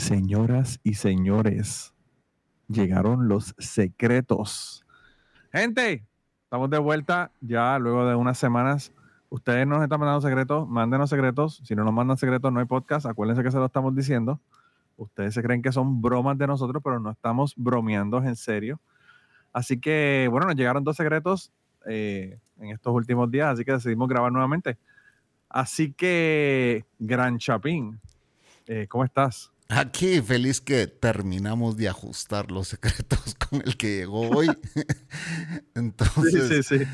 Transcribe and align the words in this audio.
Señoras 0.00 0.80
y 0.82 0.94
señores, 0.94 1.92
llegaron 2.68 3.28
los 3.28 3.54
secretos. 3.58 4.82
Gente, 5.52 6.06
estamos 6.44 6.70
de 6.70 6.78
vuelta 6.78 7.30
ya 7.42 7.78
luego 7.78 8.08
de 8.08 8.14
unas 8.14 8.38
semanas. 8.38 8.94
Ustedes 9.28 9.66
nos 9.66 9.82
están 9.82 10.00
mandando 10.00 10.22
secretos, 10.22 10.66
mándenos 10.66 11.10
secretos. 11.10 11.60
Si 11.64 11.76
no 11.76 11.84
nos 11.84 11.92
mandan 11.92 12.16
secretos, 12.16 12.50
no 12.50 12.60
hay 12.60 12.64
podcast. 12.64 13.04
Acuérdense 13.04 13.42
que 13.42 13.50
se 13.50 13.58
lo 13.58 13.66
estamos 13.66 13.94
diciendo. 13.94 14.40
Ustedes 14.96 15.34
se 15.34 15.42
creen 15.42 15.60
que 15.60 15.70
son 15.70 16.00
bromas 16.00 16.38
de 16.38 16.46
nosotros, 16.46 16.82
pero 16.82 16.98
no 16.98 17.10
estamos 17.10 17.52
bromeando 17.54 18.24
en 18.24 18.36
serio. 18.36 18.80
Así 19.52 19.78
que, 19.78 20.28
bueno, 20.30 20.46
nos 20.46 20.56
llegaron 20.56 20.82
dos 20.82 20.96
secretos 20.96 21.52
eh, 21.86 22.38
en 22.58 22.70
estos 22.70 22.94
últimos 22.94 23.30
días, 23.30 23.48
así 23.48 23.66
que 23.66 23.72
decidimos 23.72 24.08
grabar 24.08 24.32
nuevamente. 24.32 24.78
Así 25.50 25.92
que, 25.92 26.86
Gran 26.98 27.36
Chapín, 27.36 28.00
eh, 28.66 28.86
¿cómo 28.88 29.04
estás? 29.04 29.52
Aquí 29.70 30.20
feliz 30.20 30.60
que 30.60 30.88
terminamos 30.88 31.76
de 31.76 31.88
ajustar 31.88 32.50
los 32.50 32.68
secretos 32.68 33.36
con 33.36 33.62
el 33.64 33.76
que 33.76 33.98
llegó 33.98 34.28
hoy. 34.28 34.50
Entonces, 35.76 36.48
sí, 36.48 36.62
sí, 36.62 36.78
sí. 36.78 36.84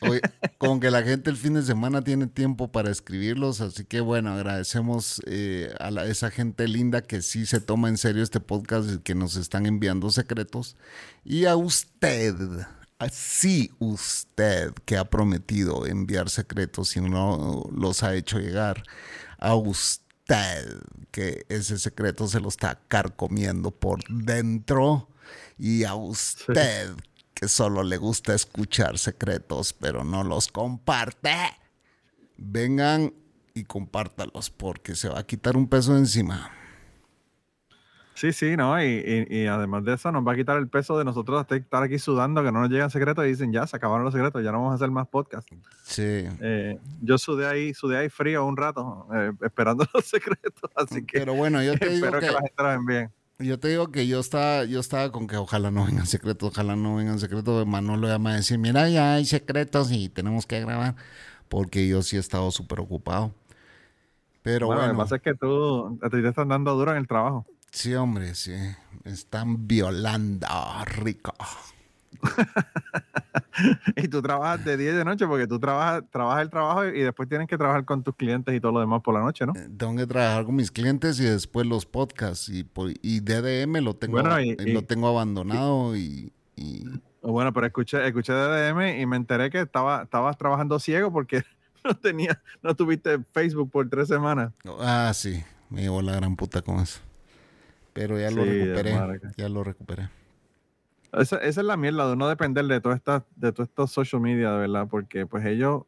Hoy, 0.00 0.20
con 0.56 0.80
que 0.80 0.90
la 0.90 1.02
gente 1.02 1.28
el 1.28 1.36
fin 1.36 1.52
de 1.54 1.62
semana 1.62 2.02
tiene 2.02 2.26
tiempo 2.26 2.72
para 2.72 2.90
escribirlos, 2.90 3.60
así 3.60 3.84
que 3.84 4.00
bueno, 4.00 4.32
agradecemos 4.32 5.20
eh, 5.26 5.74
a 5.78 5.90
la, 5.90 6.06
esa 6.06 6.30
gente 6.30 6.66
linda 6.68 7.02
que 7.02 7.20
sí 7.20 7.44
se 7.44 7.60
toma 7.60 7.90
en 7.90 7.98
serio 7.98 8.22
este 8.22 8.40
podcast 8.40 8.90
y 8.90 8.98
que 9.00 9.14
nos 9.14 9.36
están 9.36 9.66
enviando 9.66 10.08
secretos. 10.08 10.76
Y 11.24 11.44
a 11.44 11.56
usted, 11.56 12.34
así 12.98 13.72
usted 13.78 14.72
que 14.86 14.96
ha 14.96 15.04
prometido 15.04 15.84
enviar 15.86 16.30
secretos 16.30 16.96
y 16.96 17.02
no 17.02 17.68
los 17.76 18.02
ha 18.02 18.14
hecho 18.14 18.38
llegar, 18.38 18.84
a 19.38 19.54
usted 19.54 20.02
que 21.10 21.44
ese 21.48 21.78
secreto 21.78 22.26
se 22.26 22.40
lo 22.40 22.48
está 22.48 22.80
carcomiendo 22.88 23.70
por 23.70 24.00
dentro 24.08 25.08
y 25.58 25.84
a 25.84 25.94
usted 25.94 26.90
que 27.34 27.48
solo 27.48 27.82
le 27.82 27.96
gusta 27.96 28.34
escuchar 28.34 28.98
secretos 28.98 29.72
pero 29.72 30.04
no 30.04 30.24
los 30.24 30.48
comparte, 30.48 31.36
vengan 32.36 33.12
y 33.54 33.64
compártalos 33.64 34.50
porque 34.50 34.94
se 34.94 35.08
va 35.08 35.20
a 35.20 35.26
quitar 35.26 35.56
un 35.56 35.68
peso 35.68 35.92
de 35.94 36.00
encima. 36.00 36.61
Sí, 38.22 38.32
sí, 38.32 38.56
¿no? 38.56 38.80
Y, 38.80 38.86
y, 38.86 39.36
y, 39.36 39.46
además 39.48 39.84
de 39.84 39.94
eso, 39.94 40.12
nos 40.12 40.24
va 40.24 40.34
a 40.34 40.36
quitar 40.36 40.56
el 40.56 40.68
peso 40.68 40.96
de 40.96 41.04
nosotros 41.04 41.44
estar 41.50 41.82
aquí 41.82 41.98
sudando, 41.98 42.44
que 42.44 42.52
no 42.52 42.60
nos 42.60 42.70
llegan 42.70 42.88
secretos 42.88 43.24
y 43.24 43.30
dicen, 43.30 43.52
ya, 43.52 43.66
se 43.66 43.76
acabaron 43.76 44.04
los 44.04 44.14
secretos, 44.14 44.44
ya 44.44 44.52
no 44.52 44.58
vamos 44.58 44.70
a 44.70 44.74
hacer 44.76 44.92
más 44.92 45.08
podcast. 45.08 45.48
Sí. 45.82 46.22
Eh, 46.40 46.78
yo 47.00 47.18
sudé 47.18 47.48
ahí, 47.48 47.74
sudé 47.74 47.98
ahí 47.98 48.08
frío 48.08 48.46
un 48.46 48.56
rato, 48.56 49.08
eh, 49.12 49.32
esperando 49.40 49.84
los 49.92 50.04
secretos, 50.04 50.70
así 50.76 51.04
que 51.04 51.18
Pero 51.18 51.34
bueno, 51.34 51.64
yo 51.64 51.76
te 51.76 51.88
digo 51.90 52.06
espero 52.06 52.20
que, 52.20 52.26
que, 52.28 52.32
la 52.32 52.40
gente 52.42 52.62
los 52.62 52.74
envíen. 52.76 53.10
Yo 53.40 53.58
te 53.58 53.66
digo 53.66 53.90
que 53.90 54.06
yo 54.06 54.20
estaba, 54.20 54.66
yo 54.66 54.78
estaba 54.78 55.10
con 55.10 55.26
que 55.26 55.36
ojalá 55.36 55.72
no 55.72 55.84
vengan 55.84 56.06
secretos, 56.06 56.52
ojalá 56.52 56.76
no 56.76 56.94
vengan 56.94 57.18
secretos. 57.18 57.66
Manolo 57.66 58.06
ya 58.06 58.20
me 58.20 58.34
decir, 58.34 58.56
mira, 58.56 58.88
ya 58.88 59.14
hay 59.14 59.24
secretos 59.24 59.90
y 59.90 60.08
tenemos 60.08 60.46
que 60.46 60.60
grabar, 60.60 60.94
porque 61.48 61.88
yo 61.88 62.02
sí 62.02 62.18
he 62.18 62.20
estado 62.20 62.52
súper 62.52 62.78
ocupado. 62.78 63.34
Pero 64.42 64.66
bueno, 64.66 64.82
bueno, 64.82 64.92
lo 64.92 64.98
que 64.98 65.02
pasa 65.02 65.16
es 65.16 65.22
que 65.22 65.34
tú, 65.34 65.98
a 66.00 66.08
ti 66.08 66.22
te 66.22 66.28
están 66.28 66.46
dando 66.46 66.72
duro 66.76 66.92
en 66.92 66.98
el 66.98 67.08
trabajo. 67.08 67.46
Sí, 67.72 67.94
hombre, 67.94 68.34
sí. 68.34 68.52
Están 69.04 69.66
violando, 69.66 70.46
rico. 70.84 71.34
y 73.96 74.08
tú 74.08 74.20
trabajas 74.22 74.64
de 74.64 74.76
día 74.76 74.90
y 74.92 74.94
de 74.94 75.04
noche 75.04 75.26
porque 75.26 75.46
tú 75.46 75.58
trabajas, 75.58 76.04
trabajas 76.10 76.42
el 76.42 76.50
trabajo 76.50 76.84
y 76.86 77.00
después 77.00 77.28
tienes 77.28 77.48
que 77.48 77.56
trabajar 77.58 77.84
con 77.84 78.02
tus 78.02 78.14
clientes 78.14 78.54
y 78.54 78.60
todo 78.60 78.72
lo 78.72 78.80
demás 78.80 79.00
por 79.02 79.14
la 79.14 79.20
noche, 79.20 79.46
¿no? 79.46 79.54
Eh, 79.56 79.68
Tengo 79.76 79.96
que 79.96 80.06
trabajar 80.06 80.44
con 80.44 80.54
mis 80.54 80.70
clientes 80.70 81.18
y 81.20 81.24
después 81.24 81.66
los 81.66 81.86
podcasts. 81.86 82.48
Y, 82.48 82.66
y 83.02 83.20
DDM 83.20 83.80
lo 83.82 83.94
tengo, 83.94 84.12
Bueno, 84.20 84.38
y- 84.40 84.54
lo 84.56 84.80
y- 84.80 84.82
tengo 84.84 85.08
abandonado 85.08 85.96
y, 85.96 86.32
Bueno, 87.22 87.52
pero 87.52 87.66
escuché, 87.66 88.06
escuché 88.06 88.32
de 88.32 88.48
DM 88.72 89.00
y 89.00 89.06
me 89.06 89.16
enteré 89.16 89.50
que 89.50 89.60
estaba, 89.62 90.02
estabas 90.02 90.36
trabajando 90.36 90.78
ciego 90.78 91.10
porque 91.12 91.42
no 91.84 91.94
tenía, 91.96 92.40
no 92.62 92.76
tuviste 92.76 93.18
Facebook 93.32 93.70
por 93.70 93.88
tres 93.88 94.08
semanas. 94.08 94.52
Ah, 94.80 95.10
sí. 95.14 95.42
Me 95.70 95.80
llevó 95.82 96.02
la 96.02 96.12
gran 96.16 96.36
puta 96.36 96.60
con 96.60 96.80
eso. 96.80 97.00
Pero 97.92 98.18
ya 98.18 98.30
lo 98.30 98.42
Sí, 98.44 98.50
recuperé. 98.50 99.20
Ya 99.36 99.48
lo 99.48 99.64
recuperé. 99.64 100.08
Esa, 101.12 101.36
esa 101.36 101.60
es 101.60 101.66
la 101.66 101.76
mierda 101.76 102.08
de 102.08 102.16
no 102.16 102.26
depender 102.28 102.64
de 102.66 102.80
todas 102.80 102.96
estas, 102.96 103.22
de 103.36 103.52
todos 103.52 103.68
estos 103.68 103.90
social 103.90 104.22
media, 104.22 104.50
de 104.52 104.58
verdad, 104.60 104.88
porque 104.90 105.26
pues 105.26 105.44
ellos, 105.44 105.82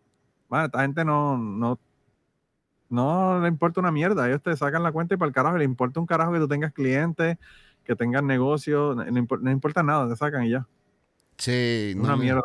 bueno, 0.51 0.67
esta 0.67 0.83
gente 0.83 1.03
no, 1.05 1.39
no, 1.39 1.79
no 2.91 3.41
le 3.41 3.49
importa 3.49 3.81
una 3.81 3.91
mierda, 3.91 4.29
ellos 4.29 4.43
te 4.43 4.55
sacan 4.57 4.83
la 4.83 4.93
cuenta 4.93 5.15
y 5.15 5.17
para 5.17 5.29
el 5.29 5.35
carajo, 5.35 5.57
le 5.57 5.65
importa 5.65 5.99
un 5.99 6.07
carajo 6.07 6.33
que 6.33 6.39
tú 6.41 6.49
tengas 6.49 6.73
clientes, 6.73 7.39
que 7.85 7.97
tengas 7.97 8.23
negocio, 8.23 8.95
no, 8.95 9.05
no 9.05 9.21
impor- 9.21 9.41
no 9.41 9.51
importa 9.51 9.83
nada, 9.83 10.09
te 10.09 10.17
sacan 10.17 10.45
y 10.45 10.51
ya. 10.51 10.67
Sí, 11.39 11.95
Una 11.97 12.11
no 12.17 12.17
mierda. 12.19 12.43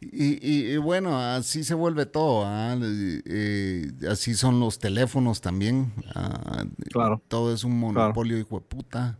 Y, 0.00 0.34
y- 0.46 0.72
y 0.72 0.76
bueno, 0.76 1.18
así 1.18 1.64
se 1.64 1.74
vuelve 1.74 2.04
todo. 2.06 2.44
¿ah? 2.44 2.74
Eh, 2.80 3.22
eh, 3.24 3.92
así 4.10 4.34
son 4.34 4.60
los 4.60 4.78
teléfonos 4.78 5.40
también. 5.40 5.92
ah, 6.14 6.64
Claro. 6.90 7.22
Todo 7.28 7.52
es 7.54 7.64
un 7.64 7.78
monopolio, 7.78 8.36
hijo 8.38 8.56
de 8.60 8.66
puta. 8.66 9.18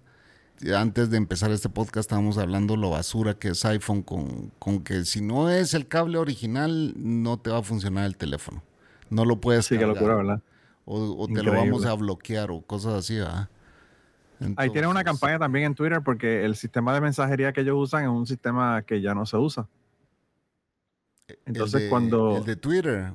Antes 0.74 1.10
de 1.10 1.18
empezar 1.18 1.50
este 1.50 1.68
podcast 1.68 1.98
estábamos 2.06 2.38
hablando 2.38 2.76
lo 2.76 2.88
basura 2.90 3.34
que 3.34 3.48
es 3.48 3.64
iPhone 3.66 4.02
con, 4.02 4.50
con 4.58 4.80
que 4.82 5.04
si 5.04 5.20
no 5.20 5.50
es 5.50 5.74
el 5.74 5.86
cable 5.86 6.16
original 6.16 6.94
no 6.96 7.38
te 7.38 7.50
va 7.50 7.58
a 7.58 7.62
funcionar 7.62 8.06
el 8.06 8.16
teléfono. 8.16 8.62
No 9.10 9.24
lo 9.26 9.38
puedes 9.40 9.66
Sí, 9.66 9.74
qué 9.74 9.80
cargar. 9.80 9.96
locura, 9.96 10.14
¿verdad? 10.16 10.42
O, 10.86 11.24
o 11.24 11.28
te 11.28 11.42
lo 11.42 11.52
vamos 11.52 11.84
a 11.84 11.92
bloquear 11.94 12.50
o 12.50 12.60
cosas 12.62 12.94
así, 12.94 13.16
¿verdad? 13.16 13.48
Ahí 14.56 14.70
tienen 14.70 14.90
una 14.90 15.00
Entonces, 15.00 15.04
campaña 15.04 15.38
también 15.38 15.66
en 15.66 15.74
Twitter 15.74 16.00
porque 16.02 16.44
el 16.44 16.56
sistema 16.56 16.94
de 16.94 17.00
mensajería 17.00 17.52
que 17.52 17.60
ellos 17.62 17.76
usan 17.78 18.04
es 18.04 18.08
un 18.10 18.26
sistema 18.26 18.82
que 18.82 19.00
ya 19.02 19.14
no 19.14 19.24
se 19.26 19.36
usa. 19.36 19.66
El 21.28 21.38
Entonces 21.46 21.82
de- 21.82 21.88
cuando... 21.88 22.36
El 22.38 22.44
de 22.44 22.56
Twitter. 22.56 23.12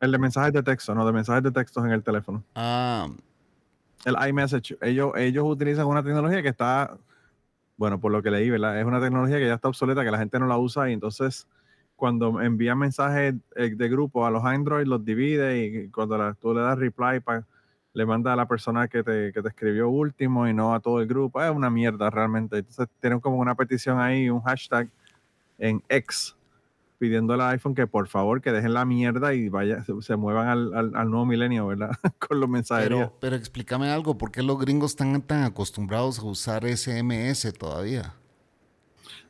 El 0.00 0.12
de 0.12 0.18
mensajes 0.18 0.52
de 0.52 0.62
texto, 0.62 0.94
no, 0.94 1.06
de 1.06 1.12
mensajes 1.12 1.42
de 1.42 1.50
textos 1.50 1.84
en 1.84 1.92
el 1.92 2.02
teléfono. 2.02 2.42
Ah, 2.54 3.08
el 4.04 4.16
iMessage, 4.28 4.76
ellos, 4.80 5.12
ellos 5.16 5.44
utilizan 5.46 5.86
una 5.86 6.02
tecnología 6.02 6.42
que 6.42 6.48
está, 6.48 6.96
bueno, 7.76 8.00
por 8.00 8.10
lo 8.10 8.20
que 8.22 8.30
leí, 8.30 8.50
¿verdad? 8.50 8.80
Es 8.80 8.84
una 8.84 9.00
tecnología 9.00 9.38
que 9.38 9.46
ya 9.46 9.54
está 9.54 9.68
obsoleta, 9.68 10.02
que 10.04 10.10
la 10.10 10.18
gente 10.18 10.38
no 10.40 10.46
la 10.46 10.58
usa 10.58 10.90
y 10.90 10.92
entonces 10.92 11.46
cuando 11.94 12.40
envían 12.40 12.78
mensajes 12.78 13.34
eh, 13.54 13.70
de 13.70 13.88
grupo 13.88 14.26
a 14.26 14.30
los 14.32 14.44
Android, 14.44 14.86
los 14.86 15.04
divide 15.04 15.64
y 15.64 15.88
cuando 15.90 16.18
la- 16.18 16.34
tú 16.34 16.52
le 16.52 16.60
das 16.62 16.76
reply, 16.78 17.20
pa- 17.20 17.44
le 17.94 18.06
manda 18.06 18.32
a 18.32 18.36
la 18.36 18.46
persona 18.46 18.88
que 18.88 19.04
te, 19.04 19.32
que 19.32 19.40
te 19.42 19.48
escribió 19.48 19.88
último 19.88 20.48
y 20.48 20.54
no 20.54 20.74
a 20.74 20.80
todo 20.80 21.00
el 21.00 21.06
grupo. 21.06 21.40
Es 21.40 21.50
una 21.50 21.70
mierda 21.70 22.10
realmente. 22.10 22.56
Entonces 22.58 22.88
tienen 23.00 23.20
como 23.20 23.36
una 23.36 23.54
petición 23.54 24.00
ahí, 24.00 24.30
un 24.30 24.40
hashtag 24.42 24.88
en 25.58 25.80
X 25.88 26.34
pidiéndole 27.02 27.42
al 27.42 27.50
iPhone 27.50 27.74
que 27.74 27.88
por 27.88 28.06
favor 28.06 28.40
que 28.40 28.52
dejen 28.52 28.74
la 28.74 28.84
mierda 28.84 29.34
y 29.34 29.48
vaya, 29.48 29.82
se, 29.82 29.92
se 30.02 30.14
muevan 30.14 30.46
al, 30.46 30.72
al- 30.72 30.92
al 30.94 31.10
nuevo 31.10 31.26
milenio, 31.26 31.66
¿verdad? 31.66 31.90
Con 32.28 32.38
los 32.38 32.48
mensajerías. 32.48 33.08
Pero, 33.08 33.18
pero 33.20 33.34
explícame 33.34 33.90
algo, 33.90 34.16
¿por 34.16 34.30
qué 34.30 34.40
los 34.40 34.56
gringos 34.56 34.92
están 34.92 35.20
tan 35.22 35.42
acostumbrados 35.42 36.20
a 36.20 36.22
usar 36.26 36.62
SMS 36.64 37.52
todavía? 37.58 38.14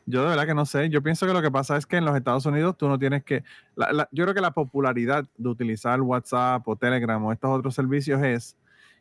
Yo 0.04 0.20
de 0.22 0.28
verdad 0.28 0.44
que 0.46 0.54
no 0.54 0.66
sé. 0.66 0.90
Yo 0.90 1.02
pienso 1.02 1.26
que 1.26 1.32
lo 1.32 1.40
que 1.40 1.50
pasa 1.50 1.78
es 1.78 1.86
que 1.86 1.96
en 1.96 2.04
los 2.04 2.14
Estados 2.14 2.44
Unidos 2.44 2.76
tú 2.76 2.88
no 2.88 2.98
tienes 2.98 3.24
que. 3.24 3.42
la- 3.74 3.90
la- 3.90 4.08
yo 4.12 4.24
creo 4.24 4.34
que 4.34 4.42
la 4.42 4.50
popularidad 4.50 5.24
de 5.38 5.48
utilizar 5.48 5.98
WhatsApp 6.02 6.68
o 6.68 6.76
Telegram 6.76 7.24
o 7.24 7.32
estos 7.32 7.50
otros 7.58 7.74
servicios 7.74 8.20
es 8.22 8.54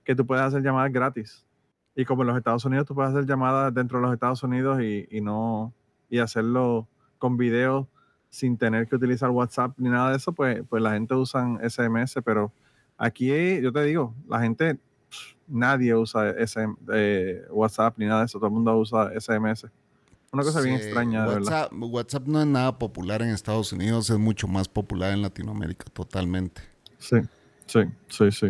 que 0.05 0.15
tú 0.15 0.25
puedes 0.25 0.45
hacer 0.45 0.61
llamadas 0.63 0.93
gratis. 0.93 1.45
Y 1.93 2.05
como 2.05 2.21
en 2.23 2.27
los 2.29 2.37
Estados 2.37 2.63
Unidos 2.63 2.85
tú 2.87 2.95
puedes 2.95 3.11
hacer 3.13 3.25
llamadas 3.25 3.73
dentro 3.73 3.97
de 3.97 4.03
los 4.05 4.13
Estados 4.13 4.41
Unidos 4.43 4.79
y, 4.81 5.09
y 5.11 5.19
no 5.19 5.73
y 6.09 6.19
hacerlo 6.19 6.87
con 7.17 7.35
video 7.35 7.89
sin 8.31 8.57
tener 8.57 8.87
que 8.87 8.95
utilizar 8.95 9.29
WhatsApp 9.29 9.73
ni 9.77 9.89
nada 9.89 10.11
de 10.11 10.17
eso, 10.17 10.31
pues, 10.31 10.63
pues 10.69 10.81
la 10.81 10.93
gente 10.93 11.13
usa 11.13 11.45
SMS, 11.61 12.15
pero 12.23 12.51
aquí 12.97 13.27
yo 13.61 13.73
te 13.73 13.83
digo, 13.83 14.15
la 14.27 14.39
gente, 14.39 14.79
nadie 15.47 15.93
usa 15.93 16.29
SM, 16.29 16.75
eh, 16.93 17.43
WhatsApp 17.51 17.97
ni 17.97 18.05
nada 18.05 18.21
de 18.21 18.25
eso, 18.27 18.39
todo 18.39 18.47
el 18.47 18.53
mundo 18.53 18.75
usa 18.77 19.11
SMS. 19.19 19.67
Una 20.31 20.43
cosa 20.43 20.61
bien 20.61 20.75
extraña, 20.75 21.23
de 21.25 21.33
verdad. 21.35 21.63
WhatsApp, 21.69 21.93
WhatsApp 21.93 22.27
no 22.27 22.39
es 22.39 22.47
nada 22.47 22.79
popular 22.79 23.21
en 23.21 23.29
Estados 23.29 23.73
Unidos, 23.73 24.09
es 24.09 24.17
mucho 24.17 24.47
más 24.47 24.69
popular 24.69 25.11
en 25.11 25.21
Latinoamérica, 25.21 25.85
totalmente. 25.91 26.61
Sí, 26.99 27.17
sí, 27.65 27.81
sí, 28.07 28.31
sí. 28.31 28.47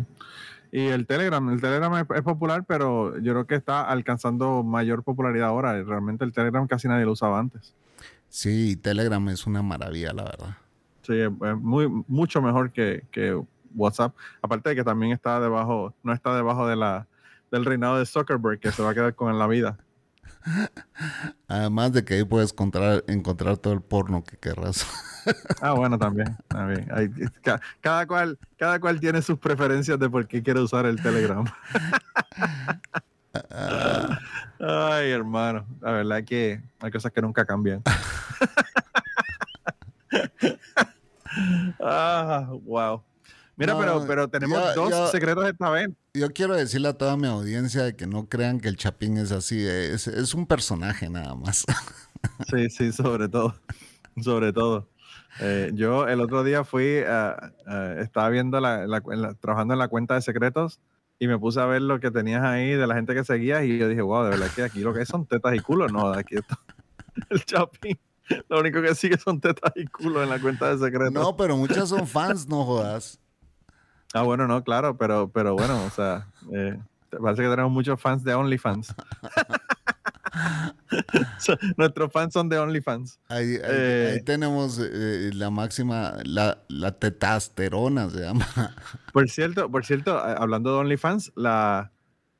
Y 0.72 0.86
el 0.88 1.08
Telegram, 1.08 1.50
el 1.50 1.60
Telegram 1.60 1.94
es, 1.96 2.06
es 2.16 2.22
popular, 2.22 2.64
pero 2.68 3.18
yo 3.18 3.34
creo 3.34 3.48
que 3.48 3.56
está 3.56 3.90
alcanzando 3.90 4.62
mayor 4.62 5.04
popularidad 5.04 5.48
ahora. 5.48 5.82
Realmente 5.84 6.24
el 6.24 6.34
Telegram 6.34 6.68
casi 6.68 6.88
nadie 6.88 7.04
lo 7.04 7.14
usaba 7.14 7.40
antes. 7.40 7.74
Sí, 8.32 8.78
Telegram 8.78 9.28
es 9.28 9.46
una 9.46 9.62
maravilla, 9.62 10.14
la 10.14 10.24
verdad. 10.24 10.58
Sí, 11.02 11.20
es, 11.20 11.30
muy, 11.60 11.90
mucho 12.08 12.42
mejor 12.42 12.72
que, 12.72 13.04
que 13.12 13.38
WhatsApp. 13.76 14.16
Aparte 14.42 14.70
de 14.70 14.76
que 14.78 14.84
también 14.86 15.12
está 15.12 15.42
debajo, 15.42 15.94
no 16.02 16.14
está 16.14 16.34
debajo 16.34 16.66
de 16.66 16.78
la, 16.78 17.08
del 17.52 17.66
reinado 17.66 18.00
de 18.00 18.06
Zuckerberg, 18.06 18.60
que 18.60 18.72
se 18.72 18.82
va 18.82 18.92
a 18.92 18.94
quedar 18.94 19.16
con 19.16 19.38
la 19.38 19.48
vida. 19.48 19.78
Además 21.50 21.92
de 21.92 22.06
que 22.06 22.14
ahí 22.14 22.24
puedes 22.24 22.54
encontrar, 22.54 23.04
encontrar 23.08 23.58
todo 23.58 23.74
el 23.74 23.82
porno 23.82 24.24
que 24.24 24.38
querrás. 24.38 24.88
Ah, 25.62 25.74
bueno, 25.74 26.00
también. 26.00 26.36
también. 26.48 26.88
Hay- 26.92 27.12
cada, 27.80 28.08
cual, 28.08 28.40
cada 28.58 28.80
cual 28.80 29.00
tiene 29.00 29.22
sus 29.22 29.38
preferencias 29.38 30.00
de 30.00 30.10
por 30.10 30.28
qué 30.28 30.42
quiere 30.42 30.62
usar 30.62 30.88
el 30.88 31.00
Telegram. 31.00 31.46
Ay, 34.60 35.12
hermano. 35.12 35.64
La 35.80 35.92
verdad 35.92 36.18
es 36.18 36.26
que 36.26 36.62
hay 36.80 36.92
cosas 36.92 37.12
que 37.12 37.22
nunca 37.22 37.46
cambian. 37.46 37.84
Ah, 41.80 42.48
wow. 42.64 43.04
Mira, 43.58 43.74
No, 43.74 43.80
pero, 43.80 44.04
pero 44.08 44.28
tenemos 44.30 44.74
dos 44.76 45.12
secretos 45.12 45.46
esta 45.48 45.70
vez. 45.70 45.90
Yo 46.14 46.32
quiero 46.32 46.56
decirle 46.56 46.88
a 46.90 46.94
toda 46.94 47.16
mi 47.18 47.28
audiencia 47.28 47.84
de 47.84 47.96
que 47.96 48.08
no 48.08 48.28
crean 48.28 48.60
que 48.60 48.70
el 48.70 48.78
Chapín 48.78 49.18
es 49.18 49.32
así, 49.32 49.66
es, 49.66 50.08
es 50.08 50.34
un 50.34 50.46
personaje 50.48 51.10
nada 51.10 51.36
más. 51.36 51.66
Sí, 52.52 52.70
sí, 52.70 52.92
sobre 52.92 53.28
todo. 53.30 53.56
Sobre 54.22 54.54
todo. 54.54 54.88
Eh, 55.40 55.72
yo 55.74 56.08
el 56.08 56.22
otro 56.22 56.44
día 56.44 56.64
fui, 56.64 57.00
a- 57.00 57.52
a- 57.66 57.96
estaba 58.00 58.30
viendo, 58.30 58.60
la, 58.60 58.86
la- 58.86 59.34
trabajando 59.40 59.74
en 59.74 59.80
la 59.80 59.88
cuenta 59.88 60.14
de 60.14 60.22
secretos 60.22 60.80
y 61.18 61.26
me 61.28 61.40
puse 61.40 61.60
a 61.60 61.66
ver 61.66 61.82
lo 61.82 62.00
que 62.00 62.12
tenías 62.12 62.44
ahí 62.44 62.74
de 62.76 62.86
la 62.86 62.94
gente 62.94 63.16
que 63.16 63.24
seguías 63.24 63.64
y 63.64 63.76
yo 63.80 63.88
dije, 63.88 64.04
wow, 64.04 64.26
de 64.26 64.30
verdad 64.32 64.52
que 64.56 64.62
aquí 64.62 64.82
lo 64.82 64.94
que 64.94 65.00
hay 65.00 65.06
son 65.08 65.26
tetas 65.26 65.56
y 65.56 65.60
culos. 65.62 65.92
No, 65.92 66.14
aquí 66.14 66.36
está 66.36 66.60
el 67.32 67.44
Chapín. 67.44 67.98
Lo 68.50 68.60
único 68.60 68.82
que 68.82 68.94
sigue 68.96 69.18
son 69.18 69.40
tetas 69.40 69.72
y 69.76 69.86
culos 69.86 70.24
en 70.24 70.30
la 70.30 70.40
cuenta 70.40 70.70
de 70.76 70.78
secretos. 70.84 71.14
No, 71.14 71.36
pero 71.36 71.58
muchas 71.58 71.90
son 71.90 72.08
fans, 72.08 72.48
no 72.48 72.64
jodas. 72.66 73.20
Ah, 74.14 74.24
bueno, 74.24 74.48
no, 74.48 74.64
claro, 74.64 74.98
pero, 74.98 75.30
pero 75.30 75.54
bueno, 75.56 75.84
o 75.86 75.90
sea, 75.90 76.28
eh, 76.54 76.78
parece 77.22 77.44
que 77.44 77.50
tenemos 77.50 77.72
muchos 77.72 78.00
fans 78.02 78.24
de 78.24 78.34
OnlyFans. 78.34 78.94
So, 81.40 81.58
Nuestros 81.78 82.12
fans 82.12 82.34
son 82.34 82.48
de 82.50 82.58
OnlyFans. 82.60 83.20
Ahí, 83.28 83.56
ahí- 83.56 83.60
Eh. 83.64 84.12
ahí 84.16 84.24
tenemos 84.24 84.80
eh, 84.82 85.32
la 85.34 85.50
máxima, 85.50 86.16
la, 86.24 86.60
la 86.70 86.92
tetasterona 86.94 88.10
se 88.10 88.20
llama. 88.22 88.48
Por 89.14 89.30
cierto, 89.30 89.70
por 89.70 89.86
cierto, 89.86 90.18
a- 90.18 90.34
hablando 90.34 90.72
de 90.74 90.78
OnlyFans, 90.80 91.32
la, 91.36 91.92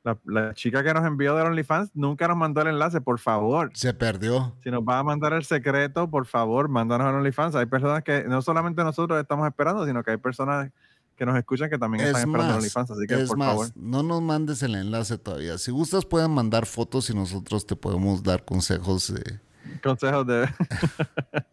la, 0.04 0.18
la 0.24 0.54
chica 0.54 0.82
que 0.82 0.92
nos 0.92 1.04
envió 1.06 1.36
de 1.36 1.42
OnlyFans 1.42 1.90
nunca 1.94 2.26
nos 2.28 2.36
mandó 2.36 2.60
el 2.62 2.68
enlace, 2.68 3.00
por 3.00 3.18
favor. 3.18 3.70
Se 3.74 3.94
perdió. 3.94 4.54
Si 4.62 4.70
nos 4.70 4.82
va 4.82 4.98
a 4.98 5.02
mandar 5.04 5.32
el 5.32 5.44
secreto, 5.44 6.10
por 6.10 6.26
favor, 6.26 6.68
mándanos 6.68 7.06
a 7.06 7.10
OnlyFans. 7.16 7.54
Hay 7.54 7.66
personas 7.66 8.02
que 8.02 8.24
no 8.24 8.42
solamente 8.42 8.82
nosotros 8.82 9.20
estamos 9.20 9.46
esperando, 9.46 9.86
sino 9.86 10.02
que 10.02 10.10
hay 10.12 10.16
personas 10.16 10.70
que 11.16 11.26
nos 11.26 11.36
escuchan 11.36 11.70
que 11.70 11.78
también 11.78 12.02
Es 12.02 12.08
están 12.08 12.22
esperando 12.22 12.48
más, 12.54 12.56
OnlyFans. 12.58 12.90
Así 12.90 13.06
que, 13.06 13.14
es 13.22 13.28
por 13.28 13.38
más, 13.38 13.48
favor. 13.48 13.66
no 13.76 14.02
nos 14.02 14.22
mandes 14.22 14.62
el 14.64 14.74
enlace 14.74 15.18
todavía. 15.18 15.56
Si 15.58 15.70
gustas, 15.70 16.04
pueden 16.04 16.30
mandar 16.32 16.66
fotos 16.66 17.08
y 17.10 17.14
nosotros 17.14 17.64
te 17.66 17.76
podemos 17.76 18.22
dar 18.24 18.44
consejos. 18.44 19.10
eh. 19.10 19.40
Consejos 19.82 20.26
de. 20.26 20.48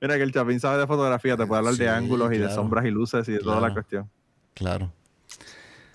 Mira 0.00 0.16
que 0.16 0.22
el 0.22 0.32
Chapín 0.32 0.60
sabe 0.60 0.78
de 0.78 0.86
fotografía, 0.86 1.36
te 1.36 1.46
puede 1.46 1.58
hablar 1.60 1.74
Sí, 1.74 1.80
de 1.80 1.88
ángulos 1.88 2.28
y 2.32 2.34
de 2.36 2.44
claro. 2.44 2.54
sombras 2.54 2.84
y 2.84 2.90
luces 2.90 3.28
y 3.28 3.32
de 3.32 3.38
toda 3.38 3.56
la 3.56 3.60
Claro. 3.68 3.74
cuestión. 3.74 4.10
Claro. 4.54 4.92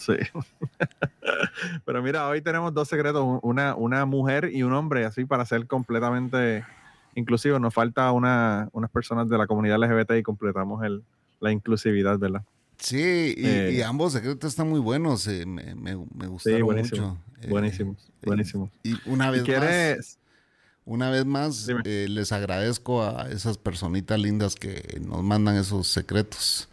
Sí. 0.08 0.14
Pero 1.86 2.02
mira, 2.02 2.28
hoy 2.28 2.42
tenemos 2.42 2.74
dos 2.74 2.88
secretos, 2.88 3.24
un- 3.24 3.40
una, 3.44 3.76
una 3.76 4.06
mujer 4.06 4.50
y 4.54 4.64
un 4.64 4.74
hombre, 4.74 5.06
así 5.06 5.26
para 5.26 5.46
ser 5.46 5.68
completamente 5.68 6.64
inclusivos. 7.16 7.60
Nos 7.60 7.74
falta 7.74 8.12
una, 8.12 8.70
unas 8.72 8.90
personas 8.90 9.28
de 9.30 9.38
la 9.38 9.48
comunidad 9.48 9.78
LGBT 9.80 10.12
y 10.18 10.24
completamos 10.24 10.84
el, 10.86 11.04
la 11.40 11.52
inclusividad, 11.52 12.18
¿verdad? 12.18 12.44
Sí, 12.78 13.34
y, 13.36 13.46
Eh. 13.46 13.72
y 13.74 13.82
ambos 13.82 14.14
secretos 14.14 14.50
están 14.52 14.70
muy 14.70 14.80
buenos. 14.80 15.28
eh, 15.28 15.46
me, 15.46 15.76
me, 15.76 15.96
me 16.16 16.28
gustaron 16.28 16.62
buenísimo, 16.62 17.08
mucho. 17.08 17.18
Eh, 17.42 17.50
buenísimos, 17.50 18.12
buenísimos. 18.24 18.70
Y 18.84 18.96
una 19.06 19.30
vez 19.32 19.48
más, 19.48 20.20
una 20.86 21.10
vez 21.10 21.26
más, 21.26 21.68
eh, 21.86 22.06
les 22.08 22.32
agradezco 22.32 23.04
a 23.04 23.30
esas 23.30 23.58
personitas 23.58 24.20
lindas 24.20 24.56
que 24.56 25.02
nos 25.06 25.22
mandan 25.24 25.56
esos 25.58 25.88
secretos. 25.88 26.70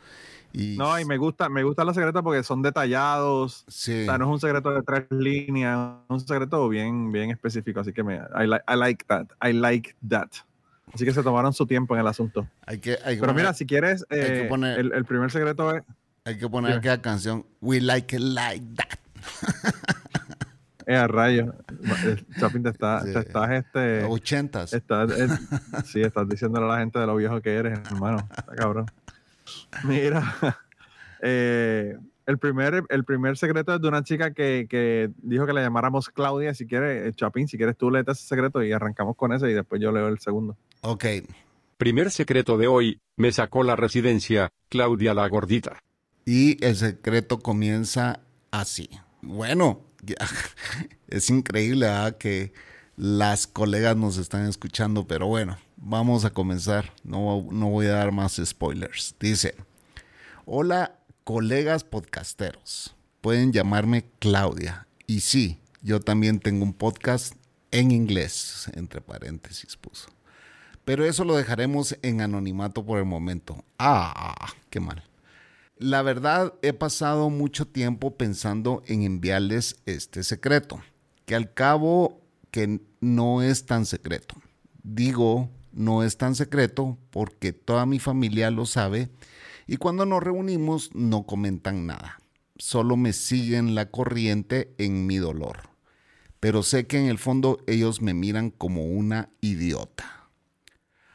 Y, 0.56 0.76
no, 0.78 0.98
y 1.00 1.04
me 1.04 1.16
gusta, 1.18 1.48
me 1.48 1.64
gustan 1.64 1.84
los 1.86 1.96
secretos 1.96 2.22
porque 2.22 2.44
son 2.44 2.62
detallados. 2.62 3.64
sí, 3.66 4.02
O 4.02 4.04
sea, 4.04 4.18
no 4.18 4.26
es 4.26 4.30
un 4.30 4.40
secreto 4.40 4.70
de 4.70 4.82
tres 4.82 5.04
líneas, 5.10 5.96
es 6.04 6.10
un 6.10 6.20
secreto 6.20 6.68
bien, 6.68 7.10
bien 7.10 7.30
específico. 7.32 7.80
Así 7.80 7.92
que 7.92 8.04
me, 8.04 8.14
I, 8.16 8.46
like, 8.46 8.64
I 8.72 8.76
like 8.76 9.04
that. 9.08 9.26
I 9.44 9.52
like 9.52 9.96
that. 10.08 10.28
Así 10.92 11.04
que 11.04 11.12
se 11.12 11.24
tomaron 11.24 11.52
su 11.52 11.66
tiempo 11.66 11.94
en 11.94 12.00
el 12.02 12.06
asunto. 12.06 12.46
hay 12.66 12.78
que, 12.78 12.92
hay 13.04 13.16
que 13.16 13.20
Pero 13.20 13.32
poner, 13.32 13.36
mira, 13.36 13.52
si 13.54 13.66
quieres, 13.66 14.06
que 14.08 14.44
eh, 14.44 14.48
poner- 14.48 14.78
el, 14.78 14.92
el 14.92 15.04
primer 15.04 15.30
secreto 15.32 15.74
es. 15.74 15.82
hay 16.24 16.38
que 16.38 16.48
poner 16.48 16.78
aquella 16.78 17.02
canción 17.02 17.44
We 17.60 17.80
Like 17.80 18.14
It 18.14 18.22
Like 18.22 18.66
That. 18.76 18.98
Eh, 20.86 20.96
a 20.96 21.06
rayos. 21.08 21.54
El 22.04 22.26
Chapín, 22.38 22.62
te, 22.62 22.68
está, 22.68 23.00
Sí. 23.00 23.12
te 23.14 23.18
estás, 23.20 23.50
este, 23.52 24.04
Ochentas. 24.04 24.70
estás, 24.74 25.10
eh, 25.18 25.28
sí, 25.86 26.02
estás 26.02 26.28
diciéndole 26.28 26.66
a 26.66 26.68
la 26.68 26.78
gente 26.80 26.98
de 26.98 27.06
lo 27.06 27.16
viejo 27.16 27.40
que 27.40 27.54
eres, 27.54 27.78
hermano. 27.90 28.18
Está 28.36 28.54
cabrón. 28.54 28.84
Mira, 29.84 30.34
eh, 31.22 31.96
el, 32.26 32.38
primer, 32.38 32.84
el 32.88 33.04
primer 33.04 33.36
secreto 33.36 33.74
es 33.74 33.80
de 33.80 33.88
una 33.88 34.02
chica 34.02 34.32
que, 34.32 34.66
que 34.68 35.10
dijo 35.18 35.46
que 35.46 35.52
la 35.52 35.62
llamáramos 35.62 36.08
Claudia. 36.08 36.54
Si 36.54 36.66
quieres, 36.66 37.08
eh, 37.08 37.12
Chapín, 37.14 37.48
si 37.48 37.56
quieres 37.56 37.76
tú 37.76 37.90
lees 37.90 38.06
ese 38.08 38.26
secreto 38.26 38.62
y 38.62 38.72
arrancamos 38.72 39.16
con 39.16 39.32
ese 39.32 39.50
y 39.50 39.54
después 39.54 39.80
yo 39.80 39.92
leo 39.92 40.08
el 40.08 40.18
segundo. 40.18 40.56
Ok, 40.82 41.04
Primer 41.76 42.10
secreto 42.12 42.56
de 42.56 42.68
hoy, 42.68 43.00
me 43.16 43.32
sacó 43.32 43.64
la 43.64 43.74
residencia, 43.74 44.50
Claudia 44.68 45.12
la 45.12 45.28
gordita. 45.28 45.78
y 46.24 46.64
el 46.64 46.76
secreto 46.76 47.40
comienza 47.40 48.20
así. 48.52 48.88
Bueno, 49.22 49.80
ya- 50.02 50.14
es 51.08 51.30
increíble 51.30 51.86
¿verdad? 51.86 52.16
que 52.16 52.52
las 52.96 53.46
colegas 53.48 53.96
nos 53.96 54.18
están 54.18 54.46
escuchando, 54.46 55.06
pero 55.08 55.26
bueno, 55.26 55.58
vamos 55.84 56.24
a 56.24 56.30
comenzar. 56.30 56.92
No, 57.04 57.46
no 57.50 57.68
voy 57.68 57.86
a 57.86 57.92
dar 57.92 58.10
más 58.10 58.40
spoilers. 58.42 59.14
Dice, 59.20 59.54
hola 60.46 60.98
colegas 61.24 61.84
podcasteros, 61.84 62.94
pueden 63.20 63.52
llamarme 63.52 64.06
Claudia. 64.18 64.86
Y 65.06 65.20
sí, 65.20 65.60
yo 65.82 66.00
también 66.00 66.40
tengo 66.40 66.64
un 66.64 66.74
podcast 66.74 67.34
en 67.70 67.90
inglés, 67.90 68.70
entre 68.74 69.00
paréntesis 69.00 69.76
puso. 69.76 70.08
Pero 70.84 71.04
eso 71.04 71.24
lo 71.24 71.36
dejaremos 71.36 71.96
en 72.02 72.20
anonimato 72.20 72.84
por 72.84 72.98
el 72.98 73.06
momento. 73.06 73.64
Ah, 73.78 74.52
qué 74.68 74.80
mal. 74.80 75.02
La 75.78 76.02
verdad, 76.02 76.54
he 76.62 76.72
pasado 76.72 77.30
mucho 77.30 77.66
tiempo 77.66 78.16
pensando 78.16 78.82
en 78.86 79.02
enviarles 79.02 79.76
este 79.86 80.22
secreto, 80.22 80.82
que 81.24 81.34
al 81.34 81.52
cabo 81.52 82.20
que 82.50 82.80
no 83.00 83.42
es 83.42 83.66
tan 83.66 83.86
secreto. 83.86 84.36
Digo, 84.82 85.50
no 85.74 86.02
es 86.02 86.16
tan 86.16 86.34
secreto 86.34 86.98
porque 87.10 87.52
toda 87.52 87.86
mi 87.86 87.98
familia 87.98 88.50
lo 88.50 88.66
sabe 88.66 89.10
y 89.66 89.76
cuando 89.76 90.06
nos 90.06 90.22
reunimos 90.22 90.90
no 90.94 91.24
comentan 91.24 91.86
nada. 91.86 92.18
Solo 92.56 92.96
me 92.96 93.12
siguen 93.12 93.74
la 93.74 93.90
corriente 93.90 94.74
en 94.78 95.06
mi 95.06 95.16
dolor. 95.16 95.70
Pero 96.40 96.62
sé 96.62 96.86
que 96.86 96.98
en 96.98 97.06
el 97.06 97.18
fondo 97.18 97.58
ellos 97.66 98.02
me 98.02 98.14
miran 98.14 98.50
como 98.50 98.84
una 98.84 99.30
idiota. 99.40 100.28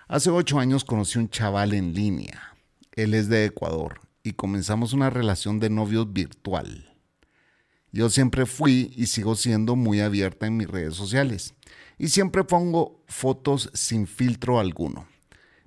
Hace 0.07 0.31
ocho 0.31 0.59
años 0.59 0.83
conocí 0.83 1.19
un 1.19 1.29
chaval 1.29 1.73
en 1.73 1.93
línea. 1.93 2.55
Él 2.95 3.13
es 3.13 3.29
de 3.29 3.45
Ecuador 3.45 4.01
y 4.23 4.33
comenzamos 4.33 4.91
una 4.91 5.09
relación 5.09 5.59
de 5.59 5.69
novios 5.69 6.11
virtual. 6.11 6.97
Yo 7.91 8.09
siempre 8.09 8.45
fui 8.45 8.91
y 8.95 9.05
sigo 9.05 9.35
siendo 9.35 9.75
muy 9.75 9.99
abierta 10.01 10.47
en 10.47 10.57
mis 10.57 10.67
redes 10.67 10.95
sociales 10.95 11.53
y 11.99 12.07
siempre 12.07 12.45
pongo 12.45 13.03
fotos 13.07 13.69
sin 13.73 14.07
filtro 14.07 14.59
alguno. 14.59 15.05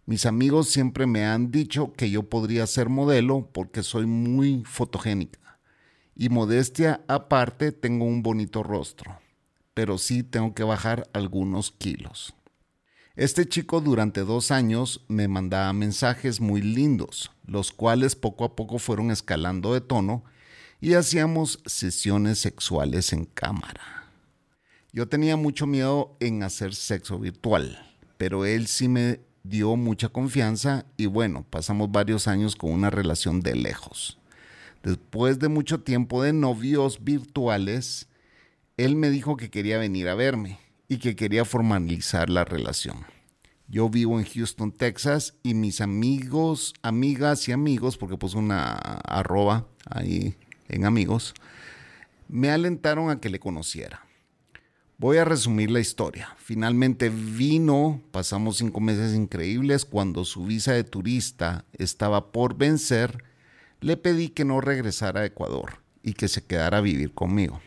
Mis 0.06 0.26
amigos 0.26 0.68
siempre 0.68 1.06
me 1.06 1.26
han 1.26 1.52
dicho 1.52 1.92
que 1.92 2.10
yo 2.10 2.24
podría 2.24 2.66
ser 2.66 2.88
modelo 2.88 3.50
porque 3.52 3.84
soy 3.84 4.06
muy 4.06 4.64
fotogénica 4.64 5.60
Y 6.16 6.28
modestia 6.28 7.04
aparte, 7.06 7.70
tengo 7.70 8.04
un 8.04 8.22
bonito 8.22 8.64
rostro, 8.64 9.20
pero 9.74 9.98
sí 9.98 10.24
tengo 10.24 10.54
que 10.54 10.64
bajar 10.64 11.08
algunos 11.12 11.70
kilos. 11.70 12.34
Este 13.14 13.46
chico 13.46 13.80
durante 13.80 14.22
dos 14.22 14.50
años 14.50 15.04
me 15.08 15.28
mandaba 15.28 15.72
mensajes 15.74 16.40
muy 16.40 16.62
lindos, 16.62 17.30
los 17.46 17.70
cuales 17.70 18.16
poco 18.16 18.44
a 18.44 18.56
poco 18.56 18.78
fueron 18.78 19.10
escalando 19.10 19.74
de 19.74 19.82
tono 19.82 20.24
y 20.80 20.94
hacíamos 20.94 21.60
sesiones 21.66 22.38
sexuales 22.38 23.12
en 23.12 23.26
cámara. 23.26 24.01
Yo 24.94 25.08
tenía 25.08 25.38
mucho 25.38 25.66
miedo 25.66 26.18
en 26.20 26.42
hacer 26.42 26.74
sexo 26.74 27.18
virtual, 27.18 27.78
pero 28.18 28.44
él 28.44 28.66
sí 28.66 28.88
me 28.88 29.20
dio 29.42 29.74
mucha 29.76 30.10
confianza 30.10 30.84
y 30.98 31.06
bueno, 31.06 31.46
pasamos 31.48 31.90
varios 31.90 32.28
años 32.28 32.56
con 32.56 32.72
una 32.72 32.90
relación 32.90 33.40
de 33.40 33.56
lejos. 33.56 34.18
Después 34.82 35.38
de 35.38 35.48
mucho 35.48 35.80
tiempo 35.80 36.22
de 36.22 36.34
novios 36.34 37.02
virtuales, 37.02 38.08
él 38.76 38.94
me 38.96 39.08
dijo 39.08 39.38
que 39.38 39.48
quería 39.48 39.78
venir 39.78 40.10
a 40.10 40.14
verme 40.14 40.58
y 40.88 40.98
que 40.98 41.16
quería 41.16 41.46
formalizar 41.46 42.28
la 42.28 42.44
relación. 42.44 43.06
Yo 43.68 43.88
vivo 43.88 44.20
en 44.20 44.26
Houston, 44.26 44.72
Texas, 44.72 45.32
y 45.42 45.54
mis 45.54 45.80
amigos, 45.80 46.74
amigas 46.82 47.48
y 47.48 47.52
amigos, 47.52 47.96
porque 47.96 48.18
puse 48.18 48.36
una 48.36 48.72
arroba 48.74 49.66
ahí 49.86 50.36
en 50.68 50.84
amigos, 50.84 51.32
me 52.28 52.50
alentaron 52.50 53.08
a 53.08 53.20
que 53.20 53.30
le 53.30 53.40
conociera. 53.40 54.11
Voy 55.02 55.16
a 55.16 55.24
resumir 55.24 55.68
la 55.68 55.80
historia. 55.80 56.28
Finalmente 56.38 57.08
vino, 57.08 58.00
pasamos 58.12 58.58
cinco 58.58 58.78
meses 58.78 59.16
increíbles, 59.16 59.84
cuando 59.84 60.24
su 60.24 60.44
visa 60.44 60.74
de 60.74 60.84
turista 60.84 61.64
estaba 61.72 62.30
por 62.30 62.56
vencer, 62.56 63.24
le 63.80 63.96
pedí 63.96 64.28
que 64.28 64.44
no 64.44 64.60
regresara 64.60 65.22
a 65.22 65.24
Ecuador 65.24 65.82
y 66.04 66.12
que 66.12 66.28
se 66.28 66.44
quedara 66.44 66.78
a 66.78 66.82
vivir 66.82 67.12
conmigo. 67.14 67.60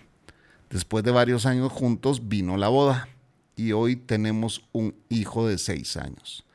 Después 0.70 1.04
de 1.04 1.12
varios 1.12 1.46
años 1.46 1.74
juntos 1.74 2.30
vino 2.30 2.56
la 2.56 2.70
boda 2.70 3.10
y 3.58 3.74
hoy 3.74 3.98
tenemos 3.98 4.64
un 4.72 4.96
hijo 5.10 5.46
de 5.46 5.58
seis 5.58 5.98
años. 5.98 6.46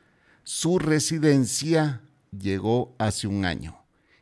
Su 0.43 0.79
residencia 0.79 2.01
llegó 2.35 2.95
hace 2.97 3.27
un 3.27 3.45
año 3.45 3.77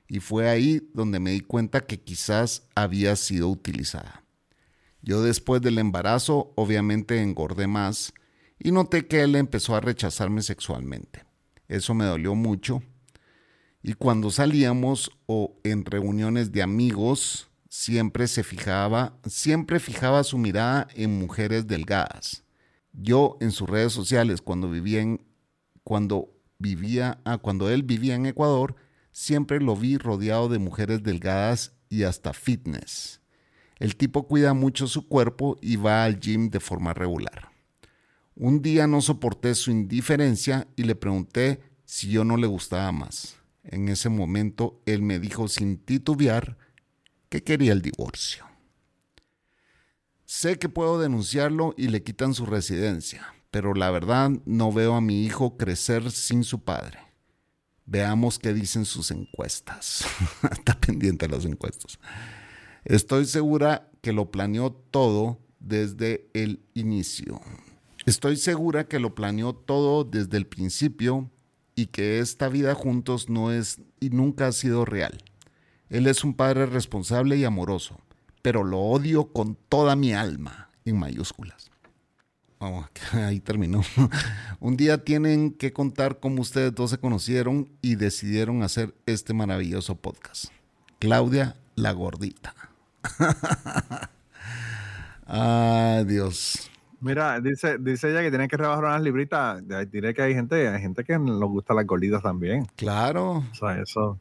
y 0.09 0.19
fue 0.19 0.49
ahí 0.49 0.85
donde 0.93 1.21
me 1.21 1.31
di 1.31 1.39
cuenta 1.39 1.79
que 1.79 2.01
quizás 2.01 2.63
había 2.75 3.15
sido 3.15 3.47
utilizada. 3.47 4.23
Yo 5.01 5.21
después 5.21 5.61
del 5.61 5.77
embarazo 5.77 6.53
obviamente 6.55 7.21
engordé 7.21 7.67
más 7.67 8.13
y 8.57 8.71
noté 8.71 9.07
que 9.07 9.21
él 9.21 9.35
empezó 9.35 9.75
a 9.75 9.79
rechazarme 9.79 10.41
sexualmente. 10.41 11.25
Eso 11.67 11.93
me 11.93 12.05
dolió 12.05 12.35
mucho. 12.35 12.81
Y 13.81 13.93
cuando 13.93 14.29
salíamos 14.29 15.11
o 15.25 15.57
en 15.63 15.85
reuniones 15.85 16.51
de 16.51 16.61
amigos, 16.61 17.49
siempre 17.69 18.27
se 18.27 18.43
fijaba, 18.43 19.17
siempre 19.25 19.79
fijaba 19.79 20.23
su 20.23 20.37
mirada 20.37 20.87
en 20.95 21.17
mujeres 21.17 21.67
delgadas. 21.67 22.43
Yo 22.91 23.37
en 23.39 23.51
sus 23.51 23.69
redes 23.69 23.93
sociales 23.93 24.41
cuando 24.41 24.69
vivía 24.69 25.05
cuando 25.83 26.29
vivía, 26.59 27.19
ah, 27.23 27.37
cuando 27.37 27.69
él 27.69 27.83
vivía 27.83 28.15
en 28.15 28.25
Ecuador, 28.25 28.75
siempre 29.11 29.59
lo 29.59 29.75
vi 29.75 29.97
rodeado 29.97 30.49
de 30.49 30.59
mujeres 30.59 31.01
delgadas 31.03 31.73
y 31.89 32.03
hasta 32.03 32.33
fitness. 32.33 33.18
El 33.79 33.95
tipo 33.95 34.27
cuida 34.27 34.53
mucho 34.53 34.87
su 34.87 35.07
cuerpo 35.07 35.57
y 35.61 35.77
va 35.77 36.03
al 36.03 36.19
gym 36.19 36.49
de 36.49 36.59
forma 36.59 36.93
regular. 36.93 37.49
Un 38.35 38.61
día 38.61 38.87
no 38.87 39.01
soporté 39.01 39.55
su 39.55 39.71
indiferencia 39.71 40.67
y 40.75 40.83
le 40.83 40.95
pregunté 40.95 41.61
si 41.85 42.09
yo 42.09 42.23
no 42.23 42.37
le 42.37 42.47
gustaba 42.47 42.91
más. 42.91 43.37
En 43.63 43.89
ese 43.89 44.09
momento 44.09 44.81
él 44.85 45.01
me 45.01 45.19
dijo 45.19 45.47
sin 45.47 45.77
titubear 45.77 46.57
que 47.29 47.43
quería 47.43 47.71
el 47.71 47.81
divorcio. 47.81 48.45
Sé 50.25 50.59
que 50.59 50.69
puedo 50.69 50.99
denunciarlo 50.99 51.73
y 51.77 51.87
le 51.87 52.03
quitan 52.03 52.33
su 52.33 52.45
residencia, 52.45 53.33
pero 53.49 53.73
la 53.73 53.91
verdad 53.91 54.31
no 54.45 54.71
veo 54.71 54.95
a 54.95 55.01
mi 55.01 55.23
hijo 55.23 55.57
crecer 55.57 56.11
sin 56.11 56.43
su 56.43 56.63
padre. 56.63 56.99
Veamos 57.85 58.37
qué 58.37 58.53
dicen 58.53 58.85
sus 58.85 59.09
encuestas. 59.09 60.05
Está 60.51 60.79
pendiente 60.79 61.27
de 61.27 61.35
las 61.35 61.45
encuestas. 61.45 61.99
Estoy 62.85 63.25
segura 63.25 63.89
que 64.01 64.13
lo 64.13 64.31
planeó 64.31 64.71
todo 64.71 65.39
desde 65.59 66.29
el 66.33 66.61
inicio. 66.73 67.41
Estoy 68.05 68.37
segura 68.37 68.87
que 68.87 68.99
lo 68.99 69.13
planeó 69.13 69.53
todo 69.53 70.03
desde 70.03 70.37
el 70.37 70.47
principio 70.47 71.29
y 71.75 71.87
que 71.87 72.19
esta 72.19 72.49
vida 72.49 72.75
juntos 72.75 73.29
no 73.29 73.51
es 73.51 73.81
y 73.99 74.09
nunca 74.09 74.47
ha 74.47 74.51
sido 74.51 74.85
real. 74.85 75.23
Él 75.89 76.07
es 76.07 76.23
un 76.23 76.33
padre 76.33 76.65
responsable 76.65 77.37
y 77.37 77.43
amoroso, 77.43 77.99
pero 78.41 78.63
lo 78.63 78.79
odio 78.79 79.31
con 79.31 79.57
toda 79.67 79.95
mi 79.95 80.13
alma, 80.13 80.69
en 80.85 80.97
mayúsculas. 80.97 81.71
Oh, 82.59 82.85
ahí 83.13 83.39
terminó. 83.39 83.81
un 84.59 84.77
día 84.77 85.03
tienen 85.03 85.51
que 85.51 85.73
contar 85.73 86.19
cómo 86.19 86.41
ustedes 86.41 86.73
dos 86.75 86.91
se 86.91 86.97
conocieron 86.97 87.69
y 87.81 87.95
decidieron 87.95 88.63
hacer 88.63 88.95
este 89.05 89.33
maravilloso 89.33 89.95
podcast. 89.95 90.45
Claudia 90.99 91.55
la 91.75 91.93
gordita. 91.93 92.53
Ay, 95.25 96.05
Dios. 96.05 96.69
Mira, 97.01 97.39
dice, 97.39 97.77
dice 97.79 98.09
ella 98.09 98.21
que 98.21 98.29
tiene 98.29 98.47
que 98.47 98.57
rebajar 98.57 98.83
unas 98.83 99.01
libritas. 99.01 99.63
Diré 99.89 100.13
que 100.13 100.21
hay 100.21 100.33
gente, 100.33 100.67
hay 100.67 100.81
gente 100.81 101.03
que 101.03 101.17
nos 101.17 101.39
gusta 101.49 101.73
las 101.73 101.85
gorditas 101.85 102.21
también. 102.21 102.65
Claro. 102.75 103.43
O 103.51 103.55
sea, 103.55 103.79
eso 103.79 104.19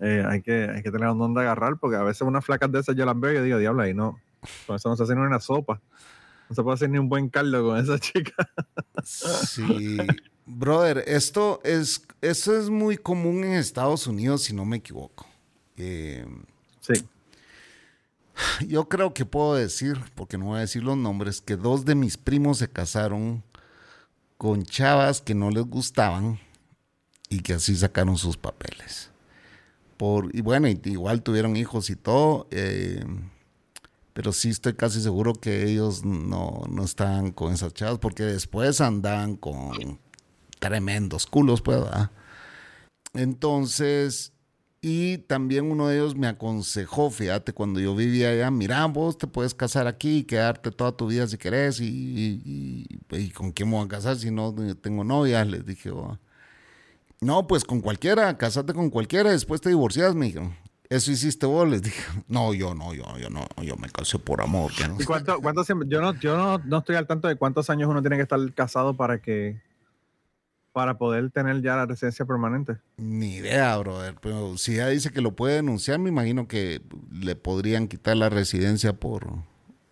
eh, 0.00 0.24
hay, 0.26 0.42
que, 0.42 0.64
hay 0.74 0.82
que 0.82 0.90
tener 0.90 1.08
un 1.08 1.18
don 1.18 1.34
de 1.34 1.42
agarrar, 1.42 1.76
porque 1.76 1.96
a 1.96 2.02
veces 2.02 2.22
unas 2.22 2.44
flacas 2.44 2.72
de 2.72 2.80
esas 2.80 2.96
yo 2.96 3.04
las 3.04 3.18
veo 3.18 3.32
y 3.32 3.36
yo 3.36 3.44
digo, 3.44 3.58
diablo, 3.58 3.82
ahí 3.82 3.94
no. 3.94 4.18
Con 4.66 4.76
eso 4.76 4.88
no 4.88 4.96
se 4.96 5.02
hace 5.04 5.14
ni 5.14 5.20
una 5.20 5.40
sopa. 5.40 5.80
No 6.48 6.56
se 6.56 6.62
puede 6.62 6.74
hacer 6.74 6.90
ni 6.90 6.98
un 6.98 7.08
buen 7.08 7.28
caldo 7.28 7.62
con 7.62 7.78
esa 7.78 7.98
chica. 8.00 8.50
Sí. 9.04 9.98
Brother, 10.46 11.04
esto 11.06 11.60
es, 11.62 12.06
esto 12.22 12.58
es 12.58 12.70
muy 12.70 12.96
común 12.96 13.44
en 13.44 13.52
Estados 13.52 14.06
Unidos, 14.08 14.42
si 14.42 14.54
no 14.54 14.64
me 14.64 14.78
equivoco. 14.78 15.26
Eh, 15.76 16.26
sí. 16.80 16.94
Yo 18.66 18.88
creo 18.88 19.14
que 19.14 19.24
puedo 19.24 19.54
decir, 19.54 19.98
porque 20.14 20.38
no 20.38 20.46
voy 20.46 20.58
a 20.58 20.60
decir 20.60 20.82
los 20.82 20.96
nombres, 20.96 21.40
que 21.40 21.56
dos 21.56 21.84
de 21.84 21.94
mis 21.94 22.16
primos 22.16 22.58
se 22.58 22.68
casaron 22.68 23.42
con 24.36 24.64
chavas 24.64 25.20
que 25.20 25.34
no 25.34 25.50
les 25.50 25.64
gustaban 25.64 26.38
y 27.28 27.40
que 27.40 27.54
así 27.54 27.76
sacaron 27.76 28.16
sus 28.16 28.36
papeles. 28.36 29.10
Por, 29.96 30.34
y 30.34 30.40
bueno, 30.40 30.66
igual 30.68 31.22
tuvieron 31.22 31.56
hijos 31.56 31.90
y 31.90 31.96
todo, 31.96 32.48
eh, 32.50 33.04
pero 34.12 34.32
sí 34.32 34.50
estoy 34.50 34.74
casi 34.74 35.00
seguro 35.00 35.34
que 35.34 35.64
ellos 35.64 36.04
no, 36.04 36.62
no 36.70 36.84
están 36.84 37.32
con 37.32 37.52
esas 37.52 37.74
chavas 37.74 37.98
porque 37.98 38.22
después 38.22 38.80
andan 38.80 39.36
con 39.36 39.98
tremendos 40.58 41.26
culos, 41.26 41.62
pues, 41.62 41.80
Entonces, 43.14 44.32
y 44.82 45.18
también 45.18 45.70
uno 45.70 45.88
de 45.88 45.96
ellos 45.96 46.16
me 46.16 46.26
aconsejó, 46.26 47.10
fíjate, 47.10 47.52
cuando 47.52 47.80
yo 47.80 47.94
vivía 47.94 48.30
allá, 48.30 48.50
mira, 48.50 48.86
vos 48.86 49.18
te 49.18 49.26
puedes 49.26 49.54
casar 49.54 49.86
aquí 49.86 50.18
y 50.18 50.24
quedarte 50.24 50.70
toda 50.70 50.92
tu 50.92 51.06
vida 51.06 51.26
si 51.26 51.36
querés. 51.36 51.80
¿Y, 51.80 52.40
y, 53.10 53.30
con 53.30 53.52
quién 53.52 53.68
me 53.68 53.76
voy 53.76 53.84
a 53.84 53.88
casar 53.88 54.16
si 54.16 54.30
no 54.30 54.54
tengo 54.80 55.04
novia? 55.04 55.44
Les 55.44 55.66
dije, 55.66 55.90
oh. 55.90 56.18
no, 57.20 57.46
pues 57.46 57.64
con 57.64 57.82
cualquiera, 57.82 58.38
casate 58.38 58.72
con 58.72 58.88
cualquiera, 58.88 59.30
después 59.30 59.60
te 59.60 59.68
divorcias, 59.68 60.14
me 60.14 60.26
dijeron. 60.26 60.56
Eso 60.88 61.12
hiciste 61.12 61.44
vos, 61.44 61.68
les 61.68 61.82
dije. 61.82 62.02
No, 62.28 62.54
yo 62.54 62.74
no, 62.74 62.94
yo, 62.94 63.04
yo 63.18 63.28
no, 63.28 63.46
yo 63.62 63.76
me 63.76 63.90
casé 63.90 64.18
por 64.18 64.40
amor. 64.40 64.72
¿Y 64.98 65.04
cuánto, 65.04 65.40
cuánto, 65.40 65.62
yo 65.86 66.00
no, 66.00 66.14
yo 66.14 66.36
no, 66.38 66.58
no 66.58 66.78
estoy 66.78 66.96
al 66.96 67.06
tanto 67.06 67.28
de 67.28 67.36
cuántos 67.36 67.68
años 67.68 67.90
uno 67.90 68.00
tiene 68.00 68.16
que 68.16 68.22
estar 68.22 68.40
casado 68.54 68.96
para 68.96 69.18
que 69.18 69.60
para 70.72 70.98
poder 70.98 71.30
tener 71.30 71.62
ya 71.62 71.76
la 71.76 71.86
residencia 71.86 72.24
permanente? 72.24 72.78
Ni 72.96 73.36
idea, 73.36 73.76
brother. 73.78 74.16
Pero 74.20 74.56
si 74.56 74.74
ella 74.74 74.88
dice 74.88 75.10
que 75.10 75.20
lo 75.20 75.34
puede 75.34 75.56
denunciar, 75.56 75.98
me 75.98 76.10
imagino 76.10 76.46
que 76.46 76.82
le 77.10 77.36
podrían 77.36 77.88
quitar 77.88 78.16
la 78.16 78.28
residencia 78.28 78.92
por. 78.92 79.28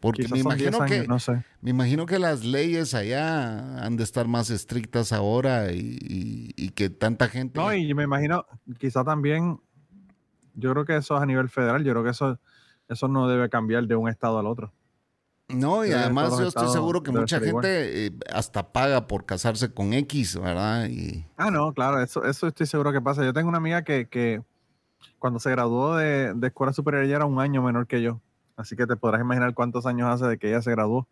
Porque 0.00 0.28
me 0.28 0.38
imagino 0.38 0.84
que 0.84 1.08
no 1.08 1.18
sé. 1.18 1.44
me 1.60 1.70
imagino 1.70 2.06
que 2.06 2.20
las 2.20 2.44
leyes 2.44 2.94
allá 2.94 3.84
han 3.84 3.96
de 3.96 4.04
estar 4.04 4.28
más 4.28 4.48
estrictas 4.48 5.12
ahora 5.12 5.72
y, 5.72 5.98
y 6.56 6.68
que 6.70 6.88
tanta 6.88 7.28
gente. 7.28 7.58
No, 7.58 7.74
y 7.74 7.92
me 7.94 8.04
imagino, 8.04 8.46
quizá 8.78 9.02
también, 9.02 9.58
yo 10.54 10.70
creo 10.72 10.84
que 10.84 10.96
eso 10.96 11.16
es 11.16 11.22
a 11.22 11.26
nivel 11.26 11.48
federal, 11.48 11.82
yo 11.82 11.92
creo 11.92 12.04
que 12.04 12.10
eso, 12.10 12.38
eso 12.88 13.08
no 13.08 13.26
debe 13.26 13.48
cambiar 13.48 13.88
de 13.88 13.96
un 13.96 14.08
estado 14.08 14.38
al 14.38 14.46
otro. 14.46 14.72
No, 15.48 15.84
y 15.86 15.92
además 15.92 16.38
yo 16.38 16.48
estoy 16.48 16.68
seguro 16.68 17.02
que 17.02 17.10
mucha 17.10 17.40
gente 17.40 18.06
eh, 18.06 18.12
hasta 18.32 18.70
paga 18.70 19.06
por 19.06 19.24
casarse 19.24 19.72
con 19.72 19.94
X, 19.94 20.38
¿verdad? 20.38 20.88
Y... 20.88 21.24
Ah, 21.38 21.50
no, 21.50 21.72
claro, 21.72 22.02
eso, 22.02 22.24
eso 22.24 22.46
estoy 22.46 22.66
seguro 22.66 22.92
que 22.92 23.00
pasa. 23.00 23.24
Yo 23.24 23.32
tengo 23.32 23.48
una 23.48 23.56
amiga 23.56 23.82
que, 23.82 24.06
que 24.08 24.42
cuando 25.18 25.40
se 25.40 25.50
graduó 25.50 25.96
de, 25.96 26.34
de, 26.34 26.46
escuela 26.48 26.74
superior 26.74 27.04
ella 27.04 27.16
era 27.16 27.24
un 27.24 27.40
año 27.40 27.62
menor 27.62 27.86
que 27.86 28.02
yo. 28.02 28.20
Así 28.56 28.76
que 28.76 28.86
te 28.86 28.96
podrás 28.96 29.22
imaginar 29.22 29.54
cuántos 29.54 29.86
años 29.86 30.08
hace 30.10 30.26
de 30.26 30.36
que 30.36 30.48
ella 30.48 30.60
se 30.60 30.70
graduó 30.70 31.08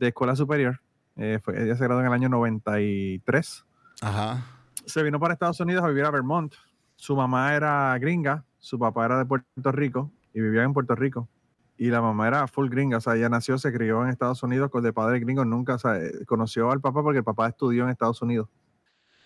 de 0.00 0.08
escuela 0.08 0.34
superior. 0.34 0.80
Eh, 1.16 1.38
fue, 1.42 1.62
ella 1.62 1.76
se 1.76 1.84
graduó 1.84 2.00
en 2.00 2.08
el 2.08 2.12
año 2.12 2.28
93. 2.28 3.64
Ajá. 4.00 4.44
Se 4.86 5.02
vino 5.04 5.20
para 5.20 5.34
Estados 5.34 5.60
Unidos 5.60 5.84
a 5.84 5.88
vivir 5.88 6.04
a 6.04 6.10
Vermont. 6.10 6.54
Su 6.96 7.14
mamá 7.14 7.54
era 7.54 7.96
gringa, 7.98 8.44
su 8.58 8.78
papá 8.78 9.04
era 9.06 9.18
de 9.18 9.24
Puerto 9.24 9.72
Rico 9.72 10.10
y 10.34 10.40
vivía 10.40 10.64
en 10.64 10.72
Puerto 10.72 10.94
Rico. 10.96 11.28
Y 11.76 11.88
la 11.88 12.00
mamá 12.00 12.28
era 12.28 12.46
full 12.46 12.68
gringa, 12.68 12.98
o 12.98 13.00
sea, 13.00 13.16
ella 13.16 13.28
nació, 13.28 13.58
se 13.58 13.72
crió 13.72 14.02
en 14.02 14.10
Estados 14.10 14.42
Unidos 14.42 14.70
con 14.70 14.82
de 14.82 14.92
padre 14.92 15.18
gringo, 15.20 15.44
nunca, 15.44 15.74
o 15.74 15.78
sea, 15.78 15.96
eh, 15.96 16.24
conoció 16.26 16.70
al 16.70 16.80
papá 16.80 17.02
porque 17.02 17.18
el 17.18 17.24
papá 17.24 17.48
estudió 17.48 17.84
en 17.84 17.90
Estados 17.90 18.20
Unidos. 18.22 18.48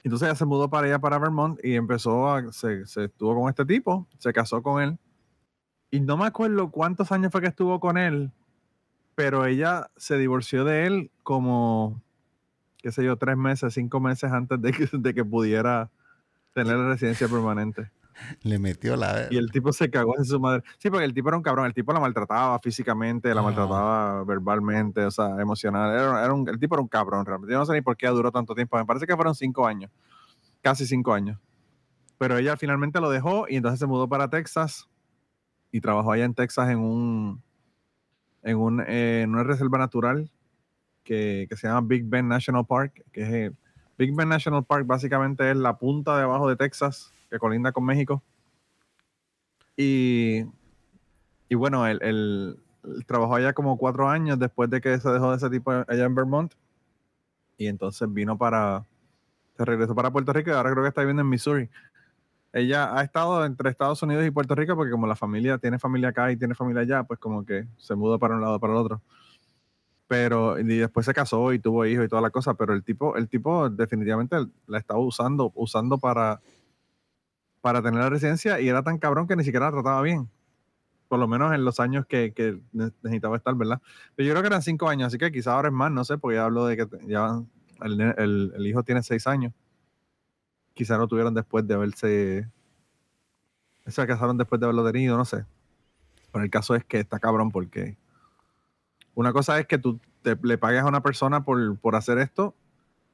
Entonces 0.07 0.29
ella 0.29 0.37
se 0.37 0.45
mudó 0.45 0.71
para 0.71 0.87
allá, 0.87 1.01
para 1.01 1.19
Vermont, 1.19 1.59
y 1.65 1.75
empezó 1.75 2.31
a, 2.31 2.53
se, 2.53 2.83
estuvo 2.83 3.35
con 3.35 3.49
este 3.49 3.65
tipo, 3.65 4.07
se 4.19 4.33
casó 4.33 4.63
con 4.63 4.81
él. 4.81 4.99
Y 5.91 5.99
no 5.99 6.17
me 6.17 6.27
acuerdo 6.27 6.71
cuántos 6.71 7.11
años 7.11 7.33
fue 7.33 7.41
que 7.41 7.49
estuvo 7.49 7.81
con 7.81 7.99
él, 7.99 8.31
pero 9.17 9.47
ella 9.47 9.91
se 9.97 10.17
divorció 10.17 10.65
de 10.65 10.87
él 10.87 11.11
como, 11.25 12.01
qué 12.79 12.93
sé 12.93 13.05
yo, 13.05 13.17
tres 13.17 13.37
meses, 13.37 13.75
cinco 13.75 13.99
meses 13.99 14.31
antes 14.31 14.63
de 14.63 14.73
que, 14.73 14.89
de 14.93 15.13
que 15.13 15.25
pudiera 15.25 15.91
tener 16.55 16.77
la 16.77 16.91
residencia 16.91 17.27
permanente. 17.27 17.91
Le 18.43 18.59
metió 18.59 18.97
la... 18.97 19.27
Y 19.31 19.37
el 19.37 19.51
tipo 19.51 19.73
se 19.73 19.91
cagó 19.91 20.17
en 20.19 20.25
su 20.25 20.41
madre. 20.41 20.63
Sí, 20.79 20.89
porque 20.91 21.05
el 21.05 21.13
tipo 21.15 21.29
era 21.29 21.37
un 21.37 21.43
cabrón. 21.43 21.67
El 21.67 21.75
tipo 21.75 21.93
la 21.93 22.01
maltrataba 22.01 22.59
físicamente, 22.61 23.35
la 23.35 23.41
Ah. 23.41 23.45
maltrataba 23.45 24.25
verbalmente, 24.25 25.05
o 25.05 25.11
sea, 25.11 25.41
emocional. 25.41 25.93
Era, 25.93 26.25
era 26.25 26.33
un- 26.33 26.49
el 26.49 26.59
tipo 26.59 26.75
era 26.75 26.83
un 26.83 26.89
cabrón, 26.89 27.25
realmente. 27.27 27.53
Yo 27.53 27.59
no 27.59 27.67
sé 27.67 27.73
ni 27.75 27.83
por 27.83 27.97
qué 27.97 28.07
duró 28.09 28.33
tanto 28.33 28.55
tiempo. 28.55 28.77
Me 28.79 28.85
parece 28.87 29.07
que 29.07 29.15
fueron 29.15 29.35
cinco 29.35 29.67
años. 29.67 29.91
Casi 30.63 30.87
cinco 30.87 31.13
años. 31.13 31.39
Pero 32.19 32.39
ella 32.39 32.57
finalmente 32.57 33.01
lo 33.01 33.11
dejó 33.11 33.47
y 33.49 33.57
entonces 33.57 33.79
se 33.79 33.87
mudó 33.87 34.09
para 34.09 34.31
Texas 34.31 34.89
y 35.71 35.81
trabajó 35.83 36.13
allá 36.13 36.25
en 36.25 36.35
Texas 36.35 36.71
en 36.71 36.79
un 36.79 37.43
en, 38.43 38.57
un, 38.57 38.81
eh, 38.81 39.23
en 39.23 39.31
una 39.31 39.43
reserva 39.43 39.77
natural 39.77 40.31
que, 41.03 41.47
que 41.49 41.57
se 41.57 41.67
llama 41.67 41.87
Big 41.87 42.05
Bend 42.07 42.29
National 42.29 42.65
Park, 42.65 43.05
que 43.13 43.47
es 43.47 43.53
Big 43.99 44.15
Bend 44.15 44.31
National 44.31 44.65
Park 44.65 44.87
básicamente 44.87 45.51
es 45.51 45.57
la 45.57 45.77
punta 45.79 46.17
de 46.17 46.23
abajo 46.23 46.49
de 46.49 46.55
Texas 46.57 47.13
que 47.31 47.39
colinda 47.39 47.73
con 47.73 47.85
México. 47.85 48.23
Y, 49.77 50.45
y 51.49 51.55
bueno, 51.55 51.87
él, 51.87 52.59
trabajó 53.07 53.37
allá 53.37 53.53
como 53.53 53.77
cuatro 53.77 54.09
años 54.09 54.39
después 54.39 54.71
de 54.71 54.81
que 54.81 54.99
se 54.99 55.11
dejó 55.11 55.31
de 55.31 55.37
ese 55.37 55.51
tipo 55.51 55.71
allá 55.71 56.05
en 56.05 56.15
Vermont. 56.15 56.53
Y 57.59 57.67
entonces 57.67 58.13
vino 58.13 58.37
para, 58.37 58.85
se 59.57 59.65
regresó 59.65 59.95
para 59.95 60.11
Puerto 60.11 60.33
Rico 60.33 60.51
y 60.51 60.53
ahora 60.53 60.71
creo 60.71 60.83
que 60.83 60.89
está 60.89 61.01
viviendo 61.03 61.23
en 61.23 61.29
Missouri. 61.29 61.69
Ella 62.53 62.97
ha 62.97 63.03
estado 63.03 63.45
entre 63.45 63.71
Estados 63.71 64.03
Unidos 64.03 64.25
y 64.27 64.31
Puerto 64.31 64.55
Rico 64.55 64.77
porque 64.77 64.91
como 64.91 65.07
la 65.07 65.17
familia 65.17 65.59
tiene 65.59 65.79
familia 65.79 66.11
acá 66.11 66.31
y 66.33 66.37
tiene 66.37 66.55
familia 66.55 66.83
allá, 66.83 67.03
pues 67.05 67.19
como 67.19 67.45
que 67.45 67.67
se 67.77 67.95
mudó 67.95 68.19
para 68.19 68.35
un 68.35 68.41
lado 68.41 68.59
para 68.61 68.73
el 68.73 68.79
otro. 68.79 69.03
Pero 70.09 70.59
y 70.59 70.65
después 70.65 71.05
se 71.05 71.13
casó 71.13 71.53
y 71.53 71.59
tuvo 71.59 71.85
hijos 71.85 72.07
y 72.07 72.09
toda 72.09 72.23
la 72.23 72.31
cosa, 72.31 72.55
pero 72.55 72.73
el 72.73 72.85
tipo, 72.85 73.17
el 73.17 73.29
tipo 73.29 73.69
definitivamente 73.69 74.37
la 74.67 74.79
estaba 74.79 75.01
usando, 75.01 75.53
usando 75.55 75.99
para, 75.99 76.41
para 77.67 77.83
tener 77.83 77.99
la 77.99 78.09
residencia 78.09 78.61
y 78.61 78.69
era 78.69 78.85
tan 78.85 78.97
cabrón 78.97 79.27
que 79.27 79.35
ni 79.35 79.43
siquiera 79.43 79.67
la 79.67 79.73
trataba 79.73 80.01
bien. 80.01 80.31
Por 81.09 81.19
lo 81.19 81.27
menos 81.27 81.53
en 81.53 81.65
los 81.65 81.81
años 81.81 82.07
que, 82.07 82.33
que 82.33 82.61
ne- 82.71 82.93
necesitaba 83.03 83.37
estar, 83.37 83.57
¿verdad? 83.57 83.83
Pero 84.15 84.25
yo 84.29 84.35
creo 84.35 84.43
que 84.43 84.47
eran 84.47 84.63
cinco 84.63 84.89
años, 84.89 85.09
así 85.09 85.19
que 85.19 85.33
quizás 85.33 85.49
ahora 85.49 85.67
es 85.67 85.75
más, 85.75 85.91
no 85.91 86.05
sé, 86.05 86.17
porque 86.17 86.37
ya 86.37 86.45
hablo 86.45 86.65
de 86.67 86.77
que 86.77 86.87
ya 87.09 87.43
el, 87.83 88.65
hijo 88.65 88.85
tiene 88.85 89.03
seis 89.03 89.27
años. 89.27 89.53
Quizás 90.75 90.97
lo 90.97 91.09
tuvieron 91.09 91.35
después 91.35 91.67
de 91.67 91.75
haberse. 91.75 92.49
Se 93.85 94.07
casaron 94.07 94.39
después 94.39 94.61
de 94.61 94.67
haberlo 94.67 94.85
tenido, 94.85 95.17
no 95.17 95.25
sé. 95.25 95.45
Pero 96.31 96.45
el 96.45 96.51
caso 96.53 96.77
es 96.77 96.85
que 96.85 97.01
está 97.01 97.19
cabrón 97.19 97.51
porque 97.51 97.97
una 99.17 99.33
cosa 99.33 99.59
es 99.59 99.67
que 99.67 99.79
tú 99.79 99.99
te- 100.23 100.39
le 100.41 100.57
pagues 100.57 100.83
a 100.83 100.87
una 100.87 101.03
persona 101.03 101.43
por, 101.43 101.77
por 101.81 101.97
hacer 101.97 102.19
esto 102.19 102.55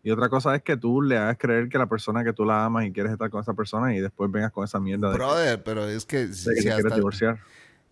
y 0.02 0.10
otra 0.10 0.28
cosa 0.28 0.54
es 0.56 0.62
que 0.62 0.76
tú 0.76 1.00
le 1.02 1.16
hagas 1.16 1.36
creer 1.38 1.68
que 1.68 1.78
la 1.78 1.86
persona 1.88 2.24
que 2.24 2.32
tú 2.32 2.44
la 2.44 2.64
amas 2.64 2.84
y 2.86 2.92
quieres 2.92 3.12
estar 3.12 3.30
con 3.30 3.40
esa 3.40 3.54
persona 3.54 3.94
y 3.94 4.00
después 4.00 4.30
vengas 4.30 4.50
con 4.52 4.64
esa 4.64 4.80
mierda 4.80 5.10
de, 5.10 5.14
Brother, 5.16 5.62
pero 5.62 5.86
es 5.88 6.04
que, 6.04 6.28
si 6.32 6.50
quieres 6.54 6.84
hasta- 6.84 6.94
divorciar. 6.96 7.38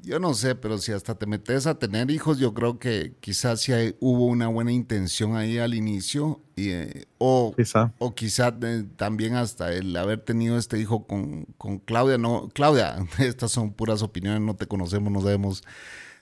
yo 0.03 0.19
no 0.19 0.35
sé, 0.35 0.55
pero 0.55 0.79
si 0.79 0.93
hasta 0.93 1.15
te 1.15 1.27
metes 1.27 1.67
a 1.67 1.79
tener 1.79 2.11
hijos, 2.11 2.39
yo 2.39 2.53
creo 2.55 2.79
que 2.79 3.15
quizás 3.21 3.69
hay- 3.69 3.95
hubo 4.01 4.27
una 4.27 4.49
buena 4.49 4.73
intención 4.73 5.37
ahí 5.37 5.59
al 5.59 5.75
inicio 5.75 6.41
y, 6.57 6.71
eh, 6.71 7.05
o, 7.19 7.53
Quizá. 7.57 7.93
o 7.99 8.15
quizás 8.15 8.55
eh, 8.63 8.85
también 8.97 9.35
hasta 9.37 9.73
el 9.73 9.95
haber 9.97 10.21
tenido 10.21 10.57
este 10.59 10.79
hijo 10.81 11.07
con, 11.07 11.45
con 11.59 11.79
Claudia. 11.79 12.19
No, 12.19 12.49
Claudia, 12.55 12.97
estas 13.19 13.53
son 13.53 13.73
puras 13.73 14.03
opiniones, 14.03 14.41
no 14.41 14.57
te 14.57 14.67
conocemos, 14.67 15.13
no 15.13 15.21
sabemos, 15.21 15.63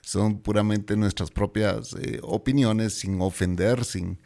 son 0.01 0.39
puramente 0.39 0.95
nuestras 0.97 1.31
propias 1.31 1.93
eh, 1.99 2.19
opiniones, 2.21 2.93
sin 2.99 3.19
ofender, 3.21 3.85
sin... 3.85 4.19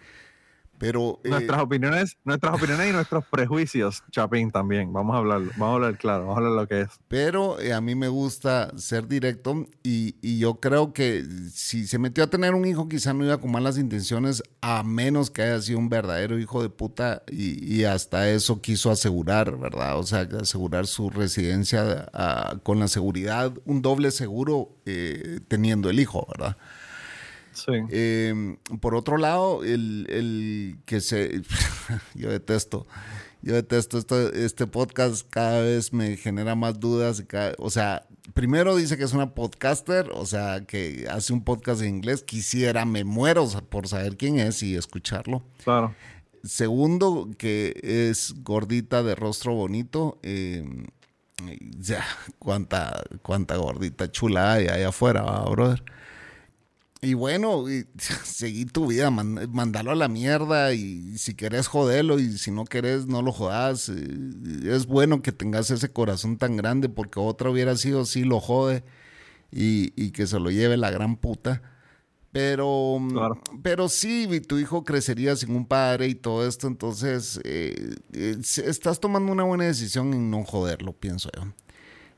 Pero 0.78 1.20
eh, 1.24 1.30
Nuestras 1.30 1.62
opiniones, 1.62 2.18
nuestras 2.24 2.56
opiniones 2.56 2.90
y 2.90 2.94
nuestros 2.94 3.26
prejuicios, 3.26 4.04
Chapín, 4.12 4.52
también. 4.52 4.92
Vamos 4.92 5.16
a 5.16 5.20
hablar, 5.20 5.42
vamos 5.58 5.70
a 5.70 5.74
hablar 5.74 5.98
claro, 5.98 6.22
vamos 6.22 6.36
a 6.36 6.38
hablar 6.40 6.54
lo 6.54 6.68
que 6.68 6.82
es. 6.82 6.90
Pero 7.08 7.60
eh, 7.60 7.74
a 7.74 7.82
mí 7.82 7.96
me 7.96 8.08
gusta 8.08 8.72
ser 8.78 9.08
directo 9.08 9.68
y, 9.84 10.16
y 10.22 10.40
yo 10.40 10.56
creo 10.60 10.94
que 10.94 11.24
si 11.52 11.88
se 11.88 12.00
metió 12.00 12.24
a 12.24 12.28
tener 12.28 12.54
un 12.54 12.66
hijo 12.66 12.90
quizá 12.90 13.14
no 13.14 13.24
iba 13.24 13.40
con 13.40 13.52
malas 13.52 13.78
intenciones 13.78 14.44
a 14.62 14.84
menos 14.84 15.30
que 15.30 15.44
haya 15.44 15.62
sido 15.62 15.80
un 15.80 15.90
verdadero 15.90 16.40
hijo 16.40 16.62
de 16.62 16.70
puta 16.70 17.24
y, 17.30 17.64
y 17.74 17.86
hasta 17.86 18.30
eso 18.30 18.62
quiso 18.62 18.92
asegurar, 18.92 19.58
¿verdad? 19.58 19.98
O 20.00 20.04
sea, 20.04 20.28
asegurar 20.42 20.88
su 20.88 21.10
residencia 21.10 22.10
ah, 22.14 22.58
con 22.64 22.80
la 22.80 22.88
seguridad, 22.88 23.54
un 23.66 23.82
doble 23.82 24.12
seguro 24.12 24.70
eh, 24.86 25.40
teniendo 25.48 25.90
el 25.90 26.00
hijo, 26.00 26.28
¿verdad? 26.30 26.58
Sí. 27.54 27.72
Eh, 27.90 28.58
por 28.82 28.96
otro 28.96 29.18
lado, 29.18 29.64
el, 29.64 30.08
el 30.10 30.78
que 30.86 31.02
se... 31.02 31.42
yo 32.16 32.30
detesto. 32.30 32.88
Yo 33.42 33.54
detesto 33.56 33.98
esto, 33.98 34.32
este 34.34 34.68
podcast, 34.68 35.28
cada 35.30 35.62
vez 35.62 35.92
me 35.92 36.16
genera 36.16 36.56
más 36.56 36.80
dudas. 36.80 37.24
cada- 37.28 37.54
o 37.58 37.70
sea, 37.70 38.08
primero 38.34 38.76
dice 38.78 38.98
que 38.98 39.04
es 39.04 39.12
una 39.14 39.34
podcaster, 39.34 40.10
o 40.14 40.26
sea, 40.26 40.64
que 40.66 41.08
hace 41.12 41.34
un 41.34 41.44
podcast 41.44 41.82
en 41.82 41.90
inglés. 41.96 42.24
Quisiera, 42.24 42.86
me 42.86 43.04
muero 43.04 43.46
por 43.70 43.88
saber 43.90 44.16
quién 44.16 44.40
es 44.40 44.64
y 44.64 44.76
escucharlo. 44.78 45.44
Claro. 45.66 45.94
Segundo, 46.44 47.30
que 47.38 47.80
es 47.84 48.34
gordita 48.44 49.04
de 49.04 49.14
rostro 49.16 49.54
bonito. 49.54 50.20
eh, 50.24 50.64
ya, 51.78 52.06
cuánta, 52.40 53.04
cuánta 53.22 53.58
gordita 53.58 54.10
chula 54.10 54.54
hay 54.54 54.68
allá 54.68 54.90
afuera, 54.90 55.24
¿va, 55.24 55.44
brother. 55.50 55.84
Y 57.04 57.16
bueno, 57.16 57.70
y, 57.70 57.86
seguí 58.24 58.66
tu 58.66 58.88
vida, 58.88 59.12
man- 59.12 59.50
mandalo 59.52 59.92
a 59.92 59.96
la 59.96 60.08
mierda 60.08 60.74
y 60.74 61.18
si 61.18 61.36
querés 61.36 61.68
joderlo 61.68 62.18
y 62.18 62.38
si 62.38 62.50
no 62.50 62.64
querés 62.66 63.06
no 63.08 63.22
lo 63.22 63.32
jodas. 63.34 63.90
eh, 63.90 64.08
Es 64.66 64.86
bueno 64.88 65.22
que 65.22 65.32
tengas 65.34 65.70
ese 65.70 65.90
corazón 65.92 66.38
tan 66.38 66.56
grande 66.56 66.88
porque 66.90 67.20
otra 67.20 67.50
hubiera 67.50 67.76
sido 67.76 68.06
sí 68.06 68.24
lo 68.24 68.40
jode 68.40 68.84
y, 69.52 69.92
y 70.02 70.12
que 70.12 70.26
se 70.28 70.40
lo 70.40 70.50
lleve 70.50 70.78
la 70.78 70.92
gran 70.92 71.18
puta. 71.18 71.62
Pero, 72.32 72.98
Claro. 73.12 73.42
pero 73.62 73.90
sí, 73.90 74.28
tu 74.48 74.58
hijo 74.58 74.84
crecería 74.84 75.36
sin 75.36 75.56
un 75.56 75.68
padre 75.68 76.08
y 76.08 76.16
todo 76.16 76.48
esto, 76.48 76.66
entonces 76.68 77.40
eh, 77.44 77.94
eh, 78.14 78.38
estás 78.42 79.00
tomando 79.00 79.32
una 79.32 79.44
buena 79.44 79.66
decisión 79.66 80.14
en 80.16 80.32
no 80.32 80.44
joderlo, 80.44 80.94
pienso 80.94 81.30
yo. 81.36 81.44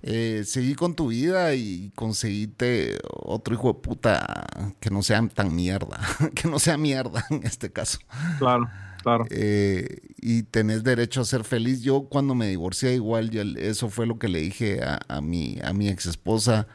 Eh, 0.08 0.44
seguí 0.46 0.76
con 0.76 0.94
tu 0.96 1.08
vida 1.08 1.56
y 1.56 1.92
conseguiste 1.96 3.00
otro 3.10 3.56
hijo 3.56 3.70
de 3.74 3.80
puta 3.80 4.46
que 4.80 4.92
no 4.92 5.02
sea 5.02 5.28
tan 5.30 5.56
mierda, 5.56 6.00
que 6.36 6.48
no 6.48 6.60
sea 6.60 6.78
mierda 6.78 7.26
en 7.32 7.42
este 7.44 7.72
caso. 7.72 7.98
Claro, 8.38 8.70
claro. 9.02 9.26
Eh, 9.32 9.98
y 10.18 10.44
tenés 10.44 10.84
derecho 10.84 11.22
a 11.22 11.26
ser 11.26 11.44
feliz. 11.44 11.82
Yo 11.82 12.04
cuando 12.08 12.36
me 12.36 12.48
divorcié 12.48 12.94
igual, 12.94 13.32
yo- 13.32 13.42
eso 13.58 13.90
fue 13.90 14.06
lo 14.06 14.20
que 14.20 14.28
le 14.28 14.42
dije 14.42 14.84
a, 14.84 15.00
a 15.08 15.22
mi, 15.22 15.58
a 15.64 15.74
mi 15.74 15.90
ex 15.90 16.06
esposa. 16.06 16.68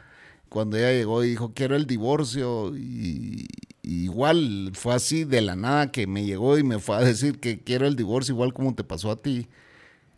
Cuando 0.49 0.77
ella 0.77 0.91
llegó 0.91 1.23
y 1.23 1.31
dijo, 1.31 1.53
quiero 1.55 1.77
el 1.77 1.87
divorcio. 1.87 2.77
Y, 2.77 3.47
y 3.83 4.05
igual 4.05 4.73
fue 4.75 4.95
así 4.95 5.23
de 5.25 5.41
la 5.41 5.55
nada 5.55 5.93
que 5.93 6.09
me 6.09 6.25
llegó 6.25 6.59
y 6.59 6.65
me 6.65 6.81
fue 6.81 6.97
a 6.97 7.01
decir 7.01 7.39
que 7.39 7.61
quiero 7.63 7.87
el 7.87 7.95
divorcio 7.95 8.35
igual 8.35 8.53
como 8.53 8.75
te 8.75 8.83
pasó 8.83 9.13
a 9.13 9.17
ti. 9.23 9.47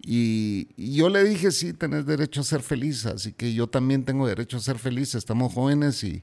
Y, 0.05 0.69
y 0.77 0.95
yo 0.97 1.09
le 1.09 1.23
dije, 1.25 1.51
sí, 1.53 1.73
tenés 1.73 2.07
derecho 2.07 2.41
a 2.41 2.45
ser 2.45 2.63
feliz. 2.63 3.07
Así 3.07 3.33
que 3.33 3.55
yo 3.55 3.69
también 3.69 4.05
tengo 4.05 4.27
derecho 4.27 4.57
a 4.57 4.61
ser 4.61 4.79
feliz. 4.79 5.15
Estamos 5.15 5.53
jóvenes 5.53 6.03
y, 6.03 6.23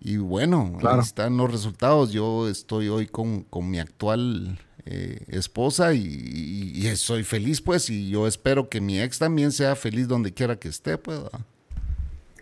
y 0.00 0.18
bueno, 0.18 0.76
Claro. 0.78 0.96
ahí 1.00 1.02
están 1.06 1.36
los 1.36 1.50
resultados. 1.50 2.12
Yo 2.12 2.48
estoy 2.48 2.88
hoy 2.88 3.06
con, 3.06 3.44
con 3.44 3.70
mi 3.70 3.78
actual 3.78 4.58
eh, 4.84 5.24
esposa 5.28 5.94
y, 5.94 6.00
y- 6.04 6.86
y 6.86 6.96
soy 6.96 7.22
feliz, 7.24 7.60
pues, 7.60 7.90
y 7.90 8.08
yo 8.10 8.26
espero 8.26 8.68
que 8.68 8.80
mi 8.80 9.00
ex 9.00 9.18
también 9.18 9.52
sea 9.52 9.74
feliz 9.76 10.06
donde 10.08 10.32
quiera 10.32 10.56
que 10.56 10.68
esté, 10.68 10.96
pues. 10.98 11.20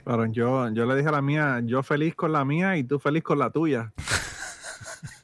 Claro, 0.05 0.27
yo, 0.27 0.69
yo 0.73 0.87
le 0.87 0.95
dije 0.97 1.09
a 1.09 1.13
la 1.13 1.23
mía, 1.23 1.61
yo 1.65 1.83
feliz 1.83 2.15
con 2.15 2.31
la 2.33 2.45
mía 2.45 2.77
y 2.77 2.85
tú 2.85 2.99
feliz 3.01 3.23
con 3.25 3.39
la 3.41 3.51
tuya. 3.51 3.93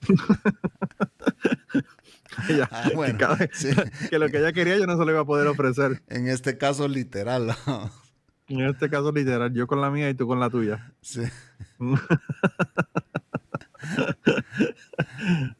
Ella- 2.48 2.68
Ah, 2.70 2.90
bueno, 2.94 3.12
que, 3.18 3.24
cada 3.24 3.36
vez- 3.36 3.50
sí. 3.52 3.68
que 4.10 4.18
lo 4.18 4.28
que 4.28 4.38
ella 4.38 4.52
quería 4.52 4.76
yo 4.78 4.86
no 4.86 4.96
se 4.96 5.04
lo 5.04 5.10
iba 5.10 5.20
a 5.20 5.24
poder 5.24 5.46
ofrecer. 5.48 6.02
En 6.08 6.28
este 6.28 6.56
caso, 6.58 6.88
literal. 6.88 7.54
En 8.48 8.60
este 8.60 8.90
caso, 8.90 9.12
literal, 9.12 9.54
yo 9.54 9.66
con 9.66 9.80
la 9.80 9.88
mía 9.90 10.10
y 10.10 10.14
tú 10.14 10.26
con 10.26 10.38
la 10.38 10.50
tuya. 10.50 10.92
Sí. 11.00 11.22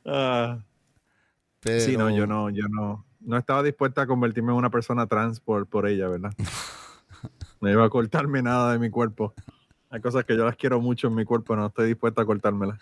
Ah, 0.05 0.59
Pero, 1.61 1.81
Sí, 1.81 1.97
no, 1.97 2.11
yo 2.11 2.27
no, 2.27 2.51
yo 2.51 2.65
no, 2.69 3.07
no 3.21 3.37
estaba 3.39 3.63
dispuesta 3.63 4.03
a 4.03 4.07
convertirme 4.07 4.53
en 4.53 4.59
una 4.59 4.71
persona 4.71 5.07
trans 5.07 5.41
por, 5.41 5.67
por 5.67 5.87
ella, 5.87 6.09
¿verdad? 6.09 6.33
No 7.61 7.71
iba 7.71 7.85
a 7.85 7.89
cortarme 7.91 8.43
nada 8.43 8.73
de 8.73 8.79
mi 8.79 8.91
cuerpo. 8.91 9.33
Hay 9.91 10.01
cosas 10.01 10.25
que 10.25 10.37
yo 10.37 10.45
las 10.45 10.57
quiero 10.57 10.81
mucho 10.81 11.07
en 11.09 11.15
mi 11.15 11.25
cuerpo, 11.25 11.55
no 11.55 11.67
estoy 11.67 11.87
dispuesto 11.89 12.21
a 12.21 12.27
cortármelas. 12.27 12.79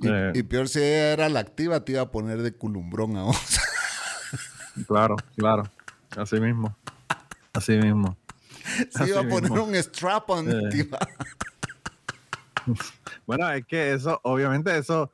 Y, 0.00 0.08
Eh. 0.08 0.32
y 0.34 0.42
peor 0.42 0.68
si 0.68 0.78
ella 0.80 1.12
era 1.12 1.28
la 1.28 1.40
activa, 1.40 1.84
te 1.84 1.92
iba 1.92 2.02
a 2.02 2.10
poner 2.10 2.42
de 2.42 2.52
culumbrón 2.52 3.16
a 3.16 3.22
vos. 3.22 3.36
Claro, 4.86 5.16
claro. 5.38 5.62
Así 6.18 6.38
mismo. 6.38 6.76
Así 7.54 7.78
mismo. 7.78 8.14
Se 8.90 9.08
iba 9.08 9.20
a 9.20 9.22
poner 9.22 9.50
mismo. 9.50 9.64
un 9.64 9.74
strap 9.76 10.28
on. 10.28 10.50
Eh. 10.50 10.88
Bueno, 13.26 13.50
es 13.52 13.64
que 13.66 13.92
eso, 13.94 14.20
obviamente, 14.24 14.76
eso, 14.76 15.10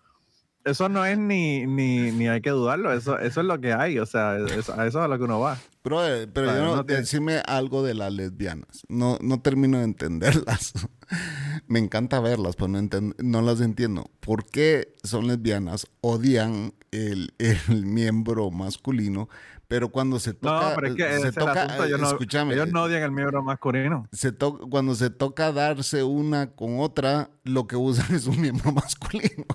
eso 0.64 0.88
no 0.88 1.04
es 1.04 1.18
ni, 1.18 1.66
ni, 1.66 2.10
ni 2.12 2.28
hay 2.28 2.40
que 2.40 2.50
dudarlo. 2.50 2.92
Eso, 2.92 3.18
eso 3.18 3.40
es 3.40 3.46
lo 3.46 3.60
que 3.60 3.72
hay. 3.72 3.98
O 3.98 4.06
sea, 4.06 4.36
eso, 4.38 4.72
a 4.78 4.86
eso 4.86 4.98
es 5.00 5.04
a 5.04 5.08
lo 5.08 5.18
que 5.18 5.24
uno 5.24 5.40
va. 5.40 5.58
Brother, 5.84 6.30
pero 6.32 6.46
yo 6.54 6.62
no, 6.64 6.76
no 6.76 6.86
te- 6.86 6.96
decime 6.96 7.42
algo 7.46 7.82
de 7.82 7.94
las 7.94 8.12
lesbianas. 8.12 8.84
No, 8.88 9.18
no 9.20 9.40
termino 9.40 9.78
de 9.78 9.84
entenderlas. 9.84 10.72
Me 11.66 11.78
encanta 11.78 12.20
verlas, 12.20 12.54
pero 12.56 12.68
no, 12.68 12.78
enten- 12.78 13.14
no 13.18 13.42
las 13.42 13.60
entiendo. 13.60 14.10
¿Por 14.20 14.46
qué 14.46 14.94
son 15.02 15.26
lesbianas? 15.26 15.86
Odian 16.00 16.72
el, 16.92 17.34
el 17.38 17.84
miembro 17.84 18.50
masculino, 18.50 19.28
pero 19.68 19.88
cuando 19.88 20.20
se 20.20 20.34
toca... 20.34 20.68
No, 20.70 20.74
pero 20.76 20.86
es 20.88 20.94
que 20.94 21.18
se 21.20 21.32
toca 21.32 21.62
asunto. 21.64 21.98
No, 21.98 22.06
escúchame, 22.08 22.54
ellos 22.54 22.68
no 22.70 22.82
odian 22.84 23.02
el 23.02 23.10
miembro 23.10 23.42
masculino. 23.42 24.06
se 24.12 24.30
to- 24.32 24.58
cuando 24.70 24.94
se 24.94 25.10
toca 25.10 25.50
darse 25.52 26.02
una 26.04 26.50
con 26.52 26.78
otra, 26.80 27.30
lo 27.44 27.66
que 27.66 27.76
usan 27.76 28.14
es 28.14 28.26
un 28.26 28.40
miembro 28.40 28.70
masculino. 28.72 29.46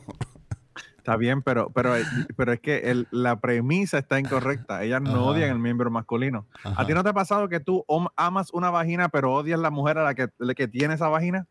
Está 1.07 1.15
bien, 1.15 1.41
pero, 1.41 1.69
pero, 1.69 1.93
pero 2.35 2.51
es 2.51 2.59
que 2.59 2.79
el- 2.91 3.07
la 3.11 3.39
premisa 3.39 3.97
está 3.97 4.19
incorrecta. 4.19 4.83
Ellas 4.83 5.01
no 5.01 5.11
Ajá. 5.11 5.21
odian 5.21 5.51
el 5.51 5.59
miembro 5.59 5.89
masculino. 5.89 6.45
Ajá. 6.65 6.81
¿A 6.81 6.85
ti 6.85 6.93
no 6.93 7.01
te 7.01 7.07
ha 7.07 7.13
pasado 7.13 7.47
que 7.47 7.61
tú 7.61 7.85
amas 8.17 8.51
una 8.51 8.71
vagina, 8.71 9.07
pero 9.07 9.33
odias 9.33 9.57
la 9.57 9.69
mujer 9.69 9.97
a 9.99 10.03
la 10.03 10.15
que, 10.15 10.27
la 10.37 10.53
que 10.53 10.67
tiene 10.67 10.95
esa 10.95 11.07
vagina? 11.07 11.47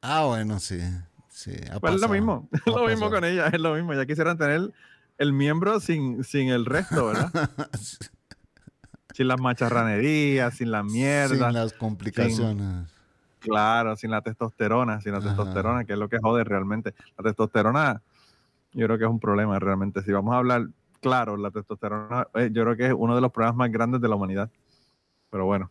Ah, 0.00 0.24
bueno, 0.24 0.58
sí. 0.58 0.80
sí 1.28 1.52
ha 1.70 1.78
Pues 1.78 1.94
es 1.94 2.00
lo 2.00 2.08
mismo. 2.08 2.48
Es 2.66 2.74
lo 2.74 2.88
mismo 2.88 3.08
con 3.08 3.24
ella, 3.24 3.46
es 3.46 3.60
lo 3.60 3.72
mismo. 3.76 3.94
Ya 3.94 4.04
quisieran 4.04 4.36
tener 4.36 4.72
el 5.16 5.32
miembro 5.32 5.78
sin, 5.78 6.24
sin 6.24 6.48
el 6.48 6.66
resto, 6.66 7.06
¿verdad? 7.06 7.30
sin 9.14 9.28
las 9.28 9.38
macharranerías, 9.40 10.54
sin 10.56 10.72
la 10.72 10.82
mierda. 10.82 11.28
Sin 11.50 11.52
las 11.52 11.72
complicaciones. 11.74 12.88
Claro, 13.38 13.94
sin 13.94 14.10
la 14.10 14.22
testosterona, 14.22 15.00
sin 15.00 15.12
la 15.12 15.18
Ajá. 15.18 15.28
testosterona, 15.28 15.84
que 15.84 15.92
es 15.92 15.98
lo 16.00 16.08
que 16.08 16.18
jode 16.18 16.42
realmente. 16.42 16.94
La 17.16 17.22
testosterona, 17.24 18.02
yo 18.72 18.86
creo 18.86 18.98
que 18.98 19.04
es 19.04 19.10
un 19.10 19.20
problema 19.20 19.58
realmente. 19.58 20.02
Si 20.02 20.12
vamos 20.12 20.34
a 20.34 20.38
hablar 20.38 20.66
claro, 21.00 21.36
la 21.36 21.50
testosterona, 21.50 22.28
eh, 22.34 22.50
yo 22.52 22.62
creo 22.64 22.76
que 22.76 22.86
es 22.86 22.94
uno 22.96 23.14
de 23.14 23.20
los 23.20 23.32
problemas 23.32 23.56
más 23.56 23.70
grandes 23.72 24.00
de 24.00 24.08
la 24.08 24.14
humanidad. 24.16 24.50
Pero 25.30 25.46
bueno, 25.46 25.70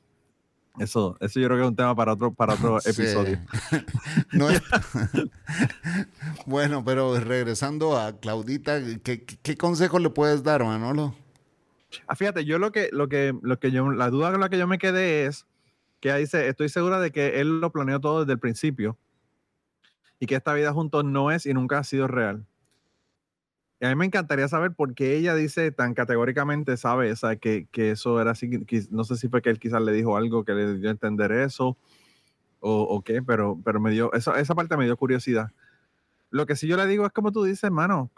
eso, 0.79 1.17
eso 1.19 1.39
yo 1.39 1.47
creo 1.47 1.57
que 1.59 1.63
es 1.63 1.69
un 1.69 1.75
tema 1.75 1.95
para 1.95 2.13
otro, 2.13 2.33
para 2.33 2.53
otro 2.55 2.79
Sí. 2.81 2.89
episodio. 2.89 3.39
No 4.33 4.49
es- 4.49 4.61
bueno, 6.45 6.83
pero 6.83 7.17
regresando 7.19 7.97
a 7.97 8.17
Claudita, 8.19 8.79
¿qué, 9.03 9.23
qué- 9.23 9.37
qué 9.41 9.57
consejo 9.57 9.99
le 9.99 10.09
puedes 10.09 10.43
dar, 10.43 10.63
Manolo? 10.63 11.15
Ah, 12.07 12.15
fíjate, 12.15 12.45
yo 12.45 12.57
lo 12.57 12.71
que, 12.71 12.89
lo 12.91 13.09
que, 13.09 13.33
lo 13.41 13.59
que 13.59 13.71
yo, 13.71 13.89
la 13.91 14.09
duda 14.09 14.31
con 14.31 14.39
la 14.41 14.49
que 14.49 14.57
yo 14.57 14.67
me 14.67 14.77
quedé 14.77 15.25
es 15.25 15.45
que 15.99 16.09
ella 16.09 16.17
dice, 16.17 16.47
estoy 16.47 16.69
segura 16.69 16.99
de 16.99 17.11
que 17.11 17.39
él 17.41 17.59
lo 17.59 17.71
planeó 17.71 17.99
todo 17.99 18.21
desde 18.21 18.33
el 18.33 18.39
principio 18.39 18.97
y 20.19 20.25
que 20.25 20.35
esta 20.35 20.53
vida 20.53 20.71
juntos 20.73 21.03
no 21.03 21.31
es 21.31 21.45
y 21.45 21.53
nunca 21.53 21.79
ha 21.79 21.83
sido 21.83 22.07
real. 22.07 22.45
Y 23.81 23.85
a 23.85 23.89
mí 23.89 23.95
me 23.95 24.05
encantaría 24.05 24.47
saber 24.47 24.73
por 24.73 24.93
qué 24.93 25.15
ella 25.17 25.33
dice 25.33 25.71
tan 25.71 25.95
categóricamente, 25.95 26.77
sabe, 26.77 27.11
o 27.11 27.15
sea, 27.15 27.35
que, 27.37 27.65
que 27.71 27.89
eso 27.91 28.21
era 28.21 28.31
así, 28.31 28.47
que- 28.65 28.83
no 28.91 29.03
sé 29.03 29.17
si 29.17 29.27
fue 29.27 29.41
que 29.41 29.49
él 29.49 29.59
quizás 29.59 29.81
le 29.81 29.91
dijo 29.91 30.15
algo 30.15 30.45
que 30.45 30.53
le 30.53 30.75
dio 30.77 30.89
a 30.89 30.91
entender 30.91 31.31
eso 31.31 31.75
o, 32.59 32.81
o 32.83 33.01
qué, 33.03 33.23
pero, 33.23 33.59
pero 33.65 33.79
me 33.79 33.91
dio, 33.91 34.13
eso, 34.13 34.35
esa 34.35 34.55
parte 34.55 34.77
me 34.77 34.85
dio 34.85 34.97
curiosidad. 34.97 35.51
Lo 36.31 36.45
que 36.45 36.55
sí 36.55 36.67
yo 36.67 36.77
le 36.77 36.87
digo 36.87 37.05
es 37.05 37.13
como 37.13 37.31
tú 37.31 37.43
dices, 37.43 37.63
hermano, 37.65 38.11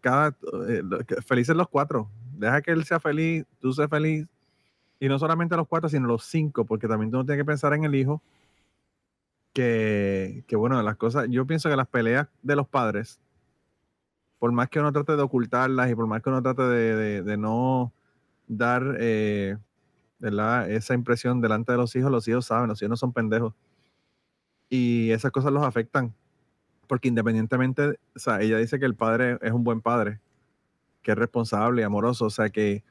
cada, 0.00 0.36
eh, 0.68 0.82
felices 1.26 1.56
los 1.56 1.68
cuatro. 1.68 2.10
Deja 2.38 2.62
que 2.62 2.72
él 2.72 2.84
sea 2.84 3.00
feliz, 3.00 3.44
tú 3.60 3.72
seas 3.72 3.90
feliz. 3.90 4.26
Y 5.00 5.08
no 5.08 5.18
solamente 5.18 5.56
los 5.56 5.68
cuatro, 5.68 5.88
sino 5.88 6.08
los 6.08 6.24
cinco, 6.24 6.64
porque 6.66 6.88
también 6.88 7.10
tú 7.10 7.18
no 7.18 7.24
tienes 7.26 7.42
que 7.42 7.46
pensar 7.46 7.74
en 7.74 7.84
el 7.84 7.94
hijo. 7.94 8.22
Que, 9.52 10.44
que 10.46 10.54
bueno, 10.56 10.80
las 10.82 10.96
cosas, 10.96 11.26
yo 11.28 11.44
pienso 11.46 11.68
que 11.68 11.76
las 11.76 11.88
peleas 11.88 12.28
de 12.42 12.54
los 12.54 12.68
padres, 12.68 13.18
por 14.40 14.50
más 14.50 14.68
que 14.68 14.80
uno 14.80 14.90
trate 14.92 15.14
de 15.16 15.22
ocultarlas 15.22 15.88
y 15.90 15.94
por 15.94 16.08
más 16.08 16.20
que 16.22 16.30
uno 16.30 16.42
trate 16.42 16.62
de, 16.62 16.96
de- 16.96 17.22
de 17.22 17.36
no 17.36 17.92
dar 18.48 18.96
eh, 18.98 19.56
¿verdad? 20.18 20.68
esa 20.70 20.94
impresión 20.94 21.40
delante 21.40 21.70
de 21.72 21.78
los 21.78 21.94
hijos, 21.94 22.10
los 22.10 22.26
hijos 22.26 22.46
saben, 22.46 22.68
los 22.68 22.82
hijos 22.82 22.90
no 22.90 22.96
son 22.96 23.12
pendejos. 23.12 23.54
Y 24.68 25.10
esas 25.10 25.30
cosas 25.32 25.52
los 25.52 25.62
afectan. 25.64 26.14
Porque 26.86 27.08
independientemente, 27.08 27.98
o 28.16 28.18
sea, 28.18 28.40
ella 28.40 28.58
dice 28.58 28.78
que 28.80 28.86
el 28.86 28.94
padre 28.96 29.38
es 29.42 29.52
un 29.52 29.62
buen 29.62 29.80
padre, 29.80 30.20
que 31.02 31.12
es 31.12 31.18
responsable 31.18 31.82
y 31.82 31.84
amoroso, 31.84 32.26
o 32.26 32.30
sea 32.30 32.50
que 32.50 32.82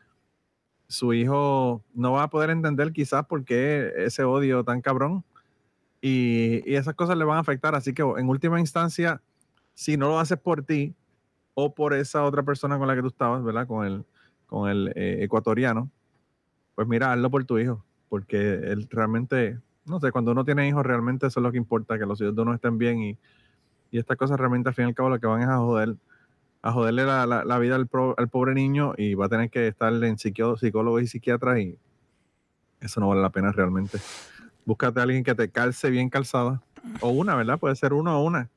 su 0.87 1.13
hijo 1.13 1.83
no 1.93 2.13
va 2.13 2.23
a 2.23 2.29
poder 2.29 2.49
entender 2.49 2.93
quizás 2.93 3.25
por 3.25 3.43
qué 3.45 3.91
ese 3.97 4.23
odio 4.23 4.63
tan 4.63 4.81
cabrón 4.81 5.23
y, 6.01 6.61
y 6.71 6.75
esas 6.75 6.95
cosas 6.95 7.17
le 7.17 7.25
van 7.25 7.37
a 7.37 7.41
afectar. 7.41 7.75
Así 7.75 7.93
que 7.93 8.01
en 8.03 8.29
última 8.29 8.59
instancia, 8.59 9.21
si 9.73 9.97
no 9.97 10.07
lo 10.09 10.19
haces 10.19 10.39
por 10.39 10.63
ti 10.63 10.95
o 11.65 11.73
por 11.73 11.93
esa 11.93 12.23
otra 12.23 12.43
persona 12.43 12.77
con 12.77 12.87
la 12.87 12.95
que 12.95 13.01
tú 13.01 13.07
estabas, 13.07 13.43
¿verdad? 13.43 13.67
Con 13.67 13.85
el, 13.85 14.05
con 14.47 14.69
el 14.69 14.91
eh, 14.95 15.17
ecuatoriano, 15.23 15.89
pues 16.75 16.87
mira, 16.87 17.11
hazlo 17.11 17.29
por 17.29 17.43
tu 17.45 17.57
hijo, 17.59 17.83
porque 18.09 18.53
él 18.53 18.87
realmente, 18.89 19.59
no 19.85 19.99
sé, 19.99 20.11
cuando 20.11 20.31
uno 20.31 20.45
tiene 20.45 20.67
hijos, 20.67 20.85
realmente 20.85 21.27
eso 21.27 21.39
es 21.39 21.43
lo 21.43 21.51
que 21.51 21.57
importa, 21.57 21.99
que 21.99 22.05
los 22.05 22.19
hijos 22.21 22.35
de 22.35 22.41
uno 22.41 22.53
estén 22.53 22.77
bien 22.77 22.99
y, 23.01 23.17
y 23.91 23.97
estas 23.99 24.17
cosas 24.17 24.39
realmente 24.39 24.69
al 24.69 24.75
fin 24.75 24.85
y 24.85 24.87
al 24.89 24.95
cabo 24.95 25.09
lo 25.09 25.19
que 25.19 25.27
van 25.27 25.41
es 25.41 25.47
a 25.49 25.57
joder 25.57 25.95
a 26.61 26.73
joderle 26.73 27.05
la, 27.05 27.25
la- 27.25 27.45
la 27.45 27.57
vida 27.57 27.75
al, 27.75 27.87
pro- 27.87 28.15
al 28.17 28.27
pobre 28.27 28.53
niño 28.53 28.93
y 28.97 29.13
va 29.13 29.27
a 29.27 29.29
tener 29.29 29.49
que 29.49 29.67
estar 29.67 29.93
en 29.93 30.17
psicólogos 30.17 31.01
y 31.01 31.07
psiquiatras 31.07 31.57
y 31.59 31.77
eso 32.81 32.99
no 32.99 33.07
vale 33.09 33.21
la 33.21 33.29
pena 33.29 33.51
realmente. 33.51 33.97
Búscate 34.65 34.99
a 34.99 35.03
alguien 35.03 35.23
que 35.23 35.35
te 35.35 35.49
calce 35.49 35.89
bien 35.89 36.09
calzada. 36.09 36.61
O 37.01 37.09
una, 37.09 37.35
¿verdad? 37.35 37.57
Puede 37.59 37.75
ser 37.75 37.93
uno 37.93 38.19
o 38.19 38.23
una. 38.25 38.49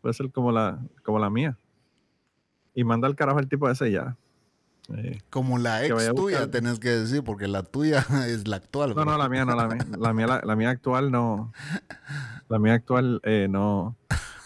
Puede 0.00 0.14
ser 0.14 0.30
como 0.30 0.52
la, 0.52 0.78
como 1.02 1.18
la 1.18 1.28
mía. 1.28 1.56
Y 2.74 2.84
manda 2.84 3.08
al 3.08 3.16
carajo 3.16 3.38
al 3.38 3.48
tipo 3.48 3.68
ese 3.68 3.90
ya. 3.90 4.16
Eh, 4.96 5.20
Como 5.30 5.58
la 5.58 5.84
ex 5.84 6.14
tuya, 6.14 6.50
tenés 6.50 6.80
que 6.80 6.88
decir, 6.90 7.22
porque 7.22 7.46
la 7.46 7.62
tuya 7.62 8.04
es 8.26 8.48
la 8.48 8.56
actual. 8.56 8.94
no, 8.96 9.04
no, 9.04 9.16
la 9.18 9.28
mía 9.28 9.44
no, 9.44 9.54
la 9.54 9.68
mía, 9.68 9.86
la 9.98 10.12
mía, 10.12 10.26
la, 10.26 10.40
la 10.44 10.56
mía 10.56 10.70
actual 10.70 11.10
no. 11.12 11.52
La 12.48 12.58
mía 12.58 12.74
actual 12.74 13.20
eh, 13.24 13.46
no. 13.48 13.96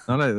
No, 0.07 0.19
le, 0.19 0.35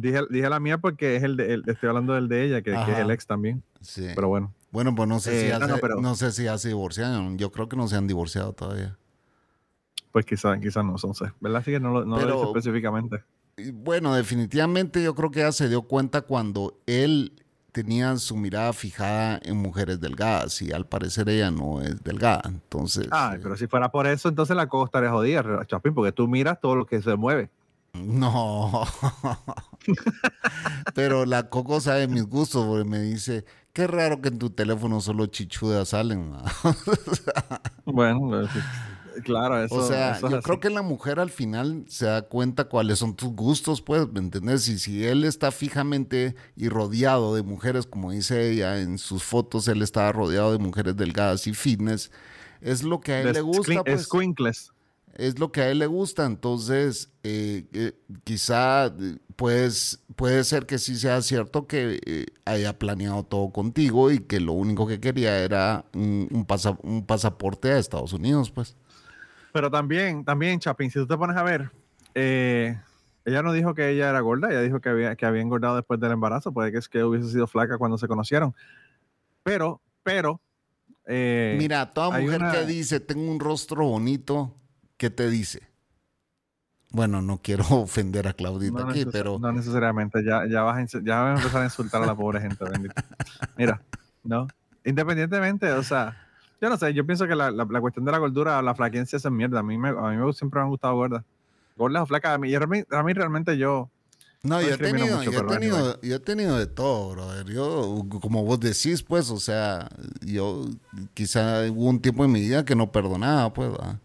dije, 0.00 0.20
dije 0.30 0.48
la 0.48 0.60
mía 0.60 0.78
porque 0.78 1.16
es 1.16 1.22
el 1.22 1.36
de, 1.36 1.52
el- 1.54 1.64
estoy 1.66 1.90
hablando 1.90 2.14
del 2.14 2.26
de 2.28 2.44
ella, 2.46 2.62
que, 2.62 2.70
que 2.72 2.92
es 2.92 2.98
el 2.98 3.10
ex 3.10 3.26
también. 3.26 3.62
Sí. 3.82 4.06
Pero 4.14 4.28
bueno. 4.28 4.54
bueno, 4.70 4.94
pues 4.94 5.06
no 5.10 5.20
sé, 5.20 5.38
si 5.40 5.46
Eh, 5.46 5.48
ya 5.50 5.58
no, 5.58 5.66
no, 5.66 5.74
se, 5.74 5.80
pero- 5.82 6.00
no 6.00 6.14
sé 6.14 6.32
si 6.32 6.44
ya 6.44 6.56
se 6.56 6.68
divorciaron. 6.68 7.36
Yo 7.36 7.52
creo 7.52 7.68
que 7.68 7.76
no 7.76 7.86
se 7.86 7.96
han 7.96 8.06
divorciado 8.06 8.54
todavía. 8.54 8.96
Pues 10.10 10.24
quizás 10.24 10.58
quizás 10.58 10.82
no, 10.84 10.96
son 10.96 11.14
seis. 11.14 11.32
¿Verdad? 11.40 11.60
Así 11.60 11.70
que 11.70 11.80
no, 11.80 11.92
lo- 11.92 12.04
no 12.06 12.18
lo 12.18 12.32
dice 12.32 12.46
específicamente. 12.46 13.22
Bueno, 13.72 14.14
definitivamente 14.14 15.02
yo 15.02 15.14
creo 15.14 15.30
que 15.30 15.40
ella 15.40 15.52
se 15.52 15.68
dio 15.68 15.82
cuenta 15.82 16.22
cuando 16.22 16.78
él 16.86 17.32
tenía 17.72 18.16
su 18.16 18.36
mirada 18.36 18.72
fijada 18.72 19.40
en 19.42 19.56
mujeres 19.56 20.00
delgadas 20.00 20.60
y 20.62 20.72
al 20.72 20.86
parecer 20.86 21.28
ella 21.28 21.50
no 21.50 21.80
es 21.80 22.02
delgada. 22.02 22.42
Entonces, 22.46 23.08
Ay, 23.10 23.36
eh, 23.36 23.40
pero 23.42 23.56
si 23.56 23.66
fuera 23.66 23.90
por 23.90 24.06
eso, 24.06 24.28
entonces 24.28 24.56
la 24.56 24.68
cosa 24.68 24.86
estaría 24.86 25.10
jodida, 25.10 25.64
Chapín, 25.66 25.94
porque 25.94 26.12
tú 26.12 26.28
miras 26.28 26.60
todo 26.60 26.76
lo 26.76 26.86
que 26.86 27.00
se 27.02 27.16
mueve. 27.16 27.50
no. 27.94 28.84
pero 30.94 31.26
la 31.26 31.48
Coco 31.48 31.80
sabe 31.80 32.06
mis 32.08 32.24
gustos 32.24 32.66
porque 32.66 32.88
me 32.88 33.00
dice, 33.00 33.44
qué 33.72 33.86
raro 33.86 34.20
que 34.20 34.28
en 34.28 34.38
tu 34.38 34.50
teléfono 34.50 35.00
solo 35.00 35.26
chichudas 35.26 35.88
salen. 35.90 36.30
ma". 36.30 36.42
Bueno, 37.84 38.28
pues, 38.28 38.50
claro, 39.22 39.62
eso 39.62 39.80
o 39.80 39.82
sea, 39.82 40.10
eso 40.10 40.26
es 40.28 40.32
yo 40.32 40.36
así. 40.36 40.44
creo 40.44 40.60
que 40.60 40.70
la 40.70 40.82
mujer 40.82 41.20
al 41.20 41.30
final 41.30 41.84
se 41.88 42.06
da 42.06 42.22
cuenta 42.22 42.64
cuáles 42.64 42.98
son 42.98 43.14
tus 43.14 43.30
gustos, 43.30 43.80
pues, 43.82 44.08
¿me 44.12 44.18
entendés? 44.20 44.68
Y 44.68 44.78
si 44.78 45.04
él 45.04 45.24
está 45.24 45.52
fijamente 45.52 46.34
y 46.56 46.68
rodeado 46.68 47.34
de 47.36 47.42
mujeres, 47.42 47.86
como 47.86 48.10
dice 48.10 48.50
ella 48.50 48.80
en 48.80 48.98
sus 48.98 49.22
fotos, 49.22 49.68
él 49.68 49.82
estaba 49.82 50.10
rodeado 50.12 50.52
de 50.52 50.58
mujeres 50.58 50.96
delgadas 50.96 51.46
y 51.46 51.54
fitness, 51.54 52.10
es 52.60 52.82
lo 52.82 53.00
que 53.00 53.12
a 53.12 53.20
él 53.22 53.32
le 53.32 53.40
gusta, 53.42 53.84
pues, 53.84 54.02
squinkles. 54.04 54.72
es 55.14 55.38
lo 55.38 55.52
que 55.52 55.60
a 55.62 55.70
él 55.70 55.78
le 55.80 55.86
gusta, 55.86 56.24
entonces 56.26 57.10
eh, 57.22 57.64
eh, 57.72 57.92
quizá 58.24 58.86
eh, 58.86 59.18
pues, 59.36 60.00
puede 60.16 60.44
ser 60.44 60.66
que 60.66 60.78
sí 60.78 60.96
sea 60.96 61.20
cierto 61.22 61.66
que 61.66 62.00
eh, 62.06 62.26
haya 62.44 62.78
planeado 62.78 63.24
todo 63.24 63.50
contigo 63.50 64.10
y 64.10 64.20
que 64.20 64.40
lo 64.40 64.52
único 64.52 64.86
que 64.86 65.00
quería 65.00 65.38
era 65.38 65.84
un, 65.94 66.28
un 66.30 66.44
pasa- 66.44 66.78
un 66.82 67.04
pasaporte 67.06 67.70
a 67.72 67.78
Estados 67.78 68.12
Unidos, 68.12 68.50
pues. 68.50 68.76
Pero 69.52 69.70
también, 69.70 70.24
también, 70.24 70.60
Chapín, 70.60 70.90
si 70.90 70.98
tú 70.98 71.06
te 71.06 71.16
pones 71.16 71.36
a 71.36 71.42
ver, 71.42 71.70
eh, 72.14 72.78
ella 73.24 73.42
no 73.42 73.52
dijo 73.52 73.74
que 73.74 73.90
ella 73.90 74.10
era 74.10 74.20
gorda, 74.20 74.48
ella 74.50 74.62
dijo 74.62 74.80
que 74.80 74.88
había, 74.88 75.16
que 75.16 75.26
había 75.26 75.42
engordado 75.42 75.76
después 75.76 75.98
del 76.00 76.12
embarazo, 76.12 76.52
puede 76.52 76.70
que 76.72 76.78
es 76.78 76.88
que 76.88 77.02
hubiese 77.04 77.28
sido 77.30 77.46
flaca 77.46 77.78
cuando 77.78 77.98
se 77.98 78.08
conocieron. 78.08 78.54
Pero, 79.42 79.80
pero. 80.02 80.40
eh, 81.06 81.56
Mira, 81.58 81.92
toda 81.92 82.10
mujer 82.18 82.40
una- 82.40 82.50
que 82.52 82.66
dice, 82.66 83.00
tengo 83.00 83.30
un 83.30 83.40
rostro 83.40 83.84
bonito, 83.86 84.54
¿qué 84.96 85.10
te 85.10 85.28
dice? 85.30 85.68
Bueno, 86.92 87.22
no 87.22 87.38
quiero 87.42 87.64
ofender 87.70 88.26
a 88.28 88.32
Claudita 88.32 88.82
No, 88.84 88.90
aquí, 88.90 89.04
pero 89.06 89.38
no 89.38 89.52
necesariamente, 89.52 90.24
ya, 90.24 90.46
ya, 90.48 90.62
vas 90.62 90.94
a, 90.94 91.00
ya 91.02 91.20
vas 91.20 91.34
a 91.34 91.36
empezar 91.38 91.62
a 91.62 91.64
insultar 91.64 92.02
a 92.02 92.06
la 92.06 92.14
pobre 92.14 92.40
gente, 92.40 92.64
bendito. 92.64 93.00
Mira, 93.56 93.80
¿no? 94.24 94.46
Independientemente, 94.84 95.70
o 95.72 95.82
sea, 95.82 96.16
yo 96.60 96.68
no 96.68 96.76
sé, 96.76 96.92
yo 96.94 97.04
pienso 97.06 97.26
que 97.26 97.34
la, 97.34 97.50
la, 97.50 97.64
la 97.68 97.80
cuestión 97.80 98.04
de 98.04 98.12
la 98.12 98.18
gordura, 98.18 98.60
la 98.62 98.74
flaquencia 98.74 99.16
es 99.16 99.30
mierda. 99.30 99.60
A 99.60 99.62
mí, 99.62 99.78
me, 99.78 99.88
a 99.90 99.92
mí 99.92 100.16
me- 100.16 100.32
siempre 100.32 100.58
me 100.60 100.64
han 100.64 100.70
gustado 100.70 100.94
gordas. 100.94 101.24
Gordas 101.76 102.02
o 102.02 102.06
flacas, 102.06 102.32
a 102.34 102.38
mí, 102.38 102.54
a 102.54 102.60
mí, 102.66 102.82
a 102.90 103.02
mí 103.02 103.12
realmente 103.14 103.56
yo, 103.56 103.88
No, 104.42 104.56
No 104.56 104.62
yo 104.62 104.74
he 104.74 104.78
tenido, 104.78 105.16
mucho, 105.18 105.30
yo 105.30 105.40
he 105.40 105.46
tenido, 105.46 106.00
yo 106.02 106.16
he 106.16 106.20
tenido 106.20 106.58
de 106.58 106.66
todo, 106.66 107.12
brother. 107.12 107.46
Yo, 107.46 108.04
como 108.20 108.44
vos 108.44 108.58
decís, 108.60 109.02
pues, 109.02 109.30
o 109.30 109.38
sea, 109.38 109.88
yo 110.24 110.64
quizá 111.14 111.70
hubo 111.70 111.88
un 111.88 112.00
tiempo 112.00 112.24
en 112.24 112.32
mi 112.32 112.40
vida 112.40 112.64
que 112.64 112.74
no 112.74 112.90
perdonaba, 112.92 113.52
pues, 113.52 113.70
¿verdad? 113.70 113.98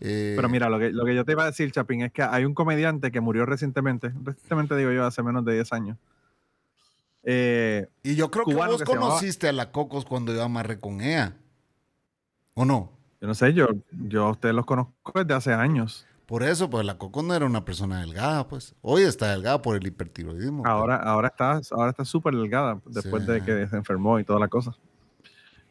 Eh, 0.00 0.34
Pero 0.36 0.48
mira, 0.48 0.68
lo 0.68 0.78
que, 0.80 0.90
lo 0.90 1.04
que 1.04 1.14
yo 1.14 1.24
te 1.24 1.32
iba 1.32 1.44
a 1.44 1.46
decir, 1.46 1.70
Chapín, 1.70 2.02
es 2.02 2.12
que 2.12 2.22
hay 2.22 2.44
un 2.44 2.54
comediante 2.54 3.12
que 3.12 3.20
murió 3.20 3.46
recientemente, 3.46 4.12
recientemente 4.24 4.76
digo 4.76 4.90
yo, 4.90 5.06
hace 5.06 5.22
menos 5.22 5.44
de 5.44 5.54
10 5.54 5.72
años. 5.72 5.96
Eh, 7.24 7.86
y 8.02 8.16
yo 8.16 8.30
creo 8.30 8.44
que 8.44 8.54
vos 8.54 8.82
que 8.82 8.84
llamaba- 8.92 9.10
conociste 9.10 9.48
a 9.48 9.52
la 9.52 9.70
Cocos 9.70 10.04
cuando 10.04 10.34
yo 10.34 10.42
amarré 10.42 10.78
con 10.80 11.00
ella. 11.00 11.34
¿O 12.54 12.64
no? 12.64 12.90
yo 13.20 13.28
no 13.28 13.34
sé, 13.34 13.52
yo, 13.54 13.68
yo 13.92 14.24
a 14.26 14.30
ustedes 14.32 14.54
los 14.54 14.66
conozco 14.66 15.12
desde 15.14 15.34
hace 15.34 15.52
años. 15.52 16.06
Por 16.26 16.42
eso, 16.42 16.68
pues 16.68 16.84
la 16.84 16.98
Cocos 16.98 17.22
no 17.24 17.34
era 17.34 17.46
una 17.46 17.64
persona 17.64 18.00
delgada, 18.00 18.48
pues. 18.48 18.74
Hoy 18.82 19.02
está 19.02 19.30
delgada 19.30 19.62
por 19.62 19.76
el 19.76 19.86
hipertiroidismo. 19.86 20.62
pues. 20.62 20.70
Ahora, 20.72 20.96
ahora 20.96 21.28
está, 21.28 21.60
ahora 21.72 21.90
está 21.90 22.04
súper 22.04 22.34
delgada 22.34 22.80
después 22.86 23.24
Sí. 23.24 23.32
de 23.32 23.42
que 23.44 23.66
se 23.68 23.76
enfermó 23.76 24.18
y 24.18 24.24
toda 24.24 24.40
la 24.40 24.48
cosa. 24.48 24.74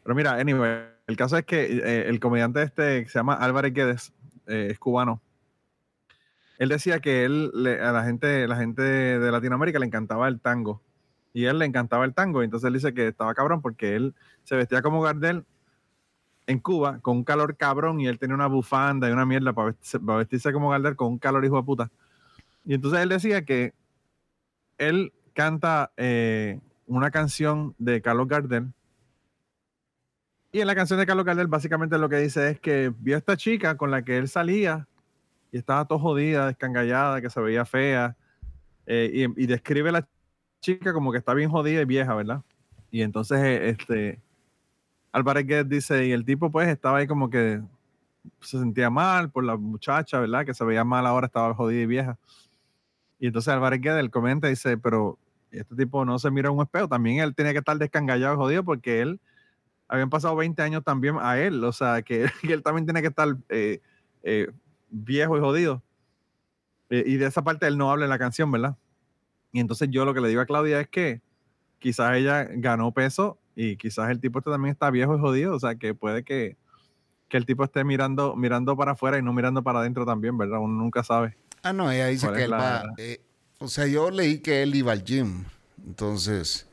Pero 0.02 0.14
mira, 0.14 0.32
anyway, 0.32 0.84
el 1.06 1.16
caso 1.16 1.36
es 1.36 1.44
que 1.44 1.62
eh, 1.64 2.08
el 2.08 2.18
comediante 2.20 2.62
este 2.62 3.04
que 3.04 3.08
se 3.10 3.18
llama 3.18 3.34
Álvarez 3.34 3.72
Guedes, 3.74 4.12
eh, 4.46 4.68
es 4.70 4.78
cubano. 4.78 5.20
Él 6.58 6.68
decía 6.70 7.00
que 7.00 7.24
él 7.24 7.50
le- 7.54 7.80
a 7.80 7.92
la 7.92 8.04
gente, 8.04 8.46
la 8.48 8.56
gente 8.56 8.82
de 8.82 9.30
Latinoamérica 9.32 9.78
le 9.78 9.86
encantaba 9.86 10.28
el 10.28 10.40
tango. 10.40 10.80
Y 11.34 11.46
a 11.46 11.50
él 11.50 11.58
le 11.58 11.64
encantaba 11.66 12.04
el 12.04 12.14
tango. 12.14 12.40
Y 12.42 12.44
entonces 12.46 12.66
él 12.68 12.74
dice 12.74 12.94
que 12.94 13.08
estaba 13.08 13.34
cabrón 13.34 13.60
porque 13.62 13.94
él 13.96 14.14
se 14.44 14.54
vestía 14.56 14.80
como 14.82 15.00
Gardel 15.02 15.44
en 16.46 16.58
Cuba 16.58 16.98
con 17.00 17.18
un 17.18 17.24
calor 17.24 17.56
cabrón 17.56 18.00
y 18.00 18.06
él 18.06 18.18
tenía 18.18 18.34
una 18.34 18.46
bufanda 18.46 19.08
y 19.08 19.12
una 19.12 19.26
mierda 19.26 19.52
para 19.52 19.68
vestirse, 19.68 20.00
para 20.00 20.18
vestirse 20.18 20.52
como 20.52 20.70
Gardel 20.70 20.96
con 20.96 21.08
un 21.08 21.18
calor 21.18 21.44
hijo 21.44 21.56
de 21.56 21.62
puta. 21.62 21.90
Y 22.64 22.74
entonces 22.74 23.00
él 23.00 23.08
decía 23.08 23.44
que 23.44 23.74
él 24.78 25.12
canta 25.34 25.92
eh, 25.96 26.60
una 26.86 27.10
canción 27.10 27.74
de 27.78 28.02
Carlos 28.02 28.28
Gardel. 28.28 28.72
Y 30.52 30.60
en 30.60 30.66
la 30.66 30.74
canción 30.74 30.98
de 30.98 31.06
Carlos 31.06 31.24
Gardel 31.24 31.46
básicamente 31.46 31.98
lo 31.98 32.08
que 32.08 32.16
dice 32.16 32.50
es 32.50 32.60
que 32.60 32.92
vio 32.98 33.14
a 33.14 33.18
esta 33.18 33.36
chica 33.36 33.76
con 33.76 33.90
la 33.90 34.02
que 34.04 34.18
él 34.18 34.28
salía 34.28 34.86
y 35.50 35.58
estaba 35.58 35.86
todo 35.86 35.98
jodida, 35.98 36.46
descangallada, 36.46 37.20
que 37.20 37.30
se 37.30 37.40
veía 37.40 37.64
fea. 37.64 38.16
eh, 38.86 39.10
y, 39.36 39.44
y 39.44 39.46
describe 39.46 39.90
a 39.90 39.92
la 39.92 40.08
chica 40.60 40.92
como 40.92 41.12
que 41.12 41.18
está 41.18 41.34
bien 41.34 41.50
jodida 41.50 41.82
y 41.82 41.84
vieja, 41.84 42.14
¿verdad? 42.14 42.42
Y 42.90 43.02
entonces 43.02 43.38
eh, 43.38 43.68
este 43.70 44.20
Álvarez 45.12 45.46
Guedes 45.46 45.68
dice, 45.68 46.06
y 46.06 46.12
el 46.12 46.24
tipo 46.24 46.50
pues 46.50 46.68
estaba 46.68 46.98
ahí 46.98 47.06
como 47.06 47.28
que 47.30 47.60
se 48.40 48.58
sentía 48.58 48.90
mal 48.90 49.30
por 49.30 49.44
la 49.44 49.56
muchacha, 49.56 50.18
¿verdad? 50.18 50.46
Que 50.46 50.54
se 50.54 50.64
veía 50.64 50.84
mal 50.84 51.06
ahora, 51.06 51.26
estaba 51.26 51.54
jodida 51.54 51.82
y 51.82 51.86
vieja. 51.86 52.18
Y 53.18 53.26
entonces 53.26 53.52
Álvarez 53.52 53.80
Guedes 53.80 54.08
comenta 54.10 54.48
y 54.48 54.50
dice, 54.50 54.78
pero 54.78 55.18
este 55.50 55.76
tipo 55.76 56.04
no 56.04 56.18
se 56.18 56.30
mira 56.30 56.48
en 56.48 56.56
un 56.56 56.62
espejo, 56.62 56.88
también 56.88 57.20
él 57.20 57.34
tenía 57.34 57.52
que 57.52 57.58
estar 57.58 57.76
descangallado 57.76 58.34
y 58.34 58.36
jodido 58.38 58.64
porque 58.64 59.02
él, 59.02 59.20
habían 59.92 60.08
pasado 60.08 60.34
20 60.36 60.62
años 60.62 60.82
también 60.82 61.16
a 61.20 61.38
él, 61.38 61.62
o 61.62 61.72
sea, 61.72 62.00
que, 62.00 62.26
que 62.40 62.52
él 62.54 62.62
también 62.62 62.86
tiene 62.86 63.02
que 63.02 63.08
estar 63.08 63.36
eh, 63.50 63.80
eh, 64.22 64.50
viejo 64.88 65.36
y 65.36 65.40
jodido. 65.40 65.82
Eh, 66.88 67.04
y 67.06 67.16
de 67.16 67.26
esa 67.26 67.42
parte 67.42 67.66
él 67.66 67.76
no 67.76 67.90
habla 67.90 68.04
en 68.04 68.10
la 68.10 68.18
canción, 68.18 68.50
¿verdad? 68.50 68.76
Y 69.52 69.60
entonces 69.60 69.90
yo 69.90 70.06
lo 70.06 70.14
que 70.14 70.20
le 70.22 70.28
digo 70.28 70.40
a 70.40 70.46
Claudia 70.46 70.80
es 70.80 70.88
que 70.88 71.20
quizás 71.78 72.16
ella 72.16 72.44
ganó 72.44 72.92
peso 72.92 73.38
y 73.54 73.76
quizás 73.76 74.10
el 74.10 74.20
tipo 74.20 74.38
este 74.38 74.50
también 74.50 74.72
está 74.72 74.90
viejo 74.90 75.16
y 75.16 75.20
jodido, 75.20 75.54
o 75.54 75.60
sea, 75.60 75.74
que 75.74 75.94
puede 75.94 76.22
que, 76.24 76.56
que 77.28 77.36
el 77.36 77.46
tipo 77.46 77.64
esté 77.64 77.84
mirando, 77.84 78.34
mirando 78.36 78.76
para 78.76 78.92
afuera 78.92 79.18
y 79.18 79.22
no 79.22 79.32
mirando 79.32 79.62
para 79.62 79.80
adentro 79.80 80.04
también, 80.06 80.36
¿verdad? 80.38 80.58
Uno 80.60 80.74
nunca 80.74 81.02
sabe. 81.02 81.36
Ah, 81.62 81.72
no, 81.72 81.90
ella 81.90 82.06
dice 82.08 82.26
¿Cuál 82.26 82.36
que 82.38 82.44
él 82.44 82.50
la- 82.50 82.58
va. 82.58 82.84
eh, 82.98 83.20
o 83.58 83.68
sea, 83.68 83.86
yo 83.86 84.10
leí 84.10 84.38
que 84.40 84.62
él 84.62 84.74
iba 84.74 84.92
al 84.92 85.04
gym. 85.04 85.44
Entonces. 85.86 86.68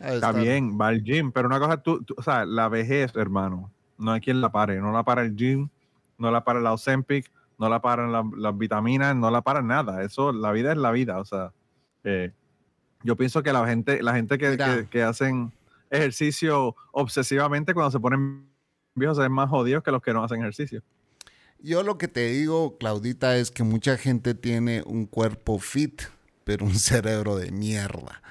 Está 0.00 0.32
bien, 0.32 0.76
va 0.80 0.88
al 0.88 1.02
gym, 1.04 1.30
pero 1.30 1.46
una 1.46 1.60
cosa, 1.60 1.76
tú, 1.80 2.02
tú- 2.02 2.14
o 2.16 2.22
sea, 2.22 2.44
la 2.44 2.68
vejez, 2.68 3.14
hermano, 3.14 3.70
no 3.98 4.10
hay 4.12 4.20
quien 4.20 4.40
la 4.40 4.50
pare, 4.50 4.80
no 4.80 4.90
la 4.90 5.04
para 5.04 5.22
el 5.22 5.36
gym, 5.36 5.68
no 6.18 6.30
la 6.32 6.42
para 6.42 6.60
la 6.60 6.72
Ozempic, 6.72 7.30
no 7.58 7.68
la 7.68 7.80
paran 7.80 8.10
la- 8.10 8.28
las 8.36 8.58
vitaminas, 8.58 9.14
no 9.14 9.30
la 9.30 9.42
para 9.42 9.62
nada, 9.62 10.02
eso, 10.02 10.32
la 10.32 10.50
vida 10.50 10.72
es 10.72 10.78
la 10.78 10.90
vida, 10.90 11.20
o 11.20 11.24
sea, 11.24 11.52
eh, 12.02 12.32
yo 13.04 13.14
pienso 13.16 13.44
que 13.44 13.52
la 13.52 13.64
gente, 13.68 14.02
la 14.02 14.14
gente 14.14 14.38
que, 14.38 14.56
que- 14.56 14.88
que 14.90 15.02
hacen 15.04 15.52
ejercicio 15.92 16.74
obsesivamente 16.92 17.74
cuando 17.74 17.90
se 17.90 18.00
ponen 18.00 18.48
viejos 18.94 19.16
se 19.16 19.22
ven 19.22 19.32
más 19.32 19.48
jodidos 19.48 19.82
que 19.82 19.90
los 19.92 20.02
que 20.02 20.12
no 20.12 20.24
hacen 20.24 20.40
ejercicio. 20.40 20.82
Yo 21.60 21.82
lo 21.84 21.96
que 21.96 22.08
te 22.08 22.26
digo, 22.32 22.76
Claudita, 22.78 23.36
es 23.36 23.50
que 23.50 23.62
mucha 23.62 23.96
gente 23.96 24.34
tiene 24.34 24.82
un 24.84 25.06
cuerpo 25.06 25.58
fit, 25.58 26.02
pero 26.44 26.64
un 26.66 26.74
cerebro 26.78 27.36
de 27.36 27.52
mierda. 27.52 28.22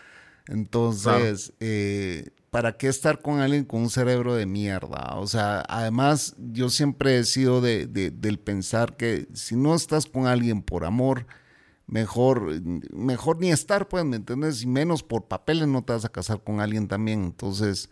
Entonces, 0.47 1.54
eh, 1.62 2.30
¿para 2.50 2.78
qué 2.78 2.88
estar 2.88 3.21
con 3.21 3.39
alguien 3.39 3.63
con 3.63 3.84
un 3.84 3.89
cerebro 3.89 4.36
de 4.36 4.45
mierda? 4.45 5.15
O 5.17 5.28
sea, 5.28 5.63
además, 5.69 6.36
yo 6.38 6.69
siempre 6.69 7.19
he 7.19 7.24
sido 7.24 7.62
de, 7.62 7.88
de- 7.88 8.12
del 8.12 8.38
pensar 8.39 8.97
que 8.97 9.28
si 9.34 9.56
no 9.56 9.76
estás 9.76 10.06
con 10.08 10.28
alguien 10.28 10.62
por 10.62 10.84
amor, 10.84 11.26
mejor, 11.91 12.62
mejor 12.93 13.39
ni 13.39 13.51
estar, 13.51 13.88
pues, 13.89 14.04
¿me 14.06 14.15
entiendes? 14.17 14.63
Y 14.63 14.67
menos 14.67 15.04
por 15.04 15.25
papeles 15.27 15.67
no 15.67 15.84
te 15.84 15.93
vas 15.93 16.06
a 16.06 16.10
casar 16.10 16.43
con 16.43 16.62
alguien 16.62 16.88
también. 16.88 17.23
Entonces, 17.23 17.91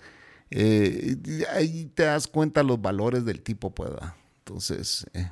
eh, 0.51 1.17
ahí 1.53 1.85
te 1.93 2.03
das 2.03 2.27
cuenta 2.27 2.63
los 2.63 2.81
valores 2.81 3.25
del 3.25 3.41
tipo, 3.43 3.71
pues. 3.75 3.91
Entonces, 4.39 5.05
eh, 5.13 5.29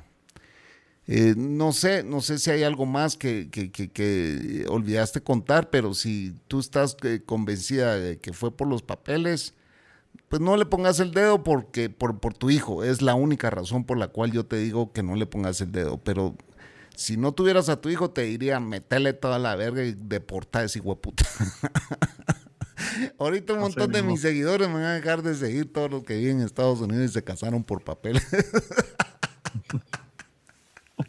eh, 1.06 1.34
no 1.36 1.72
sé, 1.72 2.02
no 2.02 2.20
sé 2.20 2.38
si 2.38 2.50
hay 2.50 2.62
algo 2.64 2.84
más 2.84 3.16
que, 3.16 3.48
que- 3.50 3.70
que- 3.70 3.90
que 3.90 4.66
olvidaste 4.68 5.22
contar, 5.22 5.70
pero 5.70 5.94
si 5.94 6.34
tú 6.48 6.60
estás 6.60 6.96
eh, 7.02 7.22
convencida 7.24 7.96
de 7.96 8.18
que 8.18 8.32
fue 8.34 8.54
por 8.54 8.68
los 8.68 8.82
papeles, 8.82 9.54
pues 10.28 10.42
no 10.42 10.56
le 10.56 10.66
pongas 10.66 11.00
el 11.00 11.12
dedo 11.12 11.42
porque 11.44 11.90
por, 11.90 12.20
por 12.20 12.34
tu 12.34 12.50
hijo. 12.50 12.84
Es 12.84 13.02
la 13.02 13.14
única 13.16 13.50
razón 13.50 13.84
por 13.84 13.98
la 13.98 14.08
cual 14.08 14.32
yo 14.32 14.46
te 14.46 14.56
digo 14.58 14.92
que 14.92 15.02
no 15.02 15.16
le 15.16 15.26
pongas 15.26 15.60
el 15.62 15.72
dedo. 15.72 15.98
Pero 15.98 16.36
si 16.98 17.16
no 17.16 17.30
tuvieras 17.32 17.68
a 17.68 17.80
tu 17.80 17.88
hijo, 17.90 18.10
te 18.10 18.22
diría, 18.22 18.58
metele 18.58 19.12
toda 19.12 19.38
la 19.38 19.54
verga 19.54 19.84
y 19.84 19.92
deporta 19.96 20.58
a 20.58 20.64
ese 20.64 20.80
hueputa. 20.80 21.24
Ahorita 23.20 23.52
un 23.52 23.60
montón 23.60 23.92
de 23.92 24.02
mis 24.02 24.20
seguidores 24.20 24.66
me 24.68 24.74
van 24.74 24.82
a 24.84 24.94
dejar 24.94 25.22
de 25.22 25.34
seguir 25.36 25.72
todos 25.72 25.90
los 25.90 26.02
que 26.02 26.16
viven 26.16 26.40
en 26.40 26.46
Estados 26.46 26.80
Unidos 26.80 27.10
y 27.10 27.12
se 27.12 27.22
casaron 27.22 27.62
por 27.62 27.82
papeles. 27.84 28.26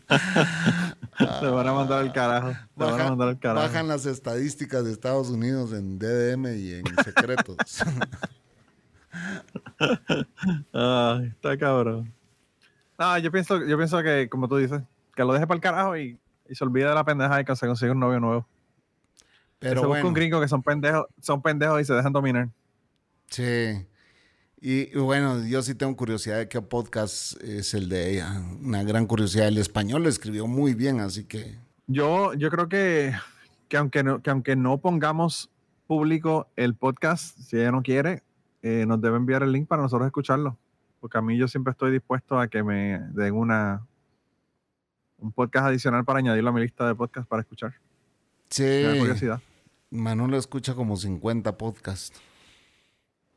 Te 0.08 1.47
van 1.47 1.67
a 1.67 1.73
mandar 1.73 1.99
al 2.02 2.13
carajo, 2.13 2.49
te 2.49 2.84
van 2.84 2.89
a 2.89 2.91
Baja- 2.97 3.10
mandar 3.10 3.28
al 3.30 3.39
carajo. 3.39 3.67
bajan 3.67 3.88
las 3.88 4.06
estadísticas 4.06 4.84
de 4.86 4.91
Estados 4.91 5.30
Unidos 5.30 5.73
en 5.73 5.97
DDM 5.99 6.45
y 6.58 6.73
en 6.73 6.84
secretos. 7.04 7.58
Está 10.71 11.58
cabrón. 11.60 12.13
No, 12.97 13.17
yo 13.17 13.32
pienso, 13.32 13.65
yo 13.65 13.78
pienso 13.78 14.02
que, 14.04 14.28
como 14.30 14.47
tú 14.47 14.58
dices, 14.58 14.82
que 15.20 15.26
lo 15.26 15.34
deje 15.34 15.46
para 15.46 15.58
el 15.58 15.62
carajo 15.62 15.98
y, 15.98 16.18
y 16.48 16.56
se 16.56 16.64
olvide 16.64 16.88
de 16.88 16.96
la 16.96 17.04
pendeja 17.04 17.42
y 17.42 17.44
que 17.44 17.54
se 17.54 17.68
consiga 17.68 17.92
un 17.92 18.00
novio 18.00 18.22
nuevo. 18.22 18.48
Pero 19.60 19.82
se 19.82 19.88
busca 19.88 20.08
un 20.08 20.14
gringo 20.14 20.40
que 20.40 20.48
son 20.48 20.64
pendejos, 20.64 21.08
son 21.20 21.42
pendejos 21.42 21.82
y 21.82 21.84
se 21.84 21.94
dejan 21.94 22.14
dominar. 22.14 22.48
sí. 23.28 23.86
Y, 24.62 24.96
y 24.96 25.00
bueno, 25.00 25.46
yo 25.46 25.62
sí 25.62 25.76
tengo 25.76 25.96
curiosidad 25.98 26.38
de 26.38 26.48
qué 26.48 26.62
podcast 26.62 27.42
es 27.44 27.74
el 27.74 27.88
de 27.90 28.12
ella. 28.12 28.42
Una 28.62 28.84
gran 28.84 29.08
curiosidad. 29.08 29.48
El 29.48 29.58
español 29.58 30.04
lo 30.04 30.10
escribió 30.10 30.48
muy 30.48 30.74
bien, 30.74 31.02
así 31.02 31.26
que 31.26 31.58
Yo, 31.88 32.34
yo 32.34 32.50
creo 32.50 32.70
que, 32.70 33.14
que, 33.68 33.76
aunque 33.76 34.04
no, 34.04 34.22
que 34.22 34.30
aunque 34.30 34.56
no 34.56 34.78
pongamos 34.78 35.50
público 35.86 36.48
el 36.56 36.76
podcast, 36.76 37.38
si 37.40 37.58
ella 37.58 37.72
no 37.72 37.84
quiere, 37.84 38.24
eh, 38.62 38.86
nos 38.86 39.02
debe 39.02 39.18
enviar 39.18 39.44
el 39.44 39.52
link 39.52 39.68
para 39.68 39.82
nosotros 39.82 40.08
escucharlo. 40.08 40.58
Porque 41.02 41.18
a 41.18 41.22
mí 41.22 41.38
yo 41.38 41.50
siempre 41.50 41.72
estoy 41.72 41.92
dispuesto 41.92 42.40
a 42.40 42.48
que 42.48 42.64
me 42.64 43.00
den 43.12 43.34
una 43.36 43.86
un 45.22 45.32
podcast 45.32 45.68
adicional 45.68 46.06
para 46.06 46.20
añadirlo 46.20 46.50
a 46.50 46.54
mi 46.54 46.62
lista 46.62 46.88
de 46.88 46.96
podcasts 46.96 47.28
para 47.28 47.42
escuchar. 47.42 47.74
Sí. 48.50 48.84
curiosidad. 49.00 49.40
Manolo 49.92 50.38
escucha 50.38 50.76
como 50.76 50.96
50 50.96 51.58
podcasts. 51.58 52.20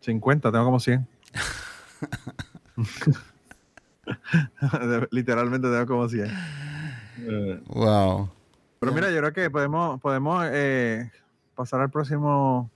50, 0.01 0.51
tengo 0.53 0.64
como 0.64 0.81
100. 0.81 1.07
Literalmente 5.11 5.68
tengo 5.68 5.87
como 5.87 6.09
100. 6.09 6.27
Eh, 7.18 7.62
Wow. 7.68 8.31
pero 8.81 8.92
mira, 8.92 9.11
yo 9.11 9.18
creo 9.18 9.33
que 9.33 9.51
podemos, 9.51 10.01
podemos 10.01 10.45
eh, 10.51 11.11
pasar 11.55 11.81
al 11.81 11.90
próximo, 11.90 12.71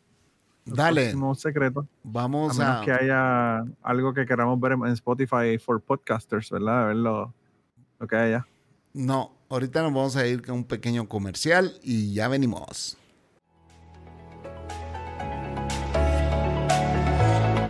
al 0.69 0.73
Dale, 0.75 1.01
próximo 1.03 1.35
secreto. 1.35 1.81
A 1.81 1.85
vamos 2.05 2.59
menos 2.59 2.83
a. 2.83 2.85
que 2.85 2.93
haya 2.93 3.65
algo 3.83 4.13
que 4.15 4.27
queramos 4.27 4.61
ver 4.61 4.73
en 4.73 4.87
Spotify 4.89 5.59
for 5.59 5.81
podcasters, 5.81 6.51
¿verdad? 6.51 6.83
A 6.83 6.87
ver 6.87 6.97
lo, 6.97 7.35
lo 7.99 8.07
que 8.07 8.17
haya. 8.17 8.47
No, 8.97 9.37
Ahorita 9.49 9.81
nos 9.83 9.95
vamos 9.95 10.17
a 10.17 10.27
ir 10.27 10.45
con 10.45 10.57
un 10.57 10.65
pequeño 10.65 11.09
comercial 11.09 11.73
y 11.81 12.13
ya 12.13 12.27
venimos. 12.27 12.97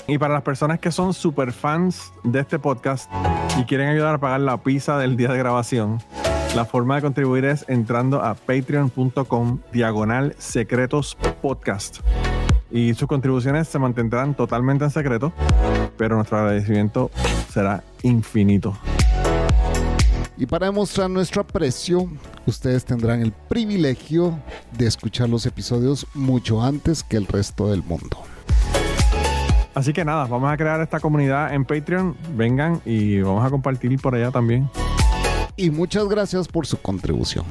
Y 0.06 0.16
para 0.16 0.32
las 0.32 0.42
personas 0.42 0.78
que 0.78 0.90
son 0.90 1.12
super 1.12 1.52
fans 1.52 2.12
de 2.24 2.40
este 2.40 2.58
podcast 2.58 3.10
y 3.58 3.64
quieren 3.64 3.88
ayudar 3.88 4.14
a 4.14 4.18
pagar 4.18 4.40
la 4.40 4.62
pizza 4.62 4.96
del 4.98 5.18
día 5.18 5.28
de 5.28 5.36
grabación, 5.36 5.98
la 6.54 6.64
forma 6.64 6.96
de 6.96 7.02
contribuir 7.02 7.44
es 7.44 7.66
entrando 7.68 8.22
a 8.22 8.34
patreon.com 8.34 9.60
diagonal 9.72 10.34
secretos 10.38 11.18
podcast. 11.42 11.98
Y 12.70 12.94
sus 12.94 13.06
contribuciones 13.06 13.68
se 13.68 13.78
mantendrán 13.78 14.34
totalmente 14.34 14.84
en 14.84 14.90
secreto, 14.90 15.32
pero 15.98 16.16
nuestro 16.16 16.38
agradecimiento 16.38 17.10
será 17.50 17.84
infinito. 18.02 18.78
Y 20.38 20.44
para 20.44 20.66
demostrar 20.66 21.08
nuestro 21.08 21.40
aprecio, 21.40 22.10
ustedes 22.44 22.84
tendrán 22.84 23.22
el 23.22 23.32
privilegio 23.32 24.38
de 24.76 24.86
escuchar 24.86 25.30
los 25.30 25.46
episodios 25.46 26.06
mucho 26.12 26.62
antes 26.62 27.02
que 27.02 27.16
el 27.16 27.26
resto 27.26 27.70
del 27.70 27.82
mundo. 27.82 28.18
Así 29.74 29.94
que 29.94 30.04
nada, 30.04 30.26
vamos 30.26 30.52
a 30.52 30.56
crear 30.58 30.78
esta 30.82 31.00
comunidad 31.00 31.54
en 31.54 31.64
Patreon. 31.64 32.14
Vengan 32.34 32.82
y 32.84 33.20
vamos 33.22 33.46
a 33.46 33.50
compartir 33.50 33.98
por 33.98 34.14
allá 34.14 34.30
también. 34.30 34.68
Y 35.56 35.70
muchas 35.70 36.06
gracias 36.06 36.48
por 36.48 36.66
su 36.66 36.76
contribución. 36.82 37.46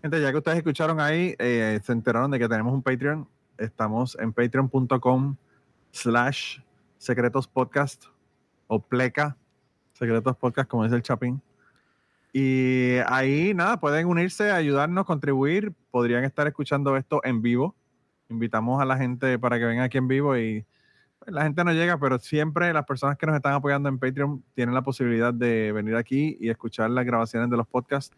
Gente, 0.00 0.20
ya 0.22 0.30
que 0.30 0.38
ustedes 0.38 0.58
escucharon 0.58 1.00
ahí, 1.00 1.34
eh, 1.38 1.78
se 1.84 1.92
enteraron 1.92 2.30
de 2.30 2.38
que 2.38 2.48
tenemos 2.48 2.72
un 2.72 2.82
Patreon. 2.82 3.28
Estamos 3.58 4.16
en 4.18 4.32
patreon.com 4.32 5.36
slash 5.92 6.58
secretos 6.98 7.46
podcast 7.46 8.06
o 8.66 8.80
pleca 8.80 9.36
secretos 9.92 10.36
podcast, 10.36 10.68
como 10.68 10.84
dice 10.84 10.96
el 10.96 11.02
Chapín. 11.02 11.40
Y 12.32 12.96
ahí, 13.06 13.52
nada, 13.54 13.78
pueden 13.78 14.06
unirse, 14.06 14.50
ayudarnos, 14.50 15.04
contribuir. 15.04 15.72
Podrían 15.90 16.24
estar 16.24 16.46
escuchando 16.46 16.96
esto 16.96 17.20
en 17.24 17.42
vivo. 17.42 17.76
Invitamos 18.28 18.80
a 18.80 18.84
la 18.86 18.96
gente 18.96 19.38
para 19.38 19.58
que 19.58 19.66
vengan 19.66 19.84
aquí 19.84 19.98
en 19.98 20.08
vivo 20.08 20.36
y 20.36 20.64
pues, 21.18 21.32
la 21.32 21.42
gente 21.42 21.62
no 21.62 21.72
llega, 21.72 21.98
pero 21.98 22.18
siempre 22.18 22.72
las 22.72 22.86
personas 22.86 23.18
que 23.18 23.26
nos 23.26 23.36
están 23.36 23.52
apoyando 23.52 23.88
en 23.88 23.98
Patreon 23.98 24.42
tienen 24.54 24.74
la 24.74 24.82
posibilidad 24.82 25.32
de 25.32 25.72
venir 25.72 25.94
aquí 25.94 26.36
y 26.40 26.48
escuchar 26.48 26.90
las 26.90 27.04
grabaciones 27.04 27.50
de 27.50 27.56
los 27.56 27.66
podcasts. 27.66 28.16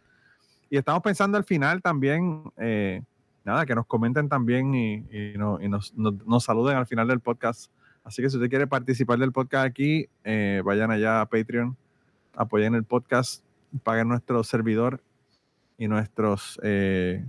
Y 0.69 0.77
estamos 0.77 1.03
pensando 1.03 1.37
al 1.37 1.43
final 1.43 1.81
también, 1.81 2.43
eh, 2.57 3.03
nada, 3.45 3.65
que 3.65 3.75
nos 3.75 3.85
comenten 3.85 4.27
también 4.29 4.73
y, 4.75 4.95
y, 5.11 5.33
no- 5.37 5.59
y 5.61 5.69
nos, 5.69 5.93
nos- 5.95 6.25
nos 6.25 6.43
saluden 6.43 6.75
al 6.77 6.87
final 6.87 7.07
del 7.07 7.19
podcast. 7.19 7.71
Así 8.03 8.21
que 8.21 8.29
si 8.29 8.37
usted 8.37 8.49
quiere 8.49 8.67
participar 8.67 9.17
del 9.19 9.31
podcast 9.31 9.65
aquí, 9.65 10.07
eh, 10.23 10.61
vayan 10.63 10.91
allá 10.91 11.21
a 11.21 11.25
Patreon, 11.25 11.75
apoyen 12.35 12.75
el 12.75 12.83
podcast, 12.83 13.43
paguen 13.83 14.07
nuestro 14.09 14.43
servidor 14.43 15.01
y 15.77 15.87
nuestros 15.87 16.59
eh, 16.63 17.25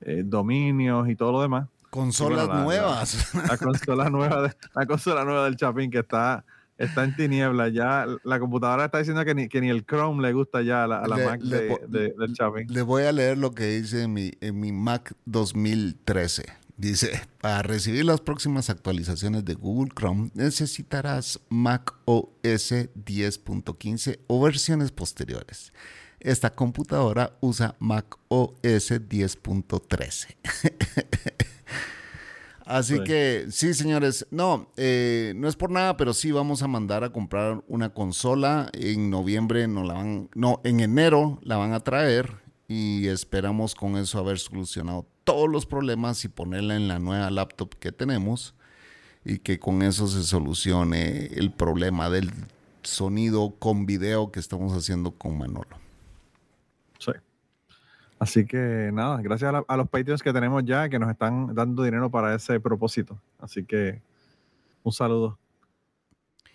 eh, 0.00 0.22
dominios 0.24 1.08
y 1.08 1.16
todo 1.16 1.32
lo 1.32 1.42
demás. 1.42 1.68
Consolas 1.90 2.46
bueno, 2.46 2.54
la- 2.60 2.64
nuevas. 2.64 3.34
La 3.48 3.56
consola 3.58 4.08
nueva, 4.10 4.42
de- 4.42 4.54
la 4.74 4.86
consola 4.86 5.24
nueva 5.24 5.44
del 5.44 5.56
Chapín 5.56 5.90
que 5.90 5.98
está, 5.98 6.44
está 6.82 7.04
en 7.04 7.16
tinieblas. 7.16 7.72
Ya 7.72 8.06
la 8.24 8.38
computadora 8.40 8.84
está 8.86 8.98
diciendo 8.98 9.24
que 9.24 9.34
ni, 9.34 9.48
que 9.48 9.60
ni 9.60 9.70
el 9.70 9.84
Chrome 9.86 10.22
le 10.22 10.32
gusta 10.32 10.62
ya 10.62 10.84
a 10.84 10.86
la, 10.86 10.98
a 11.00 11.08
la 11.08 11.16
Le- 11.16 11.24
Mac 11.24 11.40
le 11.42 11.56
de- 11.88 12.14
del 12.18 12.34
Chapín. 12.34 12.66
Le 12.68 12.82
voy 12.82 13.04
a 13.04 13.12
leer 13.12 13.38
lo 13.38 13.52
que 13.52 13.64
dice 13.80 14.02
en 14.02 14.12
mi, 14.12 14.32
en 14.40 14.58
mi 14.60 14.72
Mac 14.72 15.14
2013. 15.26 16.44
Dice, 16.76 17.20
para 17.40 17.62
recibir 17.62 18.04
las 18.04 18.20
próximas 18.20 18.68
actualizaciones 18.70 19.44
de 19.44 19.54
Google 19.54 19.92
Chrome 19.94 20.30
necesitarás 20.34 21.38
Mac 21.48 21.94
OS 22.06 22.72
10.15 22.72 24.18
o 24.26 24.42
versiones 24.42 24.90
posteriores. 24.90 25.72
Esta 26.18 26.50
computadora 26.50 27.36
usa 27.40 27.76
Mac 27.78 28.16
OS 28.28 28.90
10.13. 28.90 30.36
Así 32.72 32.96
Sí. 32.96 33.04
que 33.04 33.46
sí, 33.50 33.74
señores, 33.74 34.26
no, 34.30 34.70
eh, 34.76 35.34
no 35.36 35.46
es 35.46 35.56
por 35.56 35.70
nada, 35.70 35.96
pero 35.96 36.14
sí 36.14 36.32
vamos 36.32 36.62
a 36.62 36.68
mandar 36.68 37.04
a 37.04 37.10
comprar 37.12 37.62
una 37.68 37.90
consola. 37.92 38.70
En 38.72 39.10
noviembre 39.10 39.68
no 39.68 39.84
la 39.84 39.94
van, 39.94 40.30
no, 40.34 40.60
en 40.64 40.80
enero 40.80 41.38
la 41.42 41.58
van 41.58 41.74
a 41.74 41.80
traer 41.80 42.36
y 42.68 43.08
esperamos 43.08 43.74
con 43.74 43.96
eso 43.98 44.18
haber 44.18 44.38
solucionado 44.38 45.06
todos 45.24 45.50
los 45.50 45.66
problemas 45.66 46.24
y 46.24 46.28
ponerla 46.28 46.74
en 46.76 46.88
la 46.88 46.98
nueva 46.98 47.30
laptop 47.30 47.74
que 47.78 47.92
tenemos 47.92 48.54
y 49.24 49.38
que 49.38 49.58
con 49.58 49.82
eso 49.82 50.08
se 50.08 50.22
solucione 50.24 51.26
el 51.26 51.52
problema 51.52 52.08
del 52.08 52.30
sonido 52.82 53.54
con 53.58 53.84
video 53.86 54.32
que 54.32 54.40
estamos 54.40 54.72
haciendo 54.72 55.12
con 55.12 55.36
Manolo. 55.36 55.76
Sí. 56.98 57.12
Así 58.22 58.46
que 58.46 58.90
nada, 58.92 59.20
gracias 59.20 59.48
a, 59.48 59.52
la- 59.52 59.64
a 59.66 59.76
los 59.76 59.88
Patreons 59.88 60.22
que 60.22 60.32
tenemos 60.32 60.62
ya 60.64 60.88
que 60.88 60.96
nos 61.00 61.10
están 61.10 61.52
dando 61.56 61.82
dinero 61.82 62.08
para 62.08 62.32
ese 62.36 62.60
propósito. 62.60 63.18
Así 63.40 63.64
que 63.64 64.00
un 64.84 64.92
saludo. 64.92 65.38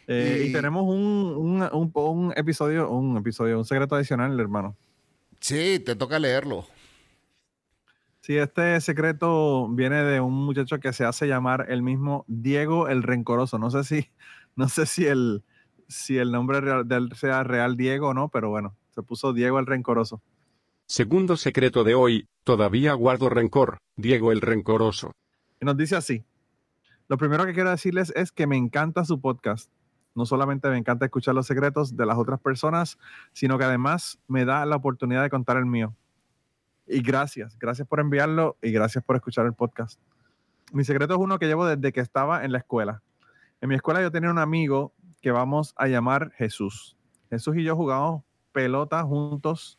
Eh, 0.08 0.43
y, 0.45 0.49
Y- 0.49 0.53
tenemos 0.53 0.84
un, 0.84 1.36
un- 1.36 1.69
un- 1.73 1.91
un 1.93 2.34
episodio, 2.38 2.89
un 2.89 3.17
episodio, 3.17 3.58
un 3.58 3.65
secreto 3.65 3.95
adicional, 3.95 4.39
hermano. 4.39 4.77
Sí, 5.41 5.80
te 5.86 5.95
toca 5.97 6.17
leerlo. 6.19 6.65
Sí, 8.21 8.38
este 8.38 8.80
secreto 8.80 9.67
viene 9.69 10.03
de 10.03 10.21
un 10.21 10.34
muchacho 10.45 10.80
que 10.80 10.93
se 10.93 11.03
hace 11.03 11.27
llamar 11.27 11.65
el 11.69 11.82
mismo 11.82 12.23
Diego 12.27 12.88
el 12.88 13.03
Rencoroso. 13.03 13.60
No 13.60 13.69
sé 13.71 13.84
si, 13.84 14.08
no 14.56 14.69
sé 14.69 14.86
si 14.86 15.06
el, 15.06 15.43
si 15.89 16.17
el 16.17 16.32
nombre 16.32 16.62
real- 16.62 16.88
de 16.88 16.95
él 16.95 17.10
sea 17.15 17.43
real 17.43 17.75
Diego 17.75 18.08
o 18.10 18.13
no, 18.13 18.30
pero 18.30 18.49
bueno, 18.49 18.73
se 18.95 19.03
puso 19.03 19.34
Diego 19.34 19.60
el 19.60 19.65
Rencoroso. 19.65 20.21
Segundo 20.89 21.36
secreto 21.36 21.84
de 21.84 21.95
hoy, 21.95 22.30
todavía 22.45 22.93
guardo 22.93 23.28
rencor, 23.28 23.80
Diego 23.97 24.32
el 24.32 24.39
Rencoroso. 24.39 25.12
Nos 25.60 25.76
dice 25.76 25.97
así. 25.97 26.23
Lo 27.10 27.17
primero 27.17 27.45
que 27.45 27.54
quiero 27.54 27.69
decirles 27.69 28.13
es 28.15 28.32
que 28.32 28.47
me 28.47 28.56
encanta 28.56 29.04
su 29.04 29.19
podcast. 29.19 29.69
No 30.15 30.26
solamente 30.26 30.69
me 30.69 30.78
encanta 30.78 31.04
escuchar 31.04 31.36
los 31.36 31.45
secretos 31.45 31.97
de 31.97 32.06
las 32.06 32.17
otras 32.17 32.39
personas, 32.39 32.97
sino 33.34 33.58
que 33.58 33.65
además 33.65 34.17
me 34.30 34.45
da 34.45 34.65
la 34.65 34.78
oportunidad 34.78 35.23
de 35.23 35.30
contar 35.30 35.58
el 35.58 35.65
mío. 35.65 35.93
Y 36.88 37.02
gracias, 37.02 37.60
gracias 37.60 37.86
por 37.86 38.00
enviarlo 38.00 38.56
y 38.62 38.71
gracias 38.71 39.04
por 39.04 39.17
escuchar 39.17 39.45
el 39.45 39.54
podcast. 39.54 40.00
Mi 40.71 40.86
secreto 40.86 41.15
es 41.15 41.19
uno 41.19 41.38
que 41.38 41.47
llevo 41.47 41.65
desde 41.65 41.91
que 41.91 42.00
estaba 42.00 42.45
en 42.45 42.54
la 42.54 42.60
escuela. 42.60 43.04
En 43.60 43.67
mi 43.67 43.76
escuela 43.76 44.02
yo 44.02 44.10
tenía 44.10 44.32
un 44.32 44.39
amigo 44.39 44.93
que 45.21 45.32
vamos 45.32 45.73
a 45.76 45.88
llamar 45.88 46.32
Jesús. 46.38 46.95
Jesús 47.30 47.58
y 47.58 47.63
yo 47.65 47.76
jugábamos 47.76 48.23
pelota 48.54 49.04
juntos 49.04 49.78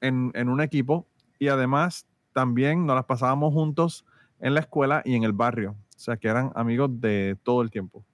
en, 0.00 0.48
un 0.48 0.60
equipo 0.60 1.06
y 1.38 1.48
además 1.48 2.06
también 2.32 2.86
nos 2.86 2.96
las 2.96 3.04
pasábamos 3.04 3.52
juntos 3.52 4.04
en 4.40 4.54
la 4.54 4.60
escuela 4.60 5.02
y 5.04 5.14
en 5.14 5.24
el 5.24 5.32
barrio. 5.32 5.72
O 5.72 5.98
sea, 5.98 6.16
que 6.16 6.28
eran 6.28 6.52
amigos 6.54 6.90
de 7.00 7.36
todo 7.42 7.62
el 7.62 7.70
tiempo. 7.70 8.04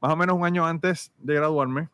Más 0.00 0.12
o 0.12 0.16
menos 0.16 0.36
un 0.36 0.44
año 0.44 0.66
antes 0.66 1.12
de 1.18 1.34
graduarme 1.34 1.88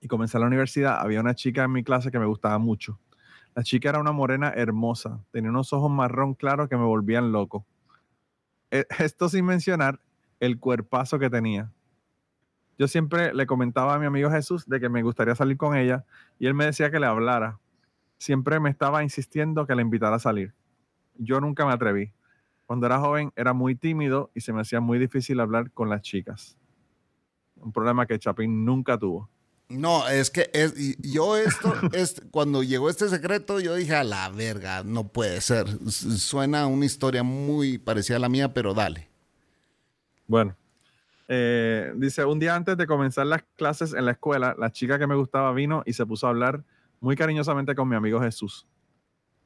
y 0.00 0.08
comenzar 0.08 0.40
la 0.40 0.46
universidad, 0.46 1.00
había 1.00 1.20
una 1.20 1.34
chica 1.34 1.64
en 1.64 1.72
mi 1.72 1.84
clase 1.84 2.10
que 2.10 2.18
me 2.18 2.26
gustaba 2.26 2.58
mucho. 2.58 2.98
La 3.54 3.62
chica 3.62 3.90
era 3.90 4.00
una 4.00 4.12
morena 4.12 4.52
hermosa, 4.54 5.20
tenía 5.30 5.50
unos 5.50 5.72
ojos 5.72 5.90
marrón 5.90 6.34
claros 6.34 6.68
que 6.68 6.76
me 6.76 6.84
volvían 6.84 7.32
loco. 7.32 7.66
Eh, 8.70 8.86
Esto 8.98 9.28
sin 9.28 9.44
mencionar 9.44 10.00
el 10.40 10.58
cuerpazo 10.58 11.18
que 11.18 11.30
tenía. 11.30 11.70
Yo 12.78 12.86
siempre 12.86 13.34
le 13.34 13.46
comentaba 13.46 13.94
a 13.94 13.98
mi 13.98 14.06
amigo 14.06 14.30
Jesús 14.30 14.66
de 14.68 14.78
que 14.78 14.88
me 14.88 15.02
gustaría 15.02 15.34
salir 15.34 15.56
con 15.56 15.76
ella 15.76 16.04
y 16.38 16.46
él 16.46 16.54
me 16.54 16.64
decía 16.64 16.90
que 16.90 17.00
le 17.00 17.06
hablara. 17.06 17.58
Siempre 18.18 18.60
me 18.60 18.70
estaba 18.70 19.02
insistiendo 19.02 19.66
que 19.66 19.74
la 19.74 19.82
invitara 19.82 20.16
a 20.16 20.18
salir. 20.20 20.52
Yo 21.16 21.40
nunca 21.40 21.64
me 21.64 21.72
atreví. 21.72 22.12
Cuando 22.66 22.86
era 22.86 22.98
joven 22.98 23.32
era 23.34 23.52
muy 23.52 23.74
tímido 23.74 24.30
y 24.34 24.40
se 24.40 24.52
me 24.52 24.60
hacía 24.60 24.80
muy 24.80 24.98
difícil 24.98 25.40
hablar 25.40 25.70
con 25.70 25.88
las 25.88 26.02
chicas. 26.02 26.58
Un 27.56 27.72
problema 27.72 28.06
que 28.06 28.18
Chapín 28.18 28.64
nunca 28.64 28.98
tuvo. 28.98 29.30
No, 29.68 30.08
es 30.08 30.30
que 30.30 30.50
es, 30.52 30.74
yo 30.98 31.36
esto, 31.36 31.72
es, 31.92 32.22
cuando 32.30 32.62
llegó 32.62 32.88
este 32.88 33.08
secreto, 33.08 33.60
yo 33.60 33.74
dije, 33.74 33.94
a 33.94 34.04
la 34.04 34.28
verga, 34.30 34.82
no 34.82 35.08
puede 35.08 35.40
ser. 35.40 35.66
Suena 35.90 36.66
una 36.66 36.86
historia 36.86 37.22
muy 37.22 37.78
parecida 37.78 38.16
a 38.16 38.20
la 38.20 38.28
mía, 38.28 38.52
pero 38.54 38.72
dale. 38.74 39.08
Bueno, 40.26 40.56
eh, 41.28 41.92
dice, 41.96 42.24
un 42.24 42.38
día 42.38 42.54
antes 42.54 42.76
de 42.76 42.86
comenzar 42.86 43.26
las 43.26 43.44
clases 43.56 43.92
en 43.92 44.06
la 44.06 44.12
escuela, 44.12 44.54
la 44.58 44.72
chica 44.72 44.98
que 44.98 45.06
me 45.06 45.14
gustaba 45.14 45.52
vino 45.52 45.82
y 45.84 45.92
se 45.92 46.06
puso 46.06 46.26
a 46.26 46.30
hablar 46.30 46.64
muy 47.00 47.16
cariñosamente 47.16 47.74
con 47.74 47.88
mi 47.88 47.96
amigo 47.96 48.20
Jesús. 48.20 48.66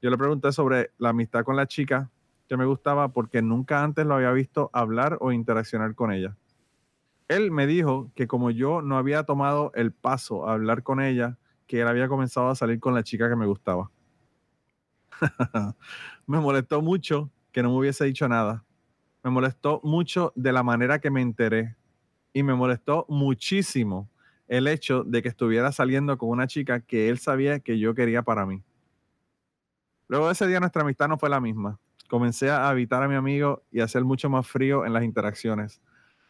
Yo 0.00 0.10
le 0.10 0.18
pregunté 0.18 0.52
sobre 0.52 0.90
la 0.98 1.10
amistad 1.10 1.44
con 1.44 1.56
la 1.56 1.66
chica 1.66 2.10
que 2.48 2.56
me 2.56 2.64
gustaba 2.64 3.08
porque 3.08 3.40
nunca 3.40 3.82
antes 3.82 4.04
lo 4.04 4.14
había 4.14 4.32
visto 4.32 4.70
hablar 4.72 5.16
o 5.20 5.32
interaccionar 5.32 5.94
con 5.94 6.12
ella. 6.12 6.36
Él 7.28 7.50
me 7.50 7.66
dijo 7.66 8.10
que 8.14 8.26
como 8.26 8.50
yo 8.50 8.82
no 8.82 8.98
había 8.98 9.24
tomado 9.24 9.72
el 9.74 9.92
paso 9.92 10.48
a 10.48 10.54
hablar 10.54 10.82
con 10.82 11.00
ella, 11.00 11.38
que 11.66 11.80
él 11.80 11.88
había 11.88 12.08
comenzado 12.08 12.48
a 12.48 12.54
salir 12.54 12.80
con 12.80 12.94
la 12.94 13.02
chica 13.02 13.28
que 13.28 13.36
me 13.36 13.46
gustaba. 13.46 13.90
me 16.26 16.40
molestó 16.40 16.82
mucho 16.82 17.30
que 17.52 17.62
no 17.62 17.70
me 17.70 17.78
hubiese 17.78 18.04
dicho 18.04 18.28
nada 18.28 18.64
me 19.22 19.30
molestó 19.30 19.80
mucho 19.84 20.32
de 20.34 20.52
la 20.52 20.62
manera 20.62 20.98
que 20.98 21.10
me 21.10 21.22
enteré. 21.22 21.76
y 22.34 22.42
me 22.42 22.54
molestó 22.54 23.04
muchísimo 23.10 24.08
el 24.52 24.68
hecho 24.68 25.02
de 25.02 25.22
que 25.22 25.30
estuviera 25.30 25.72
saliendo 25.72 26.18
con 26.18 26.28
una 26.28 26.46
chica 26.46 26.80
que 26.80 27.08
él 27.08 27.18
sabía 27.18 27.60
que 27.60 27.78
yo 27.78 27.94
quería 27.94 28.20
para 28.20 28.44
mí. 28.44 28.62
Luego 30.08 30.26
de 30.26 30.32
ese 30.32 30.46
día 30.46 30.60
nuestra 30.60 30.82
amistad 30.82 31.08
no 31.08 31.16
fue 31.16 31.30
la 31.30 31.40
misma. 31.40 31.80
Comencé 32.06 32.50
a 32.50 32.70
evitar 32.70 33.02
a 33.02 33.08
mi 33.08 33.14
amigo 33.14 33.62
y 33.70 33.80
a 33.80 33.84
hacer 33.84 34.04
mucho 34.04 34.28
más 34.28 34.46
frío 34.46 34.84
en 34.84 34.92
las 34.92 35.04
interacciones. 35.04 35.80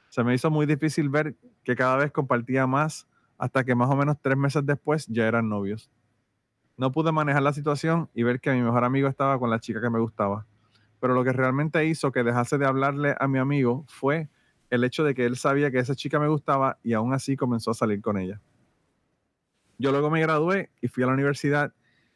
Se 0.08 0.22
me 0.22 0.36
hizo 0.36 0.52
muy 0.52 0.66
difícil 0.66 1.08
ver 1.08 1.34
que 1.64 1.74
cada 1.74 1.96
vez 1.96 2.12
compartía 2.12 2.64
más 2.68 3.08
hasta 3.38 3.64
que 3.64 3.74
más 3.74 3.90
o 3.90 3.96
menos 3.96 4.16
tres 4.22 4.36
meses 4.36 4.64
después 4.64 5.04
ya 5.08 5.26
eran 5.26 5.48
novios. 5.48 5.90
No 6.76 6.92
pude 6.92 7.10
manejar 7.10 7.42
la 7.42 7.52
situación 7.52 8.08
y 8.14 8.22
ver 8.22 8.38
que 8.38 8.52
mi 8.52 8.62
mejor 8.62 8.84
amigo 8.84 9.08
estaba 9.08 9.36
con 9.40 9.50
la 9.50 9.58
chica 9.58 9.80
que 9.80 9.90
me 9.90 9.98
gustaba. 9.98 10.46
Pero 11.00 11.14
lo 11.14 11.24
que 11.24 11.32
realmente 11.32 11.84
hizo 11.86 12.12
que 12.12 12.22
dejase 12.22 12.56
de 12.56 12.66
hablarle 12.66 13.16
a 13.18 13.26
mi 13.26 13.40
amigo 13.40 13.84
fue 13.88 14.28
el 14.72 14.84
hecho 14.84 15.04
de 15.04 15.14
que 15.14 15.26
él 15.26 15.36
sabía 15.36 15.70
que 15.70 15.78
esa 15.78 15.94
chica 15.94 16.18
me 16.18 16.28
gustaba 16.28 16.78
y 16.82 16.94
aún 16.94 17.12
así 17.12 17.36
comenzó 17.36 17.72
a 17.72 17.74
salir 17.74 18.00
con 18.00 18.16
ella. 18.16 18.40
Yo 19.76 19.90
luego 19.92 20.08
me 20.08 20.22
gradué 20.22 20.70
y 20.80 20.88
fui 20.88 21.02
a 21.02 21.08
la 21.08 21.12
universidad 21.12 21.74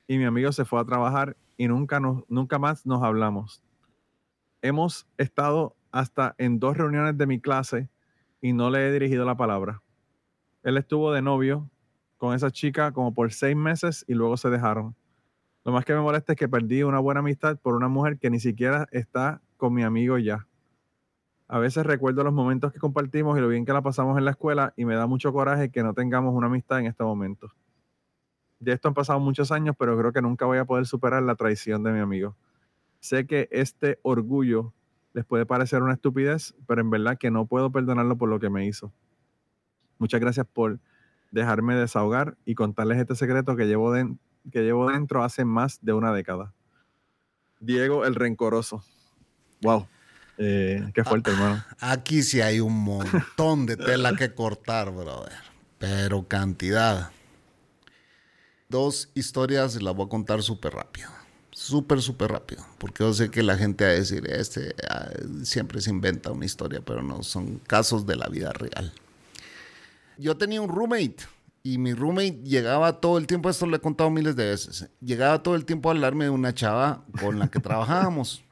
y 0.09 0.16
mi 0.16 0.24
amigo 0.24 0.50
se 0.52 0.64
fue 0.64 0.80
a 0.80 0.84
trabajar 0.86 1.36
y 1.59 1.68
nunca, 1.68 2.00
nunca 2.00 2.59
más 2.59 2.86
nos 2.86 3.02
hablamos. 3.02 3.62
Hemos 4.62 5.07
estado 5.18 5.76
hasta 5.90 6.34
en 6.38 6.59
dos 6.59 6.78
reuniones 6.78 7.18
de 7.18 7.26
mi 7.26 7.42
clase 7.42 7.90
y 8.40 8.54
no 8.54 8.70
le 8.70 8.88
he 8.88 8.92
dirigido 8.92 9.26
la 9.26 9.36
palabra. 9.36 9.82
Él 10.62 10.78
estuvo 10.78 11.12
de 11.12 11.20
novio 11.20 11.70
con 12.16 12.34
esa 12.34 12.50
chica 12.50 12.90
como 12.92 13.12
por 13.12 13.30
seis 13.34 13.54
meses 13.54 14.02
y 14.09 14.14
luego 14.14 14.38
se 14.38 14.48
dejaron. 14.48 14.96
Lo 15.62 15.72
más 15.72 15.84
que 15.84 15.92
me 15.92 16.00
molesta 16.00 16.32
es 16.32 16.38
que 16.38 16.48
perdí 16.48 16.84
una 16.84 17.00
buena 17.00 17.20
amistad 17.20 17.59
por 17.59 17.74
una 17.74 17.88
mujer 17.88 18.18
que 18.18 18.30
ni 18.30 18.40
siquiera 18.40 18.88
está 18.92 19.42
con 19.59 19.74
mi 19.74 19.82
amigo 19.82 20.16
ya. 20.16 20.46
A 21.49 21.59
veces 21.59 21.86
recuerdo 21.86 22.24
los 22.24 22.32
momentos 22.32 22.72
que 22.72 22.80
compartimos 22.80 23.38
y 23.38 23.40
lo 23.40 23.49
bien 23.49 23.64
que 23.64 23.72
la 23.72 23.82
pasamos 23.82 24.18
en 24.18 24.24
la 24.24 24.32
escuela 24.32 24.72
y 24.76 24.84
me 24.84 24.97
da 24.97 25.07
mucho 25.07 25.32
coraje 25.32 25.70
que 25.70 25.82
no 25.82 25.94
tengamos 25.94 26.34
una 26.34 26.49
amistad 26.49 26.80
en 26.80 26.86
este 26.86 27.05
momento. 27.05 27.53
De 28.59 28.72
esto 28.72 28.88
han 28.88 28.94
pasado 28.94 29.20
muchos 29.20 29.53
años, 29.53 29.76
pero 29.78 29.97
creo 29.97 30.12
que 30.12 30.22
nunca 30.22 30.47
voy 30.47 30.59
a 30.59 30.64
poder 30.64 30.86
superar 30.86 31.22
la 31.22 31.36
traición 31.36 31.84
de 31.84 31.92
mi 31.92 32.01
amigo. 32.01 32.36
Sé 33.01 33.26
que 33.26 33.49
este 33.53 34.01
orgullo 34.03 34.72
les 35.12 35.24
puede 35.24 35.47
parecer 35.47 35.82
una 35.82 35.94
estupidez, 35.94 36.55
pero 36.66 36.80
en 36.80 36.90
verdad 36.90 37.16
que 37.16 37.30
no 37.30 37.47
puedo 37.47 37.70
perdonarlo 37.70 38.16
por 38.16 38.28
lo 38.28 38.40
que 38.40 38.51
me 38.51 38.66
hizo. 38.66 38.92
Muchas 39.99 40.20
gracias 40.20 40.47
por 40.47 40.80
dejarme 41.30 41.76
desahogar 41.76 42.36
y 42.44 42.55
contarles 42.55 42.99
este 42.99 43.14
secreto 43.14 43.57
que 43.57 43.66
llevo, 43.66 43.92
que 44.51 44.62
llevo 44.62 44.90
dentro 44.90 45.22
hace 45.22 45.44
más 45.44 45.78
de 45.82 45.92
una 45.92 46.12
década. 46.12 46.53
Diego 47.61 48.05
el 48.05 48.14
Rencoroso. 48.14 48.82
Wow. 49.62 49.86
Eh, 50.39 50.91
qué 50.95 51.05
fuerte, 51.05 51.30
hermano. 51.30 51.64
Aquí 51.80 52.22
sí 52.22 52.41
hay 52.41 52.61
un 52.61 52.74
montón 52.74 53.66
de 53.66 53.76
tela 53.76 54.14
que 54.14 54.34
cortar, 54.34 54.91
brother. 54.91 55.32
Pero 55.78 56.26
cantidad. 56.26 57.11
Dos 58.68 59.11
historias 59.14 59.80
las 59.80 59.95
voy 59.95 60.07
a 60.07 60.09
contar 60.09 60.43
súper 60.43 60.74
rápido. 60.74 61.09
Súper, 61.53 62.03
súper 62.03 62.32
rápido. 62.32 62.66
Porque 62.78 63.03
yo 63.03 63.14
sé 63.14 63.30
que 63.30 63.43
la 63.43 63.57
gente 63.57 63.84
va 63.84 63.91
a 63.91 63.95
decir, 63.95 64.28
este 64.30 64.74
ah, 64.91 65.09
siempre 65.43 65.80
se 65.80 65.91
inventa 65.91 66.32
una 66.32 66.45
historia, 66.45 66.82
pero 66.84 67.03
no, 67.03 67.22
son 67.22 67.59
casos 67.66 68.07
de 68.07 68.16
la 68.16 68.28
vida 68.28 68.53
real. 68.53 68.93
Yo 70.18 70.37
tenía 70.37 70.61
un 70.61 70.68
roommate 70.68 71.16
y 71.62 71.78
mi 71.78 71.95
roommate 71.95 72.43
llegaba 72.45 73.01
todo 73.01 73.18
el 73.18 73.26
tiempo, 73.26 73.51
esto 73.51 73.66
lo 73.66 73.76
he 73.76 73.80
contado 73.80 74.11
miles 74.11 74.37
de 74.37 74.47
veces, 74.47 74.89
llegaba 75.01 75.43
todo 75.43 75.57
el 75.57 75.64
tiempo 75.64 75.89
a 75.89 75.93
hablarme 75.93 76.24
de 76.24 76.30
una 76.30 76.55
chava 76.55 77.05
con 77.20 77.39
la 77.39 77.49
que 77.49 77.59
trabajábamos. 77.61 78.45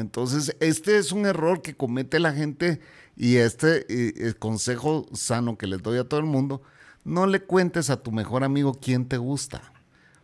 Entonces, 0.00 0.56
este 0.60 0.98
es 0.98 1.12
un 1.12 1.26
error 1.26 1.62
que 1.62 1.74
comete 1.74 2.18
la 2.18 2.32
gente 2.32 2.80
y 3.16 3.36
este 3.36 3.86
eh, 3.88 4.34
consejo 4.34 5.06
sano 5.12 5.58
que 5.58 5.66
les 5.66 5.82
doy 5.82 5.98
a 5.98 6.04
todo 6.04 6.20
el 6.20 6.26
mundo, 6.26 6.62
no 7.04 7.26
le 7.26 7.40
cuentes 7.40 7.90
a 7.90 8.02
tu 8.02 8.12
mejor 8.12 8.44
amigo 8.44 8.78
quién 8.80 9.06
te 9.06 9.16
gusta, 9.16 9.72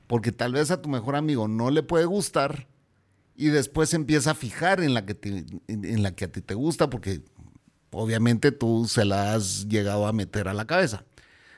porque 0.06 0.32
tal 0.32 0.52
vez 0.52 0.70
a 0.70 0.80
tu 0.80 0.88
mejor 0.88 1.16
amigo 1.16 1.48
no 1.48 1.70
le 1.70 1.82
puede 1.82 2.04
gustar 2.04 2.68
y 3.36 3.46
después 3.46 3.94
empieza 3.94 4.32
a 4.32 4.34
fijar 4.34 4.80
en 4.80 4.94
la 4.94 5.04
que, 5.06 5.44
en 5.66 6.02
la 6.02 6.14
que 6.14 6.26
a 6.26 6.32
ti 6.32 6.40
te 6.40 6.54
gusta, 6.54 6.88
porque 6.88 7.22
obviamente 7.90 8.52
tú 8.52 8.86
se 8.88 9.04
la 9.04 9.34
has 9.34 9.66
llegado 9.68 10.06
a 10.06 10.12
meter 10.12 10.46
a 10.48 10.54
la 10.54 10.66
cabeza. 10.66 11.04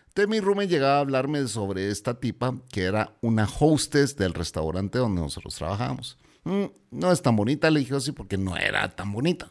Entonces 0.08 0.30
mi 0.30 0.40
roommate 0.40 0.68
llegaba 0.68 0.96
a 0.96 1.00
hablarme 1.00 1.46
sobre 1.46 1.90
esta 1.90 2.18
tipa 2.18 2.54
que 2.70 2.84
era 2.84 3.14
una 3.20 3.46
hostess 3.46 4.16
del 4.16 4.32
restaurante 4.32 4.98
donde 4.98 5.20
nosotros 5.20 5.54
trabajábamos. 5.56 6.16
Mm, 6.46 6.66
no 6.92 7.10
es 7.10 7.20
tan 7.22 7.34
bonita, 7.34 7.68
le 7.70 7.80
dije 7.80 7.96
así 7.96 8.12
porque 8.12 8.38
no 8.38 8.56
era 8.56 8.88
tan 8.88 9.10
bonita. 9.12 9.50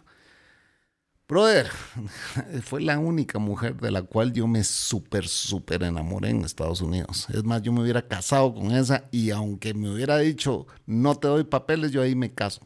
Brother, 1.28 1.68
fue 2.64 2.80
la 2.80 2.98
única 3.00 3.38
mujer 3.38 3.76
de 3.76 3.92
la 3.92 4.04
cual 4.04 4.32
yo 4.32 4.48
me 4.48 4.64
súper, 4.64 5.28
súper 5.28 5.84
enamoré 5.84 6.30
en 6.30 6.46
Estados 6.46 6.80
Unidos. 6.80 7.28
Es 7.34 7.44
más, 7.44 7.62
yo 7.64 7.74
me 7.74 7.82
hubiera 7.82 8.08
casado 8.08 8.54
con 8.54 8.72
esa 8.72 9.10
y 9.12 9.32
aunque 9.32 9.74
me 9.74 9.94
hubiera 9.94 10.18
dicho, 10.20 10.68
no 10.86 11.16
te 11.16 11.28
doy 11.28 11.44
papeles, 11.44 11.92
yo 11.92 12.02
ahí 12.02 12.16
me 12.16 12.34
caso. 12.34 12.62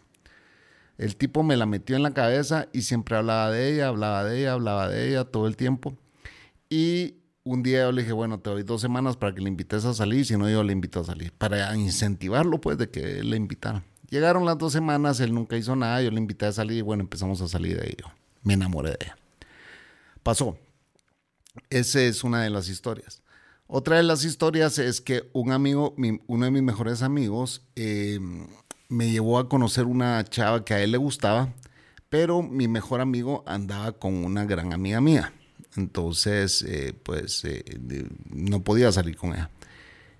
El 0.99 1.15
tipo 1.15 1.41
me 1.41 1.57
la 1.57 1.65
metió 1.65 1.95
en 1.95 2.03
la 2.03 2.13
cabeza 2.13 2.67
y 2.71 2.83
siempre 2.83 3.17
hablaba 3.17 3.49
de 3.49 3.73
ella, 3.73 3.87
hablaba 3.87 4.23
de 4.25 4.41
ella, 4.41 4.53
hablaba 4.53 4.89
de 4.89 5.09
ella 5.09 5.23
todo 5.23 5.47
el 5.47 5.55
tiempo. 5.55 5.97
Y 6.69 7.15
un 7.43 7.63
día 7.63 7.79
yo 7.85 7.91
le 7.93 8.03
dije, 8.03 8.13
bueno, 8.13 8.39
te 8.39 8.51
doy 8.51 8.61
dos 8.61 8.79
semanas 8.81 9.17
para 9.17 9.33
que 9.33 9.41
le 9.41 9.49
invites 9.49 9.85
a 9.85 9.95
salir, 9.95 10.23
si 10.23 10.37
no 10.37 10.47
yo 10.47 10.63
le 10.63 10.73
invito 10.73 10.99
a 10.99 11.05
salir, 11.05 11.31
para 11.31 11.75
incentivarlo 11.75 12.61
pues 12.61 12.77
de 12.77 12.91
que 12.91 13.19
él 13.19 13.31
le 13.31 13.37
invitara. 13.37 13.83
Llegaron 14.09 14.45
las 14.45 14.57
dos 14.57 14.73
semanas, 14.73 15.19
él 15.19 15.33
nunca 15.33 15.57
hizo 15.57 15.75
nada, 15.75 16.01
yo 16.01 16.11
le 16.11 16.17
invité 16.17 16.47
a 16.47 16.51
salir 16.51 16.77
y 16.77 16.81
bueno, 16.81 17.03
empezamos 17.03 17.41
a 17.41 17.47
salir 17.47 17.79
de 17.79 17.87
ello. 17.87 18.11
Me 18.43 18.53
enamoré 18.53 18.91
de 18.91 18.97
ella. 19.01 19.17
Pasó. 20.23 20.57
Esa 21.69 22.01
es 22.01 22.23
una 22.23 22.41
de 22.41 22.49
las 22.49 22.69
historias. 22.69 23.21
Otra 23.67 23.97
de 23.97 24.03
las 24.03 24.23
historias 24.23 24.79
es 24.79 25.01
que 25.01 25.29
un 25.33 25.51
amigo, 25.51 25.95
uno 26.27 26.45
de 26.45 26.51
mis 26.51 26.63
mejores 26.63 27.03
amigos, 27.03 27.61
em, 27.75 28.47
me 28.87 29.11
llevó 29.11 29.37
a 29.37 29.47
conocer 29.47 29.85
una 29.85 30.23
chava 30.23 30.65
que 30.65 30.73
a 30.73 30.81
él 30.81 30.91
le 30.91 30.97
gustaba, 30.97 31.53
pero 32.09 32.41
mi 32.41 32.67
mejor 32.67 33.01
amigo 33.01 33.43
andaba 33.45 33.91
con 33.91 34.25
una 34.25 34.45
gran 34.45 34.73
amiga 34.73 35.01
mía. 35.01 35.33
Entonces, 35.75 36.63
eh, 36.63 36.93
pues 37.03 37.45
eh, 37.45 37.63
no 38.31 38.63
podía 38.63 38.91
salir 38.91 39.15
con 39.15 39.33
ella. 39.33 39.51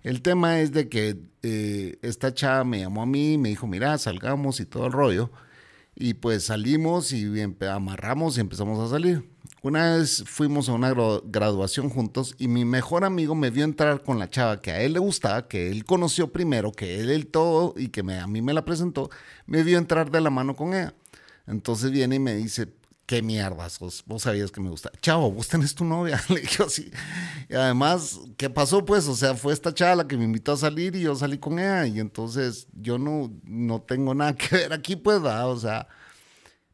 El 0.04 0.22
tema 0.22 0.60
es 0.62 0.72
de 0.72 0.88
que 0.88 1.18
eh, 1.43 1.97
esta 2.02 2.34
chava 2.34 2.64
me 2.64 2.80
llamó 2.80 3.02
a 3.02 3.06
mí, 3.06 3.38
me 3.38 3.50
dijo, 3.50 3.68
mira, 3.68 3.97
salgamos 3.97 4.60
y 4.60 4.66
todo 4.66 4.86
el 4.88 4.91
rollo. 4.93 5.30
Y 5.95 6.14
pues 6.14 6.45
salimos 6.45 7.12
y 7.12 7.30
amarramos 7.70 8.38
y 8.38 8.41
empezamos 8.41 8.80
a 8.80 8.89
salir. 8.89 9.30
Una 9.62 9.97
vez 9.97 10.24
fuimos 10.26 10.70
a 10.70 10.74
una 10.74 10.93
graduación 11.26 11.89
juntos 11.89 12.34
y 12.38 12.47
mi 12.47 12.64
mejor 12.64 13.04
amigo 13.04 13.36
me 13.36 13.50
vio 13.50 13.66
entrar 13.66 14.04
con 14.04 14.18
la 14.18 14.30
chava 14.30 14.62
que 14.62 14.72
a 14.72 14.82
él 14.82 14.93
le 14.93 15.00
gustaba, 15.00 15.50
que 15.50 15.70
él 15.70 15.84
conoció 15.84 16.32
primero, 16.32 16.72
que 16.72 17.02
él 17.02 17.10
el 17.10 17.28
todo 17.28 17.74
y 17.76 17.89
que 17.89 18.00
a 18.00 18.28
mí 18.28 18.41
me 18.41 18.54
la 18.54 18.64
presentó, 18.64 19.10
me 19.47 19.64
vio 19.64 19.78
entrar 19.78 20.12
de 20.12 20.22
la 20.22 20.30
mano 20.30 20.56
con 20.56 20.74
ella. 20.74 20.93
Entonces 21.45 21.91
viene 21.91 22.16
y 22.16 22.20
me 22.20 22.36
dice, 22.36 22.70
qué 23.10 23.24
mierdas, 23.24 23.80
vos, 23.80 24.03
sabías 24.22 24.51
que 24.51 24.62
me 24.62 24.70
gusta. 24.70 24.91
Chavo, 25.01 25.32
vos 25.32 25.47
tenés 25.47 25.74
tu 25.74 25.84
novia. 25.84 26.24
Le 26.30 26.41
dije 26.41 26.62
así. 26.62 26.91
Y 27.49 27.55
además, 27.55 28.20
¿qué 28.38 28.51
pasó? 28.51 28.86
Pues, 28.86 29.07
o 29.07 29.16
sea, 29.16 29.34
fue 29.34 29.51
esta 29.51 29.74
chava 29.74 29.95
la 29.95 30.07
que 30.07 30.16
me 30.16 30.26
invitó 30.26 30.51
a 30.51 30.57
salir 30.57 30.95
y 30.95 31.01
yo 31.01 31.16
salí 31.16 31.39
con 31.39 31.57
ella. 31.57 31.88
Y 31.88 31.99
entonces 31.99 32.68
yo 32.72 32.99
no, 32.99 33.34
no 33.45 33.82
tengo 33.82 34.14
nada 34.14 34.36
que 34.36 34.55
ver 34.55 34.74
aquí, 34.74 34.95
pues, 34.95 35.24
¿verdad? 35.24 35.49
o 35.49 35.57
sea. 35.57 35.88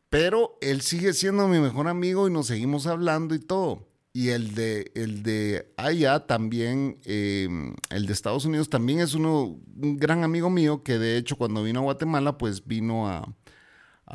Pero 0.09 0.57
él 0.59 0.81
sigue 0.81 1.13
siendo 1.13 1.47
mi 1.47 1.59
mejor 1.59 1.87
amigo 1.87 2.27
y 2.27 2.31
nos 2.33 2.47
seguimos 2.47 2.85
hablando 2.85 3.33
y 3.33 3.39
todo. 3.39 3.87
Y 4.11 4.29
el 4.31 4.55
de, 4.55 4.91
el 4.93 5.23
de 5.23 5.73
allá 5.77 6.27
también, 6.27 6.99
em, 7.05 7.75
el 7.89 8.07
de 8.07 8.11
Estados 8.11 8.43
Unidos 8.43 8.69
también 8.69 8.99
es 8.99 9.13
uno, 9.13 9.57
un 9.81 9.95
gran 9.95 10.25
amigo 10.25 10.49
mío 10.49 10.83
que 10.83 10.99
de 10.99 11.15
hecho 11.15 11.37
cuando 11.37 11.63
vino 11.63 11.79
a 11.79 11.83
Guatemala, 11.83 12.37
pues 12.37 12.65
vino 12.65 13.07
a, 13.07 13.25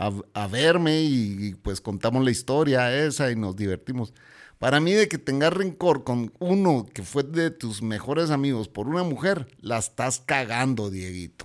a, 0.00 0.46
verme 0.46 1.02
y, 1.02 1.54
pues 1.62 1.80
contamos 1.80 2.24
la 2.24 2.30
historia 2.30 2.96
esa 3.04 3.30
y 3.30 3.36
nos 3.36 3.54
divertimos. 3.54 4.14
Para 4.58 4.80
mí 4.80 4.92
de 4.92 5.08
que 5.08 5.18
tengas 5.18 5.52
rencor 5.52 6.04
con 6.04 6.32
uno 6.38 6.86
que 6.92 7.02
fue 7.02 7.22
de 7.22 7.50
tus 7.50 7.82
mejores 7.82 8.30
amigos 8.30 8.68
por 8.68 8.88
una 8.88 9.02
mujer, 9.02 9.46
la 9.60 9.78
estás 9.78 10.20
cagando, 10.20 10.90
Dieguito. 10.90 11.44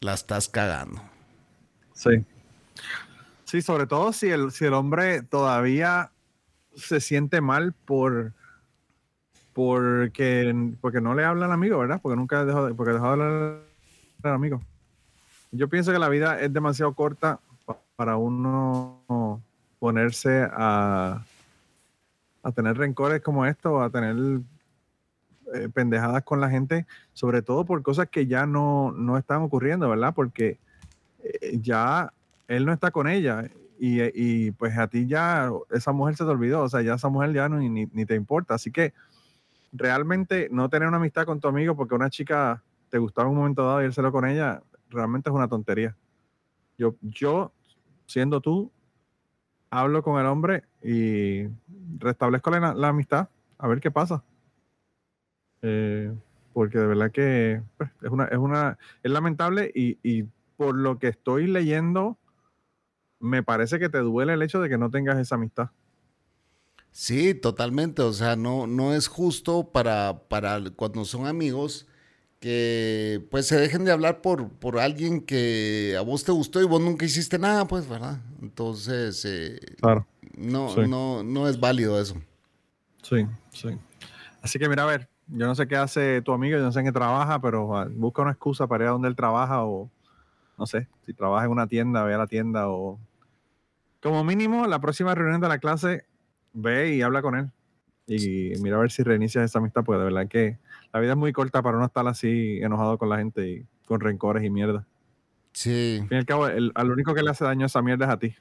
La 0.00 0.14
estás 0.14 0.48
cagando. 0.48 1.00
Sí. 1.94 2.24
Sí, 3.44 3.62
sobre 3.62 3.86
todo 3.86 4.12
si 4.12 4.28
el, 4.30 4.50
si 4.50 4.64
el 4.64 4.74
hombre 4.74 5.22
todavía 5.22 6.10
se 6.74 7.00
siente 7.00 7.40
mal 7.40 7.72
por 7.72 8.32
porque, 9.52 10.54
porque 10.80 11.00
no 11.00 11.14
le 11.14 11.24
habla 11.24 11.46
al 11.46 11.52
amigo, 11.52 11.78
¿verdad? 11.78 12.00
Porque 12.02 12.16
nunca 12.16 12.44
dejó, 12.44 12.74
porque 12.74 12.92
dejó 12.92 13.06
de 13.06 13.12
hablar 13.12 13.62
al 14.22 14.32
amigo. 14.34 14.60
Yo 15.52 15.68
pienso 15.68 15.92
que 15.92 15.98
la 15.98 16.10
vida 16.10 16.40
es 16.40 16.52
demasiado 16.52 16.92
corta 16.92 17.40
para 17.96 18.16
uno 18.16 19.42
ponerse 19.78 20.46
a, 20.52 21.24
a 22.42 22.52
tener 22.52 22.76
rencores 22.76 23.22
como 23.22 23.44
esto, 23.44 23.82
a 23.82 23.90
tener 23.90 24.40
eh, 25.54 25.68
pendejadas 25.72 26.22
con 26.22 26.40
la 26.40 26.50
gente, 26.50 26.86
sobre 27.12 27.42
todo 27.42 27.64
por 27.64 27.82
cosas 27.82 28.08
que 28.08 28.26
ya 28.26 28.46
no, 28.46 28.92
no 28.92 29.16
están 29.16 29.42
ocurriendo, 29.42 29.88
¿verdad? 29.88 30.12
Porque 30.14 30.58
eh, 31.22 31.58
ya 31.60 32.12
él 32.48 32.66
no 32.66 32.72
está 32.72 32.90
con 32.90 33.08
ella 33.08 33.50
y, 33.78 34.00
y, 34.14 34.50
pues 34.52 34.76
a 34.78 34.88
ti 34.88 35.06
ya 35.06 35.50
esa 35.70 35.92
mujer 35.92 36.16
se 36.16 36.24
te 36.24 36.30
olvidó, 36.30 36.62
o 36.62 36.68
sea, 36.68 36.82
ya 36.82 36.94
esa 36.94 37.08
mujer 37.08 37.32
ya 37.32 37.48
no 37.48 37.58
ni, 37.58 37.68
ni 37.68 38.06
te 38.06 38.14
importa. 38.14 38.54
Así 38.54 38.70
que 38.70 38.92
realmente 39.72 40.48
no 40.50 40.68
tener 40.68 40.88
una 40.88 40.96
amistad 40.96 41.26
con 41.26 41.40
tu 41.40 41.48
amigo 41.48 41.76
porque 41.76 41.94
una 41.94 42.10
chica 42.10 42.62
te 42.90 42.98
gustaba 42.98 43.28
en 43.28 43.32
un 43.32 43.38
momento 43.38 43.66
dado 43.66 43.82
y 43.82 43.86
él 43.86 44.12
con 44.12 44.24
ella, 44.24 44.62
realmente 44.90 45.30
es 45.30 45.34
una 45.34 45.48
tontería. 45.48 45.94
Yo, 46.78 46.94
yo, 47.02 47.52
siendo 48.06 48.40
tú, 48.40 48.70
hablo 49.70 50.02
con 50.02 50.20
el 50.20 50.26
hombre 50.26 50.64
y 50.82 51.48
restablezco 51.98 52.50
la, 52.50 52.74
la 52.74 52.88
amistad, 52.88 53.28
a 53.58 53.68
ver 53.68 53.80
qué 53.80 53.90
pasa. 53.90 54.24
Eh, 55.62 56.12
porque 56.52 56.78
de 56.78 56.86
verdad 56.86 57.10
que 57.10 57.62
pues, 57.76 57.90
es 58.02 58.10
una, 58.10 58.24
es 58.26 58.38
una, 58.38 58.78
es 59.02 59.10
lamentable 59.10 59.70
y, 59.74 59.98
y 60.02 60.24
por 60.56 60.74
lo 60.74 60.98
que 60.98 61.08
estoy 61.08 61.46
leyendo, 61.46 62.18
me 63.20 63.42
parece 63.42 63.78
que 63.78 63.88
te 63.88 63.98
duele 63.98 64.34
el 64.34 64.42
hecho 64.42 64.60
de 64.60 64.68
que 64.68 64.78
no 64.78 64.90
tengas 64.90 65.18
esa 65.18 65.34
amistad. 65.34 65.70
Sí, 66.92 67.34
totalmente. 67.34 68.00
O 68.00 68.12
sea, 68.14 68.36
no, 68.36 68.66
no 68.66 68.94
es 68.94 69.06
justo 69.06 69.70
para, 69.70 70.22
para 70.28 70.58
cuando 70.74 71.04
son 71.04 71.26
amigos 71.26 71.86
que 72.40 73.26
pues 73.30 73.46
se 73.46 73.58
dejen 73.58 73.84
de 73.84 73.92
hablar 73.92 74.20
por, 74.20 74.48
por 74.48 74.78
alguien 74.78 75.20
que 75.20 75.96
a 75.98 76.02
vos 76.02 76.24
te 76.24 76.32
gustó 76.32 76.60
y 76.60 76.64
vos 76.64 76.80
nunca 76.80 77.04
hiciste 77.04 77.38
nada, 77.38 77.66
pues, 77.66 77.88
¿verdad? 77.88 78.18
Entonces, 78.42 79.24
eh, 79.24 79.58
claro. 79.80 80.06
no, 80.36 80.74
no, 80.86 81.22
no 81.22 81.48
es 81.48 81.58
válido 81.58 82.00
eso. 82.00 82.16
Sí, 83.02 83.26
sí. 83.52 83.68
Así 84.42 84.58
que 84.58 84.68
mira, 84.68 84.82
a 84.82 84.86
ver, 84.86 85.08
yo 85.28 85.46
no 85.46 85.54
sé 85.54 85.66
qué 85.66 85.76
hace 85.76 86.22
tu 86.22 86.32
amigo, 86.32 86.58
yo 86.58 86.64
no 86.64 86.72
sé 86.72 86.80
en 86.80 86.86
qué 86.86 86.92
trabaja, 86.92 87.40
pero 87.40 87.76
ah, 87.76 87.88
busca 87.90 88.22
una 88.22 88.32
excusa 88.32 88.66
para 88.66 88.84
ir 88.84 88.88
a 88.88 88.92
donde 88.92 89.08
él 89.08 89.16
trabaja 89.16 89.64
o 89.64 89.90
no 90.58 90.66
sé, 90.66 90.88
si 91.04 91.12
trabaja 91.12 91.44
en 91.44 91.52
una 91.52 91.66
tienda, 91.66 92.04
ve 92.04 92.14
a 92.14 92.18
la 92.18 92.26
tienda 92.26 92.68
o 92.68 92.98
como 94.02 94.24
mínimo 94.24 94.66
la 94.66 94.80
próxima 94.80 95.14
reunión 95.14 95.40
de 95.40 95.48
la 95.48 95.58
clase 95.58 96.04
ve 96.52 96.94
y 96.94 97.02
habla 97.02 97.22
con 97.22 97.34
él 97.34 97.50
y 98.06 98.52
mira 98.60 98.76
a 98.76 98.80
ver 98.80 98.90
si 98.90 99.02
reinicias 99.02 99.44
esa 99.44 99.58
amistad, 99.58 99.84
porque 99.84 99.98
de 99.98 100.04
verdad 100.04 100.28
que 100.28 100.58
la 100.96 101.00
vida 101.00 101.12
es 101.12 101.18
muy 101.18 101.30
corta 101.34 101.60
para 101.60 101.76
no 101.76 101.84
estar 101.84 102.08
así 102.08 102.58
enojado 102.62 102.96
con 102.96 103.10
la 103.10 103.18
gente 103.18 103.46
y 103.46 103.66
con 103.84 104.00
rencores 104.00 104.42
y 104.42 104.48
mierda. 104.48 104.86
Sí. 105.52 105.98
Al 106.00 106.08
fin 106.08 106.16
y 106.16 106.20
al 106.20 106.24
cabo, 106.24 106.46
el, 106.46 106.72
al 106.74 106.90
único 106.90 107.12
que 107.12 107.22
le 107.22 107.28
hace 107.28 107.44
daño 107.44 107.64
a 107.64 107.66
esa 107.66 107.82
mierda 107.82 108.06
es 108.06 108.10
a 108.12 108.18
ti. 108.18 108.34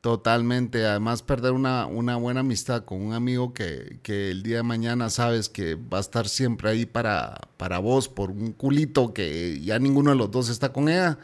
Totalmente. 0.00 0.84
Además, 0.84 1.22
perder 1.22 1.52
una, 1.52 1.86
una 1.86 2.16
buena 2.16 2.40
amistad 2.40 2.84
con 2.84 3.00
un 3.00 3.12
amigo 3.12 3.54
que, 3.54 4.00
que, 4.02 4.32
el 4.32 4.42
día 4.42 4.56
de 4.56 4.62
mañana 4.64 5.08
sabes 5.08 5.48
que 5.48 5.76
va 5.76 5.98
a 5.98 6.00
estar 6.00 6.26
siempre 6.26 6.68
ahí 6.68 6.84
para, 6.84 7.42
para 7.56 7.78
vos 7.78 8.08
por 8.08 8.32
un 8.32 8.50
culito 8.50 9.14
que 9.14 9.60
ya 9.60 9.78
ninguno 9.78 10.10
de 10.10 10.16
los 10.16 10.32
dos 10.32 10.48
está 10.48 10.72
con 10.72 10.88
ella. 10.88 11.16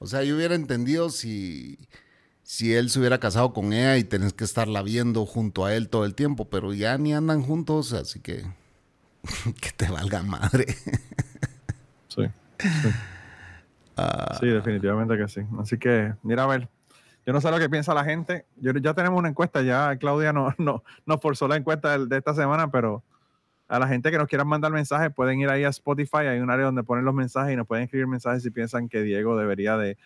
O 0.00 0.08
sea, 0.08 0.24
yo 0.24 0.34
hubiera 0.34 0.56
entendido 0.56 1.10
si, 1.10 1.78
si 2.42 2.74
él 2.74 2.90
se 2.90 2.98
hubiera 2.98 3.20
casado 3.20 3.52
con 3.52 3.72
ella 3.72 3.96
y 3.98 4.02
tenés 4.02 4.32
que 4.32 4.42
estarla 4.42 4.82
viendo 4.82 5.26
junto 5.26 5.64
a 5.64 5.76
él 5.76 5.88
todo 5.88 6.04
el 6.04 6.16
tiempo, 6.16 6.50
pero 6.50 6.74
ya 6.74 6.98
ni 6.98 7.14
andan 7.14 7.40
juntos, 7.44 7.92
así 7.92 8.18
que 8.18 8.42
que 9.60 9.70
te 9.76 9.90
valga 9.90 10.22
madre. 10.22 10.66
Sí. 12.08 12.22
Sí. 12.58 12.88
Ah. 13.98 14.38
sí, 14.40 14.46
definitivamente 14.46 15.18
que 15.18 15.28
sí. 15.28 15.42
Así 15.60 15.76
que, 15.76 16.14
mira 16.22 16.44
a 16.44 16.46
ver. 16.46 16.70
Yo 17.26 17.34
no 17.34 17.42
sé 17.42 17.50
lo 17.50 17.58
que 17.58 17.68
piensa 17.68 17.92
la 17.92 18.04
gente. 18.04 18.46
Yo, 18.56 18.72
ya 18.72 18.94
tenemos 18.94 19.18
una 19.18 19.28
encuesta, 19.28 19.60
ya 19.60 19.94
Claudia 19.98 20.32
no, 20.32 20.54
no, 20.58 20.82
nos 21.04 21.20
forzó 21.20 21.46
la 21.46 21.56
encuesta 21.56 21.98
de, 21.98 22.06
de, 22.06 22.16
esta 22.16 22.32
semana, 22.32 22.70
pero 22.70 23.02
a 23.68 23.78
la 23.78 23.86
gente 23.86 24.10
que 24.10 24.16
nos 24.16 24.28
quieran 24.28 24.48
mandar 24.48 24.72
mensajes 24.72 25.12
pueden 25.12 25.40
ir 25.40 25.50
ahí 25.50 25.64
a 25.64 25.68
Spotify, 25.68 26.28
hay 26.28 26.40
un 26.40 26.50
área 26.50 26.64
donde 26.64 26.84
ponen 26.84 27.04
los 27.04 27.14
mensajes 27.14 27.52
y 27.52 27.56
nos 27.56 27.66
pueden 27.66 27.84
escribir 27.84 28.06
mensajes 28.06 28.42
si 28.42 28.50
piensan 28.50 28.88
que 28.88 29.02
Diego 29.02 29.36
debería 29.36 29.76
de 29.76 29.98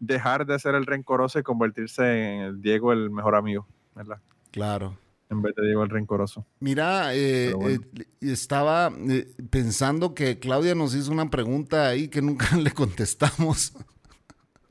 dejar 0.00 0.44
de 0.46 0.58
ser 0.58 0.74
el 0.74 0.84
rencoroso 0.84 1.38
y 1.38 1.42
convertirse 1.42 2.34
en 2.34 2.40
el 2.42 2.60
Diego 2.60 2.92
el 2.92 3.10
mejor 3.10 3.36
amigo, 3.36 3.66
¿verdad? 3.94 4.18
Claro. 4.50 4.98
En 5.30 5.42
vez 5.42 5.54
de 5.54 5.64
Diego 5.64 5.82
el 5.82 5.90
rencoroso. 5.90 6.46
Mira, 6.60 7.14
eh, 7.14 7.52
bueno. 7.54 7.80
eh, 7.96 8.06
estaba 8.20 8.92
eh, 9.08 9.34
pensando 9.50 10.14
que 10.14 10.38
Claudia 10.38 10.74
nos 10.74 10.94
hizo 10.94 11.10
una 11.10 11.30
pregunta 11.30 11.88
ahí 11.88 12.08
que 12.08 12.22
nunca 12.22 12.56
le 12.56 12.70
contestamos. 12.72 13.72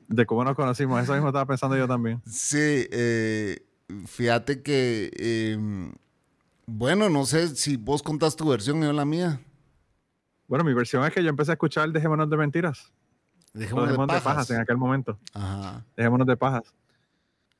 De 0.08 0.26
cómo 0.26 0.44
nos 0.44 0.54
conocimos, 0.54 1.02
eso 1.02 1.12
mismo 1.14 1.28
estaba 1.28 1.46
pensando 1.46 1.76
yo 1.76 1.88
también. 1.88 2.22
Sí, 2.26 2.86
fíjate 4.06 4.62
que, 4.62 5.10
em, 5.16 5.92
bueno, 6.66 7.08
no 7.08 7.24
sé 7.24 7.48
si 7.56 7.76
vos 7.76 8.02
contás 8.02 8.36
tu 8.36 8.48
versión 8.48 8.78
y 8.78 8.82
yo 8.82 8.92
la 8.92 9.04
mía. 9.04 9.40
Bueno, 10.46 10.64
mi 10.64 10.74
versión 10.74 11.04
es 11.04 11.12
que 11.12 11.22
yo 11.22 11.30
empecé 11.30 11.52
a 11.52 11.54
escuchar 11.54 11.90
Dejémonos 11.90 12.28
de 12.30 12.36
Mentiras. 12.36 12.92
Dejémonos, 13.54 13.88
Dejémonos 13.88 14.08
de, 14.14 14.14
de, 14.14 14.20
pajas. 14.20 14.50
en 14.50 14.60
aquel 14.60 14.76
momento. 14.76 15.18
Ajá. 15.32 15.84
Dejémonos 15.96 16.26
de 16.26 16.36
pajas. 16.36 16.74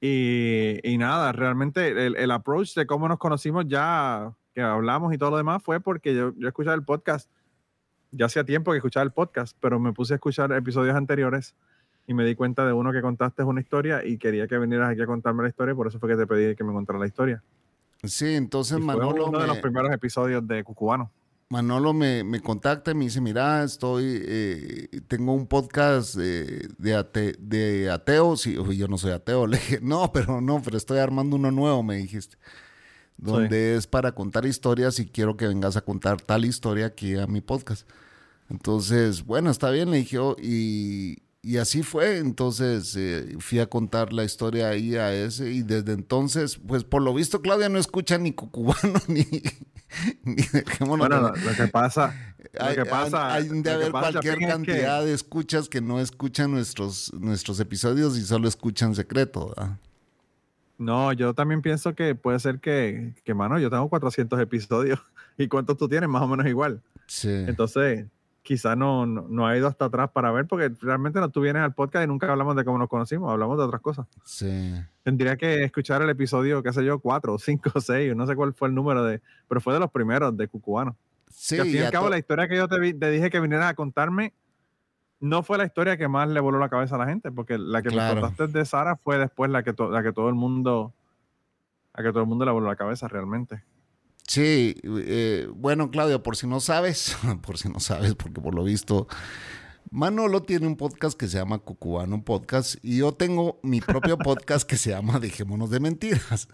Y, 0.00 0.80
y 0.82 0.98
nada, 0.98 1.32
realmente 1.32 1.88
el, 2.06 2.16
el, 2.16 2.30
approach 2.30 2.74
de 2.74 2.86
cómo 2.86 3.08
nos 3.08 3.18
conocimos 3.18 3.64
ya, 3.66 4.34
que 4.54 4.60
hablamos 4.60 5.14
y 5.14 5.18
todo 5.18 5.30
lo 5.30 5.36
demás, 5.38 5.62
fue 5.62 5.80
porque 5.80 6.14
yo, 6.14 6.32
yo 6.36 6.48
escuchaba 6.48 6.74
el 6.74 6.84
podcast. 6.84 7.30
Ya 8.10 8.26
hacía 8.26 8.44
tiempo 8.44 8.70
que 8.70 8.78
escuchaba 8.78 9.02
el 9.02 9.12
podcast, 9.12 9.56
pero 9.60 9.80
me 9.80 9.92
puse 9.92 10.14
a 10.14 10.16
escuchar 10.16 10.52
episodios 10.52 10.94
anteriores 10.94 11.54
y 12.06 12.14
me 12.14 12.24
di 12.24 12.34
cuenta 12.34 12.66
de 12.66 12.72
uno 12.72 12.92
que 12.92 13.00
contaste 13.00 13.42
una 13.42 13.60
historia 13.60 14.04
y 14.04 14.18
quería 14.18 14.46
que 14.46 14.58
vinieras 14.58 14.90
aquí 14.90 15.02
a 15.02 15.06
contarme 15.06 15.42
la 15.42 15.48
historia, 15.48 15.74
por 15.74 15.86
eso 15.86 15.98
fue 15.98 16.10
que 16.10 16.16
te 16.16 16.26
pedí 16.26 16.54
que 16.54 16.64
me 16.64 16.72
contara 16.72 16.98
la 16.98 17.06
historia. 17.06 17.42
Sí, 18.02 18.34
entonces 18.34 18.78
y 18.78 18.82
fue 18.82 18.94
Manolo. 18.94 19.26
uno 19.26 19.38
me... 19.38 19.44
de 19.44 19.48
los 19.48 19.58
primeros 19.58 19.90
episodios 19.92 20.46
de 20.46 20.62
Cucubano. 20.62 21.10
Manolo 21.54 21.92
me, 21.92 22.24
me, 22.24 22.40
contacta 22.40 22.90
y 22.90 22.94
me 22.94 23.04
dice, 23.04 23.20
mira, 23.20 23.62
estoy, 23.62 24.20
eh, 24.26 24.88
tengo 25.06 25.34
un 25.34 25.46
podcast 25.46 26.16
eh, 26.20 26.66
de, 26.78 26.94
ate, 26.96 27.36
de 27.38 27.90
ateos 27.90 28.48
y 28.48 28.76
yo 28.76 28.88
no 28.88 28.98
soy 28.98 29.12
ateo. 29.12 29.46
Le 29.46 29.58
dije, 29.58 29.78
no, 29.80 30.10
pero 30.12 30.40
no, 30.40 30.60
pero 30.60 30.76
estoy 30.76 30.98
armando 30.98 31.36
uno 31.36 31.52
nuevo, 31.52 31.84
me 31.84 31.96
dijiste. 31.96 32.38
Donde 33.16 33.74
sí. 33.74 33.78
es 33.78 33.86
para 33.86 34.10
contar 34.16 34.46
historias 34.46 34.98
y 34.98 35.06
quiero 35.06 35.36
que 35.36 35.46
vengas 35.46 35.76
a 35.76 35.82
contar 35.82 36.20
tal 36.20 36.44
historia 36.44 36.86
aquí 36.86 37.14
a 37.14 37.28
mi 37.28 37.40
podcast. 37.40 37.88
Entonces, 38.50 39.24
bueno, 39.24 39.50
está 39.52 39.70
bien, 39.70 39.92
le 39.92 39.98
dije, 39.98 40.18
oh, 40.18 40.34
y, 40.42 41.22
y 41.44 41.58
así 41.58 41.82
fue, 41.82 42.18
entonces 42.18 42.96
eh, 42.96 43.36
fui 43.38 43.58
a 43.58 43.66
contar 43.66 44.14
la 44.14 44.24
historia 44.24 44.70
ahí 44.70 44.96
a 44.96 45.14
ese 45.14 45.50
y 45.50 45.62
desde 45.62 45.92
entonces, 45.92 46.58
pues 46.66 46.84
por 46.84 47.02
lo 47.02 47.12
visto 47.12 47.42
Claudia 47.42 47.68
no 47.68 47.78
escucha 47.78 48.16
ni 48.16 48.32
cucubano 48.32 48.98
ni, 49.08 49.26
ni 50.22 50.36
dejémonos. 50.36 51.08
Bueno, 51.08 51.32
lo, 51.32 51.54
que 51.54 51.68
pasa, 51.68 52.14
hay, 52.58 52.76
lo 52.76 52.84
que 52.84 52.90
pasa, 52.90 53.34
hay, 53.34 53.48
hay 53.50 53.62
de 53.62 53.70
haber 53.70 53.92
cualquier 53.92 54.38
cantidad 54.38 55.00
que... 55.00 55.06
de 55.06 55.12
escuchas 55.12 55.68
que 55.68 55.82
no 55.82 56.00
escuchan 56.00 56.50
nuestros, 56.50 57.12
nuestros 57.12 57.60
episodios 57.60 58.16
y 58.16 58.22
solo 58.22 58.48
escuchan 58.48 58.94
secreto. 58.94 59.48
¿verdad? 59.48 59.76
No, 60.78 61.12
yo 61.12 61.34
también 61.34 61.60
pienso 61.60 61.94
que 61.94 62.14
puede 62.14 62.38
ser 62.40 62.58
que, 62.58 63.12
que, 63.22 63.34
mano, 63.34 63.58
yo 63.58 63.68
tengo 63.68 63.88
400 63.88 64.40
episodios 64.40 64.98
y 65.36 65.46
cuántos 65.48 65.76
tú 65.76 65.88
tienes, 65.88 66.08
más 66.08 66.22
o 66.22 66.28
menos 66.28 66.46
igual. 66.46 66.80
Sí. 67.06 67.28
Entonces, 67.28 68.06
quizá 68.44 68.76
no, 68.76 69.06
no, 69.06 69.26
no, 69.26 69.46
ha 69.46 69.56
ido 69.56 69.66
hasta 69.66 69.86
atrás 69.86 70.10
para 70.10 70.30
ver, 70.30 70.46
porque 70.46 70.70
realmente 70.82 71.18
no 71.18 71.30
tú 71.30 71.40
vienes 71.40 71.62
al 71.62 71.74
podcast 71.74 72.04
y 72.04 72.06
nunca 72.06 72.30
hablamos 72.30 72.54
de 72.54 72.64
cómo 72.64 72.76
nos 72.76 72.90
conocimos, 72.90 73.32
hablamos 73.32 73.56
de 73.56 73.64
otras 73.64 73.80
cosas. 73.80 74.06
Sí. 74.22 74.74
Tendría 75.02 75.36
que 75.36 75.64
escuchar 75.64 76.02
el 76.02 76.10
episodio, 76.10 76.62
qué 76.62 76.72
sé 76.72 76.84
yo, 76.84 76.98
cuatro, 76.98 77.38
cinco, 77.40 77.80
seis, 77.80 78.14
no 78.14 78.26
sé 78.26 78.36
cuál 78.36 78.52
fue 78.52 78.68
el 78.68 78.74
número 78.74 79.02
de, 79.02 79.22
pero 79.48 79.62
fue 79.62 79.72
de 79.72 79.80
los 79.80 79.90
primeros 79.90 80.36
de 80.36 80.46
Cucubano. 80.46 80.94
Sí. 81.30 81.58
Al 81.58 81.66
fin 81.66 81.76
y 81.76 81.78
al 81.78 81.90
cabo, 81.90 82.10
la 82.10 82.18
historia 82.18 82.46
que 82.46 82.56
yo 82.56 82.68
te, 82.68 82.78
vi, 82.78 82.92
te, 82.92 83.10
dije 83.10 83.30
que 83.30 83.40
vinieras 83.40 83.70
a 83.70 83.74
contarme 83.74 84.34
no 85.20 85.42
fue 85.42 85.56
la 85.56 85.64
historia 85.64 85.96
que 85.96 86.06
más 86.06 86.28
le 86.28 86.38
voló 86.38 86.58
la 86.58 86.68
cabeza 86.68 86.96
a 86.96 86.98
la 86.98 87.06
gente, 87.06 87.32
porque 87.32 87.56
la 87.56 87.80
que 87.80 87.88
claro. 87.88 88.16
me 88.16 88.20
contaste 88.20 88.58
de 88.58 88.64
Sara 88.66 88.96
fue 88.96 89.16
después 89.16 89.50
la 89.50 89.62
que, 89.62 89.72
to, 89.72 89.88
la 89.88 90.02
que 90.02 90.12
todo 90.12 90.28
el 90.28 90.34
mundo, 90.34 90.92
la 91.94 92.04
que 92.04 92.10
todo 92.10 92.20
el 92.20 92.28
mundo 92.28 92.44
le 92.44 92.50
voló 92.50 92.66
la 92.66 92.76
cabeza 92.76 93.08
realmente. 93.08 93.64
Sí, 94.26 94.74
eh, 94.82 95.48
bueno, 95.54 95.90
Claudia, 95.90 96.22
por 96.22 96.36
si 96.36 96.46
no 96.46 96.60
sabes, 96.60 97.16
por 97.42 97.58
si 97.58 97.68
no 97.68 97.80
sabes, 97.80 98.14
porque 98.14 98.40
por 98.40 98.54
lo 98.54 98.64
visto, 98.64 99.06
Manolo 99.90 100.42
tiene 100.42 100.66
un 100.66 100.76
podcast 100.76 101.16
que 101.16 101.28
se 101.28 101.38
llama 101.38 101.58
Cucubano 101.58 102.24
Podcast 102.24 102.76
y 102.82 102.98
yo 102.98 103.12
tengo 103.12 103.60
mi 103.62 103.80
propio 103.80 104.16
podcast 104.18 104.68
que 104.68 104.76
se 104.76 104.90
llama 104.90 105.20
Dejémonos 105.20 105.70
de 105.70 105.78
Mentiras. 105.78 106.48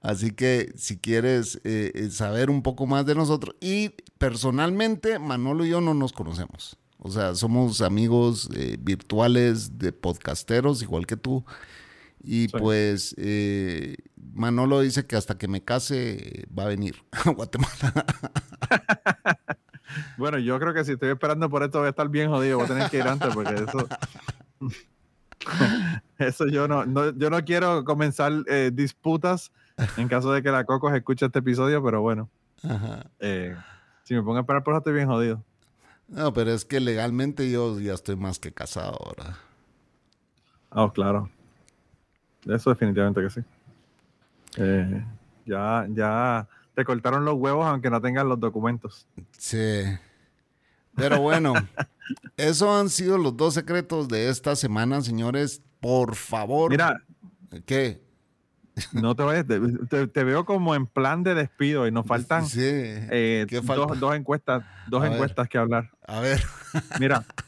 Así 0.00 0.30
que 0.30 0.72
si 0.76 0.96
quieres 0.96 1.60
eh, 1.64 2.08
saber 2.10 2.50
un 2.50 2.62
poco 2.62 2.86
más 2.86 3.04
de 3.04 3.14
nosotros, 3.14 3.56
y 3.60 3.90
personalmente, 4.18 5.18
Manolo 5.18 5.66
y 5.66 5.70
yo 5.70 5.80
no 5.80 5.92
nos 5.94 6.12
conocemos. 6.12 6.78
O 6.98 7.10
sea, 7.10 7.34
somos 7.34 7.80
amigos 7.80 8.48
eh, 8.54 8.76
virtuales 8.80 9.78
de 9.78 9.92
podcasteros, 9.92 10.82
igual 10.82 11.06
que 11.06 11.16
tú. 11.16 11.44
Y 12.22 12.48
sí. 12.48 12.56
pues 12.58 13.14
eh, 13.18 13.96
Manolo 14.16 14.80
dice 14.80 15.06
que 15.06 15.16
hasta 15.16 15.38
que 15.38 15.48
me 15.48 15.62
case 15.64 16.46
va 16.56 16.64
a 16.64 16.68
venir 16.68 16.96
a 17.12 17.30
Guatemala. 17.30 18.04
bueno, 20.16 20.38
yo 20.38 20.58
creo 20.58 20.74
que 20.74 20.84
si 20.84 20.92
estoy 20.92 21.10
esperando 21.10 21.48
por 21.50 21.62
esto 21.62 21.78
voy 21.78 21.86
a 21.86 21.90
estar 21.90 22.08
bien 22.08 22.30
jodido, 22.30 22.58
voy 22.58 22.66
a 22.66 22.68
tener 22.68 22.90
que 22.90 22.98
ir 22.98 23.08
antes 23.08 23.34
porque 23.34 23.54
eso... 23.54 23.88
eso 26.18 26.46
yo 26.48 26.66
no, 26.66 26.84
no, 26.84 27.16
yo 27.16 27.30
no 27.30 27.44
quiero 27.44 27.84
comenzar 27.84 28.32
eh, 28.48 28.70
disputas 28.72 29.52
en 29.96 30.08
caso 30.08 30.32
de 30.32 30.42
que 30.42 30.50
la 30.50 30.64
Coco 30.64 30.92
escuche 30.92 31.26
este 31.26 31.38
episodio, 31.38 31.82
pero 31.82 32.00
bueno. 32.00 32.28
Eh, 33.20 33.56
si 34.02 34.14
me 34.14 34.22
pongo 34.22 34.38
a 34.38 34.40
esperar 34.40 34.64
por 34.64 34.74
eso 34.74 34.78
estoy 34.78 34.94
bien 34.94 35.06
jodido. 35.06 35.44
No, 36.08 36.32
pero 36.32 36.50
es 36.52 36.64
que 36.64 36.80
legalmente 36.80 37.50
yo 37.50 37.78
ya 37.78 37.92
estoy 37.94 38.16
más 38.16 38.38
que 38.38 38.52
casado 38.52 38.98
ahora. 39.00 39.38
Oh, 40.70 40.92
claro. 40.92 41.30
Eso 42.48 42.70
definitivamente 42.70 43.20
que 43.22 43.30
sí. 43.30 43.40
Eh, 44.56 45.04
ya, 45.46 45.86
ya 45.90 46.48
te 46.74 46.84
cortaron 46.84 47.24
los 47.24 47.34
huevos 47.34 47.66
aunque 47.66 47.90
no 47.90 48.00
tengan 48.00 48.28
los 48.28 48.40
documentos. 48.40 49.06
Sí. 49.36 49.82
Pero 50.94 51.20
bueno, 51.20 51.52
esos 52.36 52.68
han 52.80 52.88
sido 52.88 53.18
los 53.18 53.36
dos 53.36 53.54
secretos 53.54 54.08
de 54.08 54.28
esta 54.28 54.56
semana, 54.56 55.00
señores. 55.02 55.62
Por 55.80 56.16
favor. 56.16 56.70
Mira, 56.70 57.02
¿Qué? 57.66 58.00
no 58.92 59.14
te 59.16 59.22
vayas, 59.24 59.44
te, 59.46 60.24
veo 60.24 60.44
como 60.44 60.74
en 60.74 60.86
plan 60.86 61.22
de 61.24 61.34
despido 61.34 61.86
y 61.88 61.90
nos 61.92 62.06
faltan 62.06 62.46
Sí. 62.46 62.60
eh. 62.62 63.46
Dos, 63.50 63.98
dos 64.00 64.14
encuestas, 64.14 64.64
dos 64.88 65.00
A 65.00 65.04
ver. 65.04 65.12
encuestas 65.14 65.48
que 65.48 65.58
hablar. 65.58 65.90
A 66.06 66.20
ver. 66.20 66.40
Mira, 67.00 67.24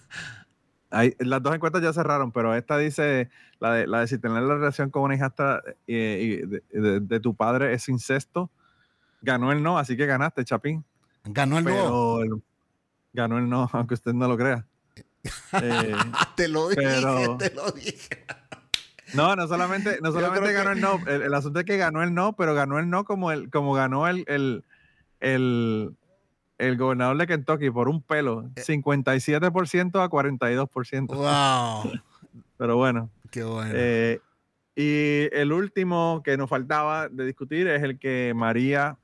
hay- 0.91 1.15
las 1.19 1.43
dos 1.43 1.55
encuestas 1.55 1.83
ya 1.83 1.93
cerraron, 1.93 2.33
pero 2.33 2.55
esta 2.55 2.77
dice 2.79 3.31
la 3.61 3.73
de, 3.75 3.87
la 3.87 4.01
de 4.01 4.07
si 4.09 4.19
tener 4.19 4.43
la 4.43 4.55
relación 4.57 4.91
con 4.91 5.03
una 5.03 5.15
hijastra 5.15 5.63
eh, 5.87 6.45
de, 6.47 6.81
de- 6.81 7.01
de 7.01 7.21
tu 7.21 7.35
padre 7.35 7.73
es 7.75 7.89
incesto. 7.89 8.51
Ganó 9.23 9.53
el 9.53 9.63
no, 9.63 9.79
así 9.79 9.97
que 9.97 10.07
ganaste, 10.07 10.45
Chapín. 10.45 10.85
Ganó 11.25 11.59
el 11.59 11.65
no. 11.65 11.71
Pero 11.71 12.41
ganó 13.13 13.39
el 13.39 13.49
no, 13.49 13.69
aunque 13.73 13.95
usted 13.95 14.13
no 14.13 14.27
lo 14.29 14.37
crea. 14.37 14.67
Eh, 15.61 15.95
Te 16.37 16.49
lo 16.49 16.69
dije, 16.71 16.81
pero- 16.83 17.37
te 17.37 17.51
lo 17.55 17.71
dije. 17.73 18.25
no, 19.15 19.37
no 19.37 19.47
solamente, 19.47 19.99
no 20.03 20.13
solamente 20.13 20.53
ganó 20.53 20.71
que- 20.71 20.77
el 20.77 20.81
no. 20.81 20.99
El, 21.07 21.23
el 21.23 21.35
asunto 21.35 21.59
es 21.61 21.67
que 21.67 21.77
ganó 21.77 22.03
el 22.03 22.15
no, 22.15 22.35
pero 22.35 22.55
ganó 22.55 22.79
el 22.79 22.89
no 22.89 23.05
como 23.05 23.31
el, 23.31 23.51
como 23.51 23.75
ganó 23.75 24.09
el, 24.09 24.25
el, 24.29 24.65
el, 25.21 25.95
el 26.61 26.77
gobernador 26.77 27.17
de 27.17 27.27
Kentucky 27.27 27.71
por 27.71 27.89
un 27.89 28.03
pelo. 28.03 28.45
Eh. 28.55 28.63
57% 28.63 30.03
a 30.03 30.09
42%. 30.09 31.07
Wow. 31.07 31.93
Pero 32.59 32.77
bueno. 32.77 33.11
Qué 33.31 33.43
bueno. 33.43 33.73
Eh, 33.75 34.21
y 34.77 35.35
el 35.35 35.53
último 35.53 36.23
que 36.25 36.37
nos 36.37 36.49
faltaba 36.49 37.09
de 37.09 37.27
discutir 37.27 37.67
es 37.67 37.83
el 37.83 37.99
que 37.99 38.33
María, 38.35 38.99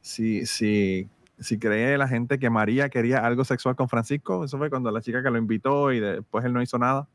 si, 0.00 0.46
si, 0.46 1.08
si 1.38 1.58
cree 1.58 1.98
la 1.98 2.08
gente 2.08 2.38
que 2.38 2.50
María 2.50 2.88
quería 2.88 3.24
algo 3.24 3.44
sexual 3.44 3.76
con 3.76 3.88
Francisco, 3.88 4.44
eso 4.44 4.58
fue 4.58 4.70
cuando 4.70 4.90
la 4.90 5.00
chica 5.00 5.22
que 5.22 5.30
lo 5.30 5.38
invitó 5.38 5.92
y 5.92 6.00
después 6.00 6.44
él 6.44 6.52
no 6.52 6.62
hizo 6.62 6.78
nada. 6.78 7.08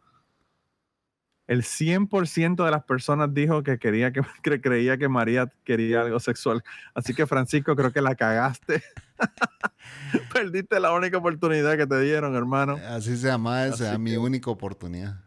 El 1.48 1.62
100% 1.62 2.66
de 2.66 2.72
las 2.72 2.84
personas 2.84 3.34
dijo 3.34 3.62
que, 3.62 3.78
quería 3.78 4.12
que, 4.12 4.22
que 4.44 4.62
creía 4.62 4.98
que 4.98 5.08
María 5.08 5.52
quería 5.64 6.02
algo 6.02 6.20
sexual. 6.20 6.64
Así 6.94 7.14
que 7.14 7.28
Francisco, 7.28 7.76
creo 7.76 7.92
que 7.92 8.02
la 8.02 8.16
cagaste. 8.16 8.84
Perdiste 10.34 10.80
la 10.80 10.92
única 10.92 11.18
oportunidad 11.18 11.78
que 11.78 11.86
te 11.86 12.00
dieron, 12.02 12.36
hermano. 12.36 12.78
Así 12.90 13.16
se 13.16 13.28
llama 13.28 13.66
esa, 13.66 13.98
mi 13.98 14.16
única 14.16 14.50
oportunidad. 14.50 15.22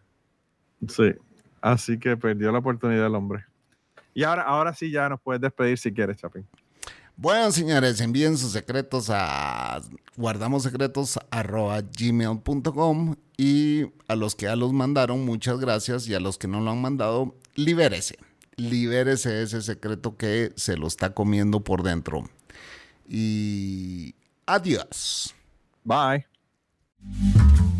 Sí, 0.88 1.14
así 1.60 1.98
que 1.98 2.16
perdió 2.16 2.52
la 2.52 2.58
oportunidad 2.58 3.06
el 3.06 3.14
hombre. 3.14 3.44
Y 4.14 4.24
ahora, 4.24 4.42
ahora 4.42 4.74
sí 4.74 4.90
ya 4.90 5.08
nos 5.08 5.20
puedes 5.20 5.40
despedir 5.40 5.78
si 5.78 5.92
quieres, 5.92 6.16
Chapín. 6.16 6.46
Bueno, 7.20 7.50
señores, 7.50 8.00
envíen 8.00 8.38
sus 8.38 8.52
secretos 8.52 9.10
a 9.10 9.82
guardamosecretos.gmail.com 10.16 13.16
y 13.36 13.86
a 14.06 14.14
los 14.14 14.36
que 14.36 14.46
ya 14.46 14.54
los 14.54 14.72
mandaron, 14.72 15.24
muchas 15.24 15.58
gracias. 15.58 16.06
Y 16.06 16.14
a 16.14 16.20
los 16.20 16.38
que 16.38 16.46
no 16.46 16.60
lo 16.60 16.70
han 16.70 16.80
mandado, 16.80 17.34
libérese. 17.56 18.14
Libérese 18.54 19.42
ese 19.42 19.62
secreto 19.62 20.16
que 20.16 20.52
se 20.54 20.76
lo 20.76 20.86
está 20.86 21.12
comiendo 21.12 21.58
por 21.58 21.82
dentro. 21.82 22.22
Y 23.08 24.14
adiós. 24.46 25.34
Bye. 25.82 26.24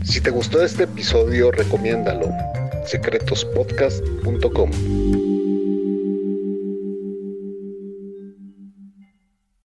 Si 0.03 0.21
te 0.21 0.31
gustó 0.31 0.63
este 0.63 0.83
episodio, 0.83 1.53
recomiéndalo. 1.53 2.29
secretospodcast.com 2.87 5.38